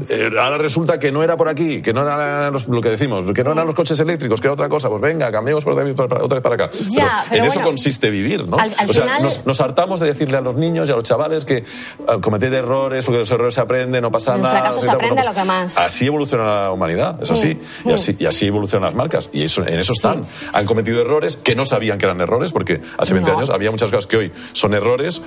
eh, 0.08 0.30
ahora 0.42 0.58
resulta 0.58 0.98
que 1.00 1.12
no 1.12 1.22
era 1.22 1.38
por 1.38 1.50
aquí, 1.50 1.82
que 1.82 1.94
no 1.94 2.02
era 2.02 2.50
los- 2.50 2.68
lo 2.68 2.82
que 2.82 2.90
decimos, 2.90 3.26
que 3.36 3.44
no 3.44 3.52
eran 3.52 3.66
los 3.68 3.76
coches 3.76 4.00
eléctricos, 4.00 4.40
que 4.42 4.48
era 4.48 4.54
otra 4.54 4.70
cosa. 4.70 4.90
Pues 4.90 5.02
venga, 5.02 5.32
cambiemos 5.32 5.64
por 5.64 5.74
otra 5.74 5.84
vez 5.84 6.42
para 6.42 6.56
acá. 6.56 6.70
Ya, 6.90 7.26
pero 7.30 7.42
en 7.42 7.46
eso 7.46 7.56
bueno, 7.56 7.70
consiste 7.72 8.10
vivir, 8.10 8.48
¿no? 8.48 8.58
al- 8.58 8.74
al 8.78 8.90
o 8.90 8.94
sea, 8.94 9.04
final- 9.04 9.22
nos, 9.24 9.46
nos 9.46 9.62
hartamos 9.62 10.00
de 10.00 10.08
decirle 10.08 10.38
a 10.38 10.42
los 10.42 10.56
niños 10.56 10.88
y 10.88 10.92
a 10.92 10.96
los 10.96 11.04
chavales 11.04 11.44
que 11.46 11.66
ah, 12.08 12.18
cometed 12.22 12.54
errores, 12.54 13.04
porque 13.04 13.20
los 13.20 13.30
errores 13.32 13.54
se 13.56 13.62
aprenden, 13.62 14.02
no 14.02 14.12
pasa 14.12 14.36
En 14.36 14.42
los 14.44 14.52
nada. 14.52 14.72
se 14.72 14.90
aprende 14.90 15.16
pues 15.16 15.26
lo 15.26 15.34
que 15.34 15.44
más. 15.44 15.78
Así 15.78 16.06
evoluciona 16.06 16.64
la 16.64 16.72
humanidad, 16.72 17.22
es 17.22 17.30
así. 17.32 17.60
Mm, 17.84 17.90
Y 17.90 17.94
así, 17.94 18.16
y 18.18 18.26
así 18.26 18.48
evolucionan 18.48 18.88
las 18.88 18.96
marcas. 18.96 19.30
Y 19.34 19.44
eso, 19.44 19.66
en 19.68 19.78
eso 19.80 19.92
están. 19.92 20.26
Han 20.54 20.66
cometido 20.66 21.02
errores 21.02 21.38
que 21.50 21.56
no 21.56 21.66
sabían 21.66 21.98
que 21.98 22.06
eran 22.06 22.22
errores, 22.22 22.52
porque 22.52 22.80
hace 23.00 23.14
20 23.16 23.32
No. 23.32 23.38
años 23.38 23.50
había 23.50 23.72
muchas 23.72 23.90
cosas 23.90 24.06
que 24.06 24.18
hoy 24.18 24.32
son 24.54 24.76
errores. 24.76 25.20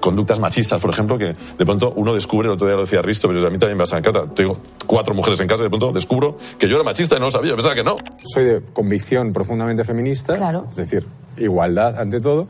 Conductas 0.00 0.38
machistas, 0.38 0.78
por 0.78 0.90
ejemplo, 0.90 1.16
que 1.16 1.34
de 1.56 1.64
pronto 1.64 1.94
uno 1.96 2.12
descubre, 2.12 2.48
el 2.48 2.52
otro 2.52 2.66
día 2.66 2.76
lo 2.76 2.82
decía 2.82 3.00
Risto, 3.00 3.28
pero 3.28 3.46
a 3.46 3.48
mí 3.50 3.56
también 3.56 3.78
me 3.78 3.84
pasa 3.84 3.96
en 3.96 4.02
casa. 4.02 4.26
Tengo 4.34 4.58
cuatro 4.86 5.14
mujeres 5.14 5.40
en 5.40 5.46
casa 5.46 5.62
y 5.62 5.64
de 5.64 5.70
pronto 5.70 5.90
descubro 5.92 6.36
que 6.58 6.68
yo 6.68 6.74
era 6.74 6.84
machista 6.84 7.16
y 7.16 7.18
no 7.18 7.26
lo 7.26 7.30
sabía, 7.30 7.54
pensaba 7.54 7.74
que 7.74 7.82
no. 7.84 7.96
Soy 8.26 8.44
de 8.44 8.62
convicción 8.74 9.32
profundamente 9.32 9.84
feminista, 9.84 10.34
es 10.70 10.76
decir, 10.76 11.06
igualdad 11.38 11.98
ante 11.98 12.20
todo, 12.20 12.46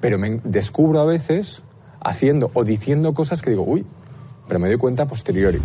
pero 0.00 0.18
me 0.18 0.38
descubro 0.44 1.00
a 1.00 1.04
veces 1.06 1.62
haciendo 2.02 2.50
o 2.52 2.64
diciendo 2.64 3.14
cosas 3.14 3.40
que 3.40 3.48
digo, 3.50 3.62
uy, 3.66 3.86
pero 4.46 4.60
me 4.60 4.68
doy 4.68 4.76
cuenta 4.76 5.04
a 5.04 5.06
posteriori. 5.06 5.60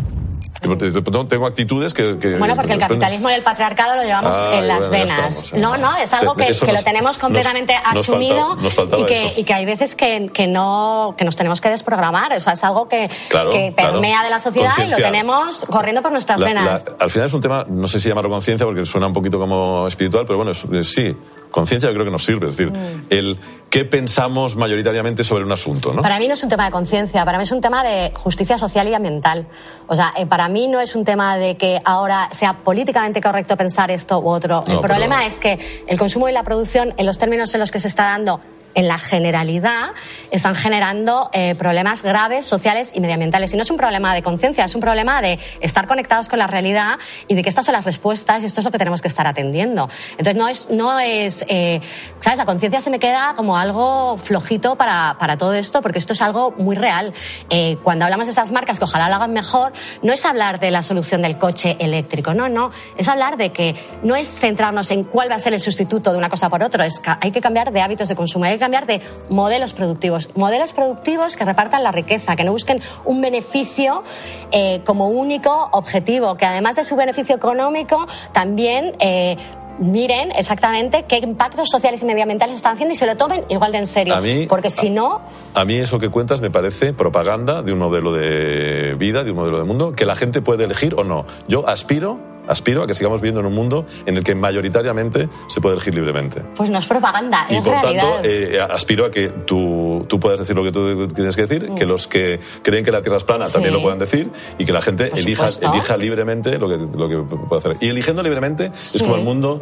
Pronto 0.65 1.27
tengo 1.27 1.47
actitudes 1.47 1.93
que. 1.93 2.17
que 2.19 2.35
Bueno, 2.37 2.55
porque 2.55 2.73
el 2.73 2.79
capitalismo 2.79 3.29
y 3.29 3.33
el 3.33 3.41
patriarcado 3.43 3.95
lo 3.95 4.03
llevamos 4.03 4.35
Ay, 4.35 4.59
en 4.59 4.67
las 4.67 4.89
bueno, 4.89 4.91
venas. 4.91 5.43
estamos, 5.43 5.61
no, 5.61 5.77
no, 5.77 5.95
es 5.95 6.11
algo 6.13 6.35
que, 6.35 6.45
que 6.47 6.65
nos- 6.71 6.79
lo 6.79 6.83
tenemos 6.83 7.17
completamente 7.17 7.73
nos- 7.93 8.03
asumido 8.03 8.35
faltaba- 8.49 8.61
nos 8.61 8.73
faltaba 8.73 9.01
y, 9.01 9.05
que, 9.05 9.33
y 9.37 9.43
que 9.43 9.53
hay 9.53 9.65
veces 9.65 9.95
que, 9.95 10.29
que 10.33 10.47
no 10.47 11.15
que 11.17 11.25
nos 11.25 11.35
tenemos 11.35 11.61
que 11.61 11.69
desprogramar. 11.69 12.33
O 12.33 12.39
sea, 12.39 12.53
es 12.53 12.63
algo 12.63 12.87
que, 12.87 13.09
Claro, 13.29 13.51
que 13.51 13.73
claro. 13.75 13.93
permea 13.93 14.23
de 14.23 14.29
la 14.29 14.39
sociedad 14.39 14.71
y 14.85 14.89
lo 14.89 14.97
tenemos 14.97 15.65
corriendo 15.65 16.01
por 16.01 16.11
nuestras 16.11 16.39
La- 16.39 16.45
venas. 16.47 16.85
la- 16.87 16.95
al 17.05 17.11
final 17.11 17.27
es 17.27 17.33
un 17.33 17.41
tema, 17.41 17.65
no 17.67 17.87
sé 17.87 17.99
si 17.99 18.09
llamarlo 18.09 18.29
conciencia 18.29 18.65
porque 18.65 18.85
suena 18.85 19.07
un 19.07 19.13
poquito 19.13 19.39
como 19.39 19.87
espiritual, 19.87 20.25
pero 20.25 20.37
bueno, 20.37 20.51
es- 20.51 20.65
sí, 20.91 21.15
conciencia 21.55 21.89
yo 21.89 21.93
creo 21.93 22.05
que 22.05 22.11
nos 22.11 22.23
sirve. 22.25 22.47
Es 22.47 22.57
decir, 22.57 22.71
Mm. 22.71 23.05
el 23.09 23.39
qué 23.69 23.85
pensamos 23.85 24.55
mayoritariamente 24.55 25.23
sobre 25.23 25.43
un 25.43 25.51
asunto, 25.51 25.93
¿no? 25.93 26.01
Para 26.01 26.19
mí 26.19 26.27
no 26.27 26.33
es 26.35 26.43
un 26.43 26.49
tema 26.49 26.65
de 26.65 26.71
conciencia, 26.71 27.25
para 27.25 27.37
mí 27.37 27.43
es 27.45 27.51
un 27.51 27.61
tema 27.61 27.83
de 27.83 28.11
justicia 28.13 28.57
social 28.57 28.87
y 28.87 28.93
ambiental. 28.93 29.47
O 29.87 29.95
sea, 29.95 30.13
eh, 30.17 30.25
para 30.25 30.47
mí 30.49 30.67
no 30.67 30.79
es 30.81 30.95
un 30.95 31.03
tema 31.03 31.37
de 31.37 31.55
que 31.57 31.81
ahora 31.83 32.29
sea 32.31 32.53
políticamente 32.63 33.21
correcto 33.21 33.57
pensar 33.57 33.89
esto 33.91 34.19
u 34.19 34.29
otro. 34.29 34.63
No, 34.67 34.73
el 34.75 34.79
problema 34.81 35.17
pero- 35.17 35.27
es 35.27 35.37
que 35.39 35.83
el 35.87 35.97
consumo 35.97 36.29
y 36.29 36.31
la 36.33 36.43
producción, 36.43 36.93
en 36.97 37.05
los 37.05 37.17
términos 37.17 37.53
en 37.53 37.59
los 37.61 37.71
que 37.71 37.79
se 37.79 37.87
está 37.87 38.03
dando 38.05 38.39
en 38.75 38.87
la 38.87 38.97
generalidad, 38.97 39.93
están 40.31 40.55
generando 40.55 41.29
eh, 41.33 41.55
problemas 41.55 42.03
graves 42.03 42.45
sociales 42.45 42.91
y 42.93 42.99
medioambientales. 42.99 43.53
Y 43.53 43.57
no 43.57 43.63
es 43.63 43.71
un 43.71 43.77
problema 43.77 44.13
de 44.13 44.21
conciencia, 44.21 44.65
es 44.65 44.75
un 44.75 44.81
problema 44.81 45.21
de 45.21 45.39
estar 45.61 45.87
conectados 45.87 46.27
con 46.27 46.39
la 46.39 46.47
realidad 46.47 46.99
y 47.27 47.35
de 47.35 47.43
que 47.43 47.49
estas 47.49 47.65
son 47.65 47.73
las 47.73 47.85
respuestas 47.85 48.43
y 48.43 48.45
esto 48.45 48.61
es 48.61 48.65
lo 48.65 48.71
que 48.71 48.77
tenemos 48.77 49.01
que 49.01 49.07
estar 49.07 49.25
atendiendo. 49.27 49.89
Entonces 50.11 50.35
no 50.35 50.47
es, 50.47 50.69
no 50.69 50.99
es 50.99 51.45
eh, 51.47 51.81
¿sabes? 52.19 52.37
La 52.37 52.45
conciencia 52.45 52.81
se 52.81 52.89
me 52.89 52.99
queda 52.99 53.33
como 53.35 53.57
algo 53.57 54.17
flojito 54.17 54.75
para, 54.75 55.15
para 55.19 55.37
todo 55.37 55.53
esto 55.53 55.81
porque 55.81 55.99
esto 55.99 56.13
es 56.13 56.21
algo 56.21 56.51
muy 56.51 56.75
real. 56.75 57.13
Eh, 57.49 57.77
cuando 57.83 58.05
hablamos 58.05 58.27
de 58.27 58.31
esas 58.31 58.51
marcas 58.51 58.77
que 58.79 58.85
ojalá 58.85 59.09
lo 59.09 59.15
hagan 59.15 59.33
mejor, 59.33 59.73
no 60.01 60.13
es 60.13 60.25
hablar 60.25 60.59
de 60.59 60.71
la 60.71 60.81
solución 60.81 61.21
del 61.21 61.37
coche 61.37 61.77
eléctrico, 61.79 62.33
no, 62.33 62.49
no, 62.49 62.71
es 62.97 63.07
hablar 63.07 63.37
de 63.37 63.51
que 63.51 63.75
no 64.03 64.15
es 64.15 64.27
centrarnos 64.27 64.91
en 64.91 65.03
cuál 65.03 65.31
va 65.31 65.35
a 65.35 65.39
ser 65.39 65.53
el 65.53 65.59
sustituto 65.59 66.11
de 66.11 66.17
una 66.17 66.29
cosa 66.29 66.49
por 66.49 66.63
otro, 66.63 66.83
es 66.83 66.99
que 66.99 67.11
hay 67.21 67.31
que 67.31 67.41
cambiar 67.41 67.71
de 67.71 67.81
hábitos 67.81 68.07
de 68.09 68.15
consumo, 68.15 68.45
hay 68.45 68.57
que 68.57 68.64
cambiar 68.65 68.85
de 68.87 69.01
modelos 69.29 69.73
productivos, 69.73 70.29
modelos 70.35 70.73
productivos 70.73 71.35
que 71.37 71.45
repartan 71.45 71.83
la 71.83 71.91
riqueza, 71.91 72.35
que 72.35 72.43
no 72.43 72.51
busquen 72.51 72.81
un 73.05 73.21
beneficio 73.21 74.03
eh, 74.51 74.81
como 74.85 75.07
único 75.09 75.69
objetivo, 75.71 76.35
que 76.35 76.45
además 76.45 76.75
de 76.75 76.83
su 76.83 76.95
beneficio 76.95 77.35
económico 77.35 78.07
también 78.33 78.95
eh, 78.99 79.37
miren 79.77 80.31
exactamente 80.31 81.03
qué 81.07 81.17
impactos 81.17 81.69
sociales 81.69 82.01
y 82.01 82.05
medioambientales 82.05 82.55
están 82.55 82.73
haciendo 82.75 82.93
y 82.93 82.95
se 82.95 83.05
lo 83.05 83.17
tomen 83.17 83.43
igual 83.49 83.71
de 83.73 83.79
en 83.79 83.87
serio, 83.87 84.15
A 84.15 84.21
mí- 84.21 84.45
porque 84.47 84.69
si 84.69 84.89
no 84.89 85.21
A 85.53 85.65
mí 85.65 85.77
eso 85.77 85.99
que 85.99 86.09
cuentas 86.09 86.39
me 86.41 86.49
parece 86.49 86.93
propaganda 86.93 87.61
de 87.61 87.73
un 87.73 87.79
modelo 87.79 88.13
de 88.13 88.95
vida, 88.97 89.23
de 89.25 89.31
un 89.31 89.37
modelo 89.37 89.57
de 89.57 89.65
mundo, 89.65 89.93
que 89.93 90.05
la 90.05 90.15
gente 90.15 90.41
puede 90.41 90.63
elegir 90.63 90.95
o 90.95 91.03
no. 91.03 91.25
Yo 91.49 91.67
aspiro, 91.67 92.17
aspiro 92.47 92.83
a 92.83 92.87
que 92.87 92.95
sigamos 92.95 93.21
viviendo 93.21 93.39
en 93.41 93.47
un 93.47 93.53
mundo 93.53 93.85
en 94.05 94.17
el 94.17 94.23
que 94.23 94.35
mayoritariamente 94.35 95.29
se 95.47 95.61
puede 95.61 95.75
elegir 95.75 95.93
libremente. 95.95 96.41
pues 96.55 96.69
no 96.69 96.79
es 96.79 96.85
propaganda, 96.85 97.45
Y 97.49 97.55
es 97.55 97.61
por 97.63 97.71
realidad. 97.73 98.03
tanto, 98.15 98.27
eh, 98.29 98.59
aspiro 98.61 99.05
a 99.05 99.11
que 99.11 99.29
tú, 99.29 100.05
tú 100.07 100.19
puedas 100.19 100.39
decir 100.39 100.55
lo 100.55 100.63
que 100.63 100.71
tú 100.71 101.07
tienes 101.09 101.35
que 101.35 101.43
decir, 101.43 101.71
que 101.75 101.85
los 101.85 102.07
que 102.07 102.39
creen 102.61 102.83
que 102.85 102.91
la 102.91 103.01
Tierra 103.01 103.17
es 103.17 103.23
plana 103.23 103.45
Mm. 103.45 103.47
Sí. 103.47 103.53
también 103.53 103.73
lo 103.73 103.81
puedan 103.81 103.99
decir 103.99 104.29
y 104.57 104.65
que 104.65 104.71
la 104.73 104.81
gente 104.81 105.07
Por 105.07 105.19
elija, 105.19 105.47
supuesto. 105.47 105.73
elija 105.77 105.97
libremente 105.97 106.57
lo 106.57 106.67
que, 106.67 106.77
lo 106.77 107.09
que 107.09 107.35
puede 107.35 107.59
hacer. 107.59 107.77
Y 107.81 107.89
eligiendo 107.89 108.21
libremente 108.23 108.71
Sí. 108.81 108.97
es 108.97 109.03
como 109.03 109.15
el 109.15 109.23
mundo 109.23 109.61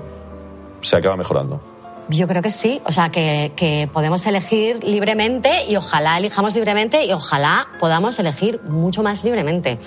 se 0.81 0.95
acaba 0.97 1.15
mejorando. 1.15 1.61
Yo 2.09 2.27
creo 2.27 2.41
que 2.41 2.51
sí, 2.51 2.81
o 2.85 2.91
sea, 2.91 3.09
que, 3.09 3.53
que 3.55 3.89
podemos 3.91 4.25
elegir 4.25 4.83
libremente 4.83 5.65
y 5.69 5.77
ojalá 5.77 6.17
elijamos 6.17 6.53
libremente 6.53 7.05
y 7.05 7.13
ojalá 7.13 7.67
podamos 7.79 8.19
elegir 8.19 8.59
mucho 8.67 9.03
más 9.03 9.23
libremente. 9.23 9.79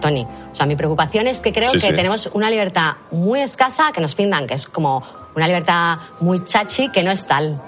Tony, 0.00 0.26
o 0.52 0.54
sea, 0.54 0.66
mi 0.66 0.76
preocupación 0.76 1.26
es 1.26 1.40
que 1.40 1.52
creo 1.52 1.70
Sí, 1.70 1.78
que 1.78 1.88
sí. 1.88 1.94
tenemos 1.94 2.28
una 2.32 2.50
libertad 2.50 2.92
muy 3.10 3.40
escasa 3.40 3.90
que 3.92 4.00
nos 4.00 4.14
pintan, 4.14 4.46
que 4.46 4.54
es 4.54 4.66
como 4.66 5.02
una 5.34 5.46
libertad 5.46 5.98
muy 6.20 6.44
chachi 6.44 6.90
que 6.90 7.02
no 7.02 7.10
es 7.10 7.24
tal. 7.26 7.60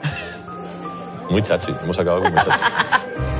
Muy 1.31 1.43
chachi, 1.43 1.73
hemos 1.83 1.99
acabado 1.99 2.23
con 2.23 2.33
muy 2.33 2.41
chachi. 2.43 2.61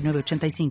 906985. 0.00 0.70